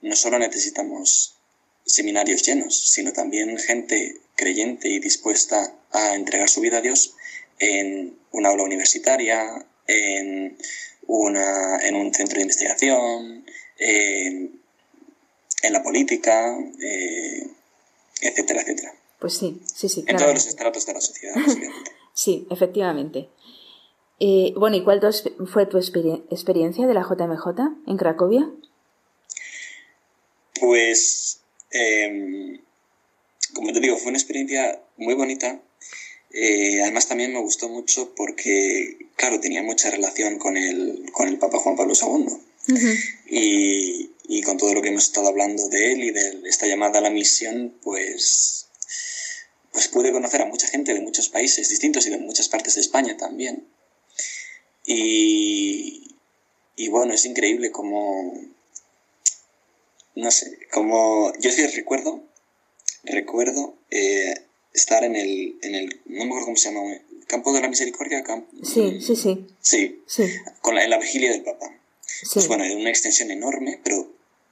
no 0.00 0.16
solo 0.16 0.38
necesitamos 0.38 1.34
seminarios 1.84 2.42
llenos, 2.42 2.90
sino 2.90 3.12
también 3.12 3.58
gente 3.58 4.20
creyente 4.36 4.88
y 4.88 5.00
dispuesta 5.00 5.74
a 5.90 6.14
entregar 6.14 6.48
su 6.48 6.60
vida 6.60 6.78
a 6.78 6.80
Dios 6.80 7.14
en 7.58 8.16
una 8.32 8.48
aula 8.50 8.62
universitaria, 8.62 9.66
en, 9.86 10.56
una, 11.06 11.78
en 11.78 11.96
un 11.96 12.14
centro 12.14 12.36
de 12.36 12.42
investigación, 12.42 13.44
en, 13.78 14.63
la 15.70 15.82
política, 15.82 16.56
eh, 16.80 17.46
etcétera, 18.20 18.62
etcétera. 18.62 18.94
Pues 19.18 19.36
sí, 19.36 19.60
sí, 19.64 19.88
sí. 19.88 20.04
En 20.06 20.16
todos 20.16 20.34
los 20.34 20.46
estratos 20.46 20.86
de 20.86 20.92
la 20.94 21.00
sociedad, 21.00 21.34
sí, 22.14 22.46
efectivamente. 22.50 23.28
Eh, 24.20 24.52
bueno, 24.56 24.76
¿y 24.76 24.84
cuál 24.84 25.00
fue 25.46 25.66
tu 25.66 25.78
experiencia 25.78 26.86
de 26.86 26.94
la 26.94 27.02
JMJ 27.02 27.46
en 27.86 27.96
Cracovia? 27.96 28.50
Pues, 30.60 31.40
em, 31.72 32.60
como 33.54 33.72
te 33.72 33.80
digo, 33.80 33.96
fue 33.96 34.10
una 34.10 34.18
experiencia 34.18 34.80
muy 34.96 35.14
bonita 35.14 35.60
eh, 36.34 36.82
además 36.82 37.06
también 37.06 37.32
me 37.32 37.38
gustó 37.38 37.68
mucho 37.68 38.12
porque, 38.16 38.98
claro, 39.14 39.38
tenía 39.38 39.62
mucha 39.62 39.88
relación 39.90 40.38
con 40.38 40.56
el, 40.56 41.08
con 41.12 41.28
el 41.28 41.38
Papa 41.38 41.58
Juan 41.58 41.76
Pablo 41.76 41.94
II. 41.94 42.26
Y, 43.28 44.10
y, 44.28 44.42
con 44.42 44.56
todo 44.56 44.74
lo 44.74 44.82
que 44.82 44.88
hemos 44.88 45.04
estado 45.04 45.28
hablando 45.28 45.68
de 45.68 45.92
él 45.92 46.04
y 46.04 46.10
de 46.10 46.40
esta 46.44 46.66
llamada 46.66 46.98
a 46.98 47.02
la 47.02 47.10
misión, 47.10 47.74
pues, 47.82 48.66
pues 49.72 49.88
pude 49.88 50.12
conocer 50.12 50.42
a 50.42 50.46
mucha 50.46 50.68
gente 50.68 50.94
de 50.94 51.00
muchos 51.00 51.28
países 51.28 51.68
distintos 51.68 52.06
y 52.06 52.10
de 52.10 52.18
muchas 52.18 52.48
partes 52.48 52.74
de 52.74 52.80
España 52.80 53.16
también. 53.16 53.66
Y, 54.86 56.14
y 56.76 56.88
bueno, 56.88 57.14
es 57.14 57.24
increíble 57.24 57.70
como, 57.70 58.40
no 60.14 60.30
sé, 60.30 60.58
como 60.72 61.32
yo 61.40 61.50
sí 61.50 61.66
recuerdo, 61.66 62.22
recuerdo 63.04 63.76
eh, 63.90 64.34
estar 64.72 65.04
en 65.04 65.16
el, 65.16 65.58
en 65.62 65.74
el, 65.74 66.00
no 66.06 66.24
me 66.24 66.30
acuerdo 66.30 66.46
cómo 66.46 66.56
se 66.56 66.72
llama, 66.72 66.82
Campo 67.26 67.52
de 67.52 67.60
la 67.62 67.68
Misericordia. 67.68 68.22
sí, 68.62 69.00
sí, 69.00 69.16
sí. 69.16 69.46
Sí, 69.60 70.02
sí. 70.06 70.24
Con 70.60 70.74
la, 70.74 70.84
en 70.84 70.90
la 70.90 70.98
vigilia 70.98 71.30
del 71.30 71.42
Papa. 71.42 71.78
Pues 72.32 72.48
bueno, 72.48 72.64
una 72.76 72.90
extensión 72.90 73.30
enorme, 73.30 73.80
pero 73.82 74.10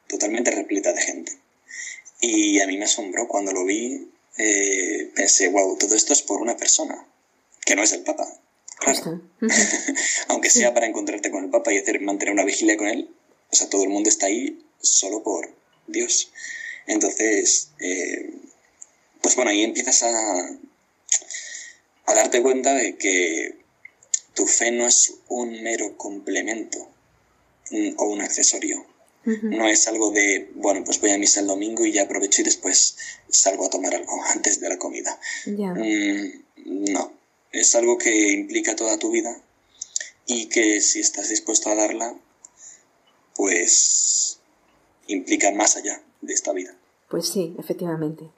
totalmente 0.08 0.50
repleta 0.50 0.92
de 0.92 1.00
gente. 1.00 1.38
Y 2.20 2.60
a 2.60 2.66
mí 2.66 2.76
me 2.76 2.84
asombró 2.84 3.26
cuando 3.26 3.52
lo 3.52 3.64
vi, 3.64 4.10
eh, 4.38 5.10
pensé, 5.14 5.48
wow, 5.48 5.76
todo 5.76 5.94
esto 5.94 6.12
es 6.12 6.22
por 6.22 6.40
una 6.40 6.56
persona, 6.56 7.06
que 7.64 7.74
no 7.74 7.82
es 7.82 7.92
el 7.92 8.02
Papa. 8.02 8.28
Claro. 8.78 9.22
Aunque 10.28 10.50
sea 10.50 10.74
para 10.74 10.86
encontrarte 10.86 11.30
con 11.30 11.44
el 11.44 11.50
Papa 11.50 11.72
y 11.72 11.78
hacer, 11.78 12.00
mantener 12.00 12.34
una 12.34 12.44
vigilia 12.44 12.76
con 12.76 12.88
él, 12.88 13.10
o 13.50 13.56
sea, 13.56 13.68
todo 13.68 13.84
el 13.84 13.90
mundo 13.90 14.08
está 14.08 14.26
ahí 14.26 14.64
solo 14.80 15.22
por 15.22 15.52
Dios. 15.86 16.30
Entonces, 16.86 17.70
eh, 17.80 18.34
pues 19.20 19.36
bueno, 19.36 19.50
ahí 19.50 19.62
empiezas 19.62 20.02
a, 20.02 20.58
a 22.06 22.14
darte 22.14 22.42
cuenta 22.42 22.74
de 22.74 22.96
que 22.96 23.56
tu 24.34 24.46
fe 24.46 24.70
no 24.70 24.86
es 24.86 25.14
un 25.28 25.62
mero 25.62 25.96
complemento 25.96 26.92
o 27.96 28.04
un 28.04 28.20
accesorio 28.20 28.84
No 29.24 29.68
es 29.68 29.86
algo 29.86 30.10
de, 30.10 30.50
bueno, 30.56 30.82
pues 30.84 31.00
voy 31.00 31.12
a 31.12 31.18
misa 31.18 31.40
el 31.40 31.46
domingo 31.46 31.84
y 31.86 31.92
ya 31.92 32.02
aprovecho 32.02 32.42
y 32.42 32.44
después 32.44 32.96
salgo 33.28 33.66
a 33.66 33.70
tomar 33.70 33.94
algo 33.94 34.12
antes 34.34 34.60
de 34.60 34.68
la 34.68 34.78
comida. 34.78 35.18
Mm, 35.46 36.92
no, 36.92 37.12
es 37.52 37.74
algo 37.74 37.98
que 37.98 38.32
implica 38.32 38.74
toda 38.74 38.98
tu 38.98 39.10
vida 39.10 39.40
y 40.26 40.46
que 40.46 40.80
si 40.80 41.00
estás 41.00 41.28
dispuesto 41.28 41.70
a 41.70 41.74
darla, 41.74 42.16
pues 43.36 44.38
implica 45.06 45.52
más 45.52 45.76
allá 45.76 46.02
de 46.20 46.32
esta 46.32 46.52
vida. 46.52 46.76
Pues 47.08 47.28
sí, 47.28 47.54
efectivamente. 47.58 48.30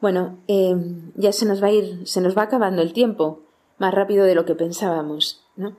Bueno, 0.00 0.42
eh, 0.48 0.74
ya 1.16 1.32
se 1.32 1.46
nos 1.46 1.62
va 1.62 1.68
a 1.68 1.72
ir, 1.72 2.06
se 2.06 2.20
nos 2.20 2.36
va 2.36 2.42
acabando 2.42 2.82
el 2.82 2.92
tiempo 2.92 3.42
más 3.78 3.94
rápido 3.94 4.24
de 4.24 4.34
lo 4.34 4.44
que 4.44 4.54
pensábamos. 4.54 5.42
¿no? 5.56 5.76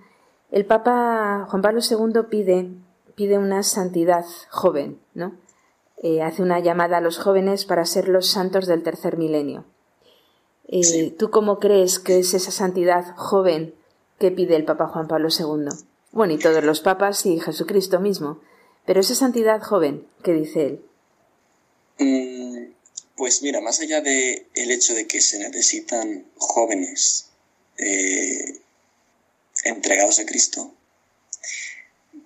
El 0.54 0.68
Papa 0.68 1.48
Juan 1.50 1.64
Pablo 1.64 1.82
II 1.82 2.30
pide, 2.30 2.70
pide 3.16 3.40
una 3.40 3.64
santidad 3.64 4.24
joven, 4.52 5.00
¿no? 5.16 5.36
Eh, 6.04 6.22
hace 6.22 6.44
una 6.44 6.60
llamada 6.60 6.98
a 6.98 7.02
los 7.02 7.18
jóvenes 7.18 7.66
para 7.66 7.88
ser 7.88 8.08
los 8.08 8.28
santos 8.28 8.68
del 8.68 8.84
tercer 8.84 9.18
milenio. 9.18 9.66
Eh, 10.68 11.16
¿Tú 11.18 11.32
cómo 11.32 11.58
crees 11.58 11.98
que 11.98 12.20
es 12.20 12.36
esa 12.36 12.52
santidad 12.52 13.16
joven 13.16 13.74
que 14.20 14.30
pide 14.30 14.56
el 14.56 14.64
Papa 14.64 14.90
Juan 14.90 15.08
Pablo 15.08 15.30
II? 15.30 15.70
Bueno, 16.12 16.34
y 16.34 16.38
todos 16.38 16.64
los 16.64 16.82
papas 16.82 17.26
y 17.26 17.40
Jesucristo 17.40 18.00
mismo. 18.00 18.40
Pero 18.86 19.00
esa 19.00 19.16
santidad 19.16 19.60
joven, 19.60 20.06
¿qué 20.24 20.34
dice 20.34 20.68
él? 20.68 20.86
Mm, 21.98 22.74
pues 23.18 23.42
mira, 23.42 23.60
más 23.60 23.80
allá 23.80 24.02
del 24.02 24.46
el 24.54 24.70
hecho 24.70 24.94
de 24.94 25.08
que 25.08 25.20
se 25.20 25.40
necesitan 25.40 26.28
jóvenes 26.38 27.32
eh, 27.78 28.62
entregados 29.64 30.20
a 30.20 30.26
Cristo, 30.26 30.74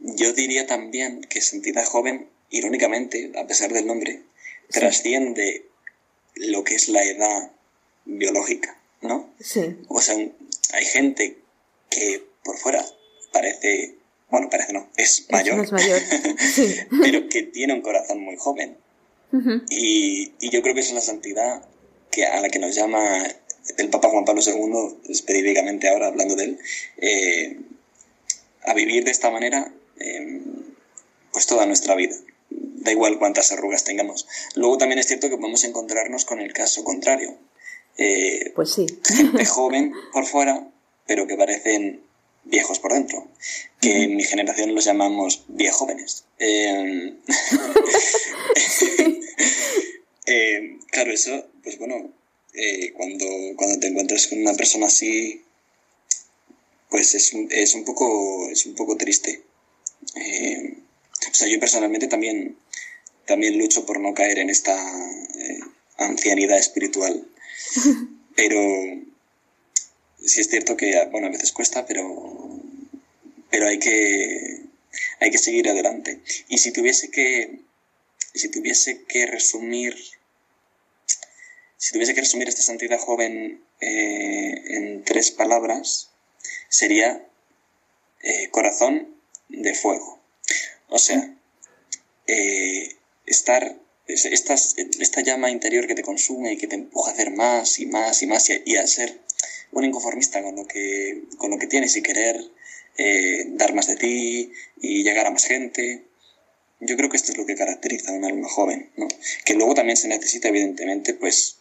yo 0.02 0.34
diría 0.34 0.68
también 0.68 1.22
que 1.22 1.42
santidad 1.42 1.86
joven, 1.86 2.30
irónicamente, 2.50 3.32
a 3.38 3.48
pesar 3.48 3.74
del 3.74 3.88
nombre, 3.88 4.22
trasciende 4.70 5.66
lo 6.36 6.64
que 6.64 6.76
es 6.76 6.90
la 6.90 7.04
edad 7.04 7.52
biológica, 8.06 8.80
¿no? 9.02 9.34
Sí. 9.40 9.78
O 9.88 10.02
sea, 10.02 10.16
hay 10.16 10.86
gente 10.86 11.38
que 11.90 12.24
por 12.44 12.58
fuera 12.58 12.86
parece, 13.32 13.96
bueno, 14.30 14.50
parece 14.50 14.74
no, 14.74 14.90
es 14.98 15.28
mayor, 15.30 15.64
es 15.64 15.72
mayor. 15.72 16.02
Sí. 16.40 16.76
pero 17.02 17.28
que 17.30 17.44
tiene 17.44 17.74
un 17.74 17.82
corazón 17.82 18.20
muy 18.22 18.38
joven. 18.38 18.78
y, 19.70 20.32
y, 20.40 20.50
yo 20.50 20.62
creo 20.62 20.74
que 20.74 20.80
esa 20.80 20.90
es 20.90 20.96
la 20.96 21.02
santidad 21.02 21.66
que, 22.12 22.26
a 22.26 22.40
la 22.40 22.50
que 22.50 22.60
nos 22.60 22.74
llama 22.74 23.24
el 23.78 23.90
Papa 23.90 24.10
Juan 24.10 24.26
Pablo 24.26 24.42
II, 24.46 25.12
específicamente 25.12 25.90
ahora 25.90 26.08
hablando 26.08 26.36
de 26.36 26.44
él, 26.44 26.60
eh, 26.98 27.60
a 28.64 28.74
vivir 28.74 29.04
de 29.04 29.12
esta 29.12 29.30
manera 29.30 29.72
eh, 30.00 30.42
pues 31.32 31.46
toda 31.46 31.66
nuestra 31.66 31.96
vida. 31.96 32.16
Da 32.50 32.92
igual 32.92 33.20
cuántas 33.20 33.52
arrugas 33.52 33.84
tengamos. 33.84 34.28
Luego 34.56 34.78
también 34.78 35.00
es 35.00 35.08
cierto 35.08 35.30
que 35.30 35.38
podemos 35.38 35.64
encontrarnos 35.64 36.26
con 36.26 36.40
el 36.40 36.54
caso 36.54 36.84
contrario. 36.84 37.38
Eh, 37.98 38.52
pues 38.56 38.74
sí. 38.74 38.86
Gente 39.06 39.46
joven 39.46 39.94
por 40.14 40.26
fuera, 40.26 40.68
pero 41.06 41.28
que 41.28 41.36
parecen 41.36 42.02
viejos 42.46 42.80
por 42.80 42.94
dentro, 42.94 43.28
que 43.82 44.04
en 44.04 44.16
mi 44.16 44.24
generación 44.24 44.74
los 44.74 44.86
llamamos 44.86 45.44
viejóvenes. 45.48 46.26
Eh, 46.40 47.14
eh, 50.26 50.80
claro, 50.90 51.12
eso, 51.12 51.46
pues 51.64 51.78
bueno, 51.78 52.12
eh, 52.58 52.92
cuando, 52.94 53.26
cuando 53.56 53.80
te 53.80 53.88
encuentras 53.88 54.26
con 54.28 54.40
una 54.42 54.56
persona 54.56 54.88
así, 54.88 55.44
pues 56.90 57.14
es, 57.14 57.34
es, 57.52 57.76
un, 57.76 57.86
poco, 57.86 58.50
es 58.50 58.66
un 58.66 58.74
poco 58.74 58.98
triste. 58.98 59.44
Eh, 60.16 60.74
o 61.30 61.34
sea, 61.34 61.48
yo 61.48 61.60
personalmente 61.60 62.08
también, 62.08 62.58
también 63.26 63.60
lucho 63.60 63.86
por 63.86 64.00
no 64.00 64.16
caer 64.16 64.40
en 64.40 64.50
esta 64.50 64.76
eh, 64.76 65.60
ancianidad 65.98 66.58
espiritual, 66.58 67.28
pero 68.36 68.60
sí 70.26 70.42
es 70.42 70.50
cierto 70.50 70.76
que, 70.76 71.08
bueno, 71.12 71.28
a 71.28 71.32
veces 71.32 71.52
cuesta, 71.52 71.86
pero, 71.86 72.60
pero 73.52 73.68
hay 73.68 73.78
que, 73.78 74.64
hay 75.20 75.30
que 75.30 75.38
seguir 75.38 75.70
adelante. 75.70 76.22
Y 76.50 76.58
si 76.58 76.72
tuviese 76.72 77.12
que, 77.12 77.60
si 78.34 78.50
tuviese 78.50 79.04
que 79.04 79.28
resumir, 79.28 79.96
si 81.78 81.94
tuviese 81.94 82.16
que 82.16 82.22
resumir 82.22 82.50
esta 82.50 82.64
santidad 82.64 83.00
joven 83.00 83.64
eh, 83.82 84.64
en 84.68 85.04
tres 85.04 85.32
palabras, 85.32 86.10
sería 86.70 87.26
eh, 88.24 88.50
corazón 88.50 89.16
de 89.50 89.74
fuego. 89.76 90.20
O 90.90 90.98
sea, 90.98 91.36
eh, 92.26 92.96
estar 93.26 93.78
esta, 94.08 94.54
esta 94.54 95.22
llama 95.22 95.52
interior 95.52 95.86
que 95.86 95.96
te 95.96 96.02
consume 96.02 96.54
y 96.54 96.58
que 96.58 96.68
te 96.68 96.76
empuja 96.76 97.12
a 97.12 97.14
hacer 97.14 97.32
más 97.32 97.78
y 97.80 97.86
más 97.86 98.24
y 98.24 98.28
más 98.28 98.50
y 98.50 98.78
a, 98.78 98.88
ser 98.88 99.20
un 99.72 99.84
inconformista 99.84 100.42
con 100.42 100.56
lo 100.56 100.66
que, 100.66 101.24
con 101.38 101.52
lo 101.52 101.60
que 101.60 101.68
tienes 101.68 101.96
y 101.98 102.02
querer 102.02 102.42
dar 103.50 103.76
más 103.76 103.86
de 103.88 103.98
ti 103.98 104.52
y 104.82 105.04
llegar 105.04 105.28
a 105.28 105.32
más 105.32 105.46
gente. 105.46 106.06
Yo 106.80 106.96
creo 106.96 107.10
que 107.10 107.18
esto 107.18 107.32
es 107.32 107.38
lo 107.38 107.46
que 107.46 107.56
caracteriza 107.56 108.12
a 108.12 108.14
un 108.14 108.26
alma 108.26 108.48
joven, 108.48 108.92
¿no? 108.96 109.08
Que 109.46 109.54
luego 109.54 109.76
también 109.76 109.98
se 109.98 110.08
necesita, 110.08 110.48
evidentemente, 110.48 111.14
pues, 111.14 111.58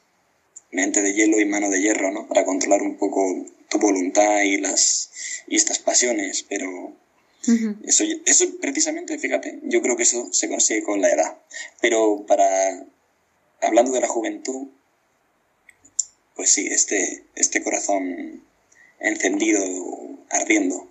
mente 0.71 1.03
de 1.03 1.15
hielo 1.15 1.41
y 1.41 1.45
mano 1.45 1.71
de 1.71 1.81
hierro, 1.81 2.11
¿no? 2.11 2.27
Para 2.27 2.45
controlar 2.45 2.83
un 2.83 2.97
poco 2.97 3.47
tu 3.69 3.79
voluntad 3.79 4.43
y 4.43 4.59
las 4.59 5.11
y 5.47 5.57
estas 5.57 5.79
pasiones, 5.79 6.45
pero 6.49 6.93
eso, 7.85 8.05
eso 8.25 8.45
precisamente, 8.61 9.19
fíjate, 9.19 9.61
yo 9.63 9.81
creo 9.81 9.97
que 9.97 10.03
eso 10.03 10.29
se 10.33 10.49
consigue 10.49 10.83
con 10.83 11.01
la 11.01 11.11
edad. 11.11 11.37
Pero 11.81 12.25
para, 12.27 12.45
hablando 13.63 13.93
de 13.93 14.01
la 14.01 14.09
juventud, 14.09 14.69
pues 16.35 16.51
sí, 16.51 16.67
este, 16.67 17.25
este 17.35 17.63
corazón 17.63 18.43
encendido, 18.99 19.63
ardiendo. 20.31 20.89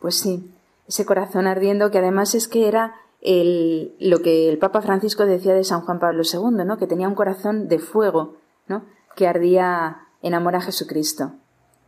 Pues 0.00 0.18
sí, 0.18 0.50
ese 0.88 1.04
corazón 1.04 1.46
ardiendo 1.46 1.90
que 1.90 1.98
además 1.98 2.34
es 2.34 2.48
que 2.48 2.66
era 2.66 2.96
el, 3.22 3.94
lo 3.98 4.20
que 4.20 4.48
el 4.48 4.58
Papa 4.58 4.82
Francisco 4.82 5.24
decía 5.24 5.54
de 5.54 5.64
San 5.64 5.80
Juan 5.82 5.98
Pablo 5.98 6.22
II, 6.22 6.64
¿no? 6.64 6.76
que 6.76 6.86
tenía 6.86 7.08
un 7.08 7.14
corazón 7.14 7.68
de 7.68 7.78
fuego, 7.78 8.36
¿no? 8.68 8.84
que 9.16 9.26
ardía 9.26 10.08
en 10.20 10.34
amor 10.34 10.56
a 10.56 10.60
Jesucristo. 10.60 11.32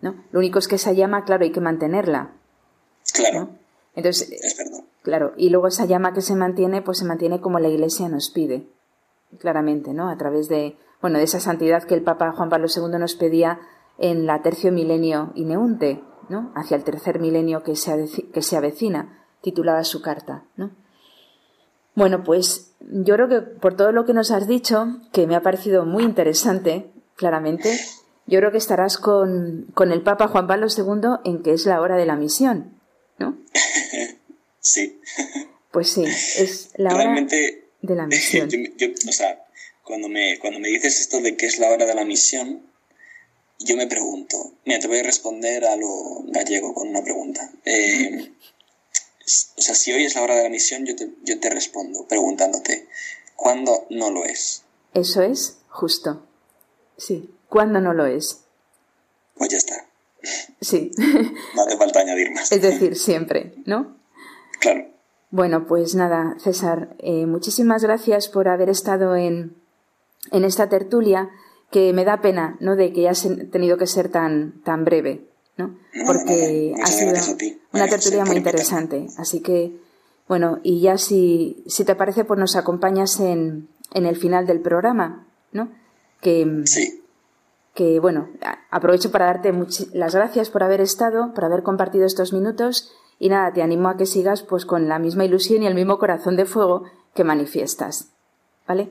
¿no? 0.00 0.14
Lo 0.30 0.38
único 0.38 0.58
es 0.58 0.68
que 0.68 0.76
esa 0.76 0.92
llama, 0.92 1.24
claro, 1.24 1.44
hay 1.44 1.52
que 1.52 1.60
mantenerla. 1.60 2.32
Claro. 3.12 3.40
¿no? 3.40 3.58
Entonces, 3.94 4.30
es. 4.30 4.84
Claro, 5.04 5.34
y 5.36 5.50
luego 5.50 5.66
esa 5.66 5.84
llama 5.84 6.14
que 6.14 6.22
se 6.22 6.34
mantiene, 6.34 6.80
pues 6.80 6.98
se 6.98 7.04
mantiene 7.04 7.42
como 7.42 7.58
la 7.58 7.68
Iglesia 7.68 8.08
nos 8.08 8.30
pide, 8.30 8.66
claramente, 9.38 9.92
¿no? 9.92 10.08
A 10.08 10.16
través 10.16 10.48
de, 10.48 10.78
bueno, 11.02 11.18
de 11.18 11.24
esa 11.24 11.40
santidad 11.40 11.82
que 11.82 11.92
el 11.92 12.02
Papa 12.02 12.32
Juan 12.32 12.48
Pablo 12.48 12.68
II 12.74 12.98
nos 12.98 13.14
pedía 13.14 13.60
en 13.98 14.24
la 14.24 14.40
tercio 14.40 14.72
milenio 14.72 15.30
ineunte, 15.34 16.02
¿no? 16.30 16.52
Hacia 16.54 16.78
el 16.78 16.84
tercer 16.84 17.20
milenio 17.20 17.62
que 17.62 17.76
se, 17.76 18.30
que 18.32 18.40
se 18.40 18.56
avecina, 18.56 19.26
titulaba 19.42 19.84
su 19.84 20.00
carta, 20.00 20.44
¿no? 20.56 20.70
Bueno, 21.94 22.24
pues 22.24 22.72
yo 22.80 23.14
creo 23.14 23.28
que 23.28 23.40
por 23.40 23.76
todo 23.76 23.92
lo 23.92 24.04
que 24.04 24.12
nos 24.12 24.30
has 24.30 24.48
dicho, 24.48 25.00
que 25.12 25.26
me 25.26 25.36
ha 25.36 25.42
parecido 25.42 25.84
muy 25.84 26.02
interesante, 26.02 26.86
claramente, 27.16 27.78
yo 28.26 28.38
creo 28.38 28.50
que 28.50 28.58
estarás 28.58 28.98
con, 28.98 29.66
con 29.74 29.92
el 29.92 30.02
Papa 30.02 30.28
Juan 30.28 30.46
Pablo 30.46 30.66
II 30.68 31.20
en 31.24 31.42
que 31.42 31.52
es 31.52 31.66
la 31.66 31.80
hora 31.80 31.96
de 31.96 32.06
la 32.06 32.16
misión, 32.16 32.80
¿no? 33.18 33.38
Sí. 34.60 34.98
Pues 35.70 35.90
sí, 35.90 36.04
es 36.04 36.70
la 36.76 36.88
Realmente, 36.88 37.36
hora 37.36 37.78
de 37.82 37.94
la 37.96 38.06
misión. 38.06 38.48
Yo, 38.48 38.58
yo, 38.78 38.88
o 39.08 39.12
sea, 39.12 39.44
cuando 39.82 40.08
me, 40.08 40.38
cuando 40.38 40.58
me 40.58 40.68
dices 40.68 41.00
esto 41.00 41.20
de 41.20 41.36
que 41.36 41.44
es 41.44 41.58
la 41.58 41.68
hora 41.68 41.84
de 41.84 41.94
la 41.94 42.06
misión, 42.06 42.62
yo 43.58 43.76
me 43.76 43.86
pregunto, 43.86 44.54
mira, 44.64 44.78
te 44.78 44.88
voy 44.88 44.98
a 44.98 45.02
responder 45.02 45.66
a 45.66 45.76
lo 45.76 46.22
gallego 46.28 46.72
con 46.72 46.88
una 46.88 47.02
pregunta. 47.02 47.52
Eh, 47.66 48.32
o 49.56 49.62
sea, 49.62 49.74
si 49.74 49.92
hoy 49.92 50.04
es 50.04 50.14
la 50.14 50.22
hora 50.22 50.36
de 50.36 50.42
la 50.44 50.48
misión, 50.48 50.84
yo 50.84 50.94
te, 50.96 51.10
yo 51.22 51.40
te 51.40 51.50
respondo 51.50 52.06
preguntándote, 52.06 52.88
¿cuándo 53.36 53.86
no 53.90 54.10
lo 54.10 54.24
es? 54.24 54.62
Eso 54.92 55.22
es 55.22 55.58
justo. 55.68 56.22
Sí, 56.96 57.30
¿cuándo 57.48 57.80
no 57.80 57.94
lo 57.94 58.06
es? 58.06 58.44
Pues 59.36 59.50
ya 59.50 59.58
está. 59.58 59.86
Sí. 60.60 60.90
No 61.54 61.62
hace 61.62 61.76
falta 61.76 62.00
añadir 62.00 62.32
más. 62.32 62.50
Es 62.50 62.62
decir, 62.62 62.96
siempre, 62.96 63.54
¿no? 63.64 63.96
Claro. 64.60 64.86
Bueno, 65.30 65.66
pues 65.66 65.94
nada, 65.94 66.36
César, 66.38 66.94
eh, 66.98 67.26
muchísimas 67.26 67.82
gracias 67.82 68.28
por 68.28 68.48
haber 68.48 68.68
estado 68.68 69.16
en, 69.16 69.56
en 70.30 70.44
esta 70.44 70.68
tertulia 70.68 71.30
que 71.70 71.92
me 71.92 72.04
da 72.04 72.20
pena, 72.20 72.56
¿no? 72.60 72.76
De 72.76 72.92
que 72.92 73.00
hayas 73.00 73.26
tenido 73.50 73.76
que 73.76 73.86
ser 73.86 74.10
tan, 74.10 74.62
tan 74.62 74.84
breve, 74.84 75.26
¿no? 75.56 75.76
Porque 76.06 76.72
no, 76.72 76.78
no, 76.78 76.84
ha 76.84 76.86
sido 76.86 77.12
una 77.72 77.88
tertulia 77.88 78.24
muy 78.24 78.36
interesante. 78.36 79.06
Así 79.18 79.40
que, 79.40 79.76
bueno, 80.28 80.60
y 80.62 80.80
ya 80.80 80.98
si, 80.98 81.62
si 81.66 81.84
te 81.84 81.94
parece, 81.94 82.24
pues 82.24 82.38
nos 82.40 82.56
acompañas 82.56 83.20
en, 83.20 83.68
en 83.92 84.06
el 84.06 84.16
final 84.16 84.46
del 84.46 84.60
programa, 84.60 85.26
¿no? 85.52 85.68
Que, 86.20 86.62
sí. 86.64 87.02
que 87.74 88.00
bueno, 88.00 88.28
aprovecho 88.70 89.10
para 89.10 89.26
darte 89.26 89.52
las 89.92 90.14
gracias 90.14 90.50
por 90.50 90.62
haber 90.62 90.80
estado, 90.80 91.34
por 91.34 91.44
haber 91.44 91.62
compartido 91.62 92.06
estos 92.06 92.32
minutos 92.32 92.92
Y 93.18 93.28
nada, 93.28 93.52
te 93.52 93.62
animo 93.62 93.90
a 93.90 93.96
que 93.98 94.06
sigas 94.06 94.42
pues 94.42 94.64
con 94.64 94.88
la 94.88 94.98
misma 94.98 95.24
ilusión 95.24 95.62
y 95.62 95.66
el 95.66 95.74
mismo 95.74 95.98
corazón 95.98 96.36
de 96.36 96.46
fuego 96.46 96.84
que 97.14 97.24
manifiestas. 97.24 98.08
¿Vale? 98.66 98.90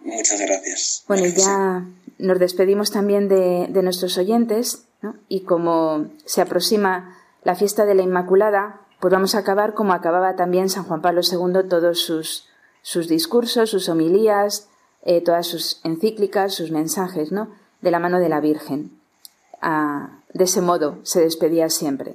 Muchas 0.00 0.40
gracias. 0.40 1.04
Bueno, 1.06 1.26
ya 1.26 1.86
nos 2.18 2.38
despedimos 2.38 2.90
también 2.90 3.28
de, 3.28 3.68
nuestros 3.82 4.16
oyentes, 4.18 4.84
Y 5.28 5.40
como 5.40 6.06
se 6.24 6.40
aproxima 6.40 7.16
la 7.44 7.54
fiesta 7.54 7.84
de 7.84 7.94
la 7.94 8.02
Inmaculada, 8.02 8.80
pues 9.00 9.12
vamos 9.12 9.34
a 9.34 9.38
acabar 9.38 9.74
como 9.74 9.92
acababa 9.92 10.36
también 10.36 10.68
San 10.68 10.84
Juan 10.84 11.02
Pablo 11.02 11.22
II 11.22 11.68
todos 11.68 12.00
sus, 12.00 12.48
sus 12.82 13.08
discursos, 13.08 13.70
sus 13.70 13.88
homilías, 13.88 14.68
eh, 15.02 15.20
todas 15.20 15.46
sus 15.46 15.80
encíclicas, 15.84 16.54
sus 16.54 16.70
mensajes, 16.70 17.32
¿no? 17.32 17.48
De 17.80 17.90
la 17.90 17.98
mano 17.98 18.20
de 18.20 18.28
la 18.28 18.40
Virgen. 18.40 18.92
Ah, 19.60 20.10
de 20.32 20.44
ese 20.44 20.60
modo 20.60 20.98
se 21.02 21.20
despedía 21.20 21.68
siempre. 21.68 22.14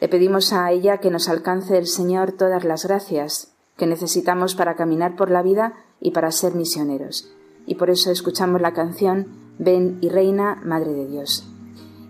Le 0.00 0.08
pedimos 0.08 0.52
a 0.52 0.70
ella 0.70 0.98
que 0.98 1.10
nos 1.10 1.28
alcance 1.28 1.76
el 1.76 1.86
Señor 1.86 2.32
todas 2.32 2.64
las 2.64 2.84
gracias 2.84 3.52
que 3.76 3.86
necesitamos 3.86 4.54
para 4.54 4.76
caminar 4.76 5.16
por 5.16 5.30
la 5.30 5.42
vida 5.42 5.74
y 6.00 6.12
para 6.12 6.30
ser 6.30 6.54
misioneros. 6.54 7.28
Y 7.66 7.74
por 7.74 7.90
eso 7.90 8.10
escuchamos 8.10 8.60
la 8.60 8.72
canción 8.72 9.26
Ven 9.58 9.98
y 10.00 10.08
Reina, 10.08 10.60
Madre 10.64 10.92
de 10.92 11.06
Dios. 11.06 11.46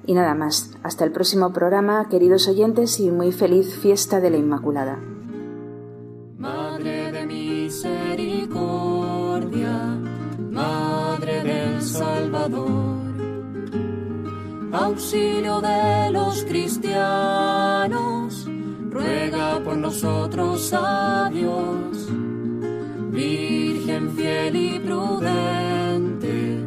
Y 0.06 0.14
nada 0.14 0.34
más, 0.34 0.70
hasta 0.82 1.04
el 1.04 1.12
próximo 1.12 1.52
programa, 1.52 2.08
queridos 2.08 2.48
oyentes, 2.48 2.98
y 3.00 3.10
muy 3.10 3.32
feliz 3.32 3.78
fiesta 3.78 4.18
de 4.20 4.30
la 4.30 4.38
Inmaculada. 4.38 4.98
Madre 6.38 7.12
de 7.12 7.26
misericordia, 7.26 9.98
Madre 10.50 11.42
del 11.42 11.82
Salvador, 11.82 12.70
auxilio 14.72 15.60
de 15.60 16.10
los 16.12 16.44
cristianos, 16.44 18.48
ruega 18.88 19.60
por 19.62 19.76
nosotros 19.76 20.72
a 20.72 21.28
Dios. 21.30 22.08
Virgen 23.10 24.10
fiel 24.16 24.56
y 24.56 24.80
prudente, 24.80 26.58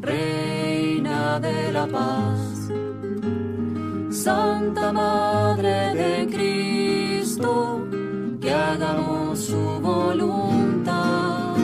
Reina 0.00 1.40
de 1.40 1.72
la 1.72 1.86
paz, 1.86 2.47
Santa 4.28 4.92
Madre 4.92 5.94
de 5.94 6.26
Cristo, 6.26 7.80
que 8.38 8.52
hagamos 8.52 9.38
su 9.38 9.62
voluntad. 9.80 11.56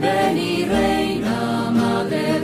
Ven 0.00 0.36
y 0.36 0.64
reina, 0.64 1.70
Madre 1.70 2.40
de 2.40 2.43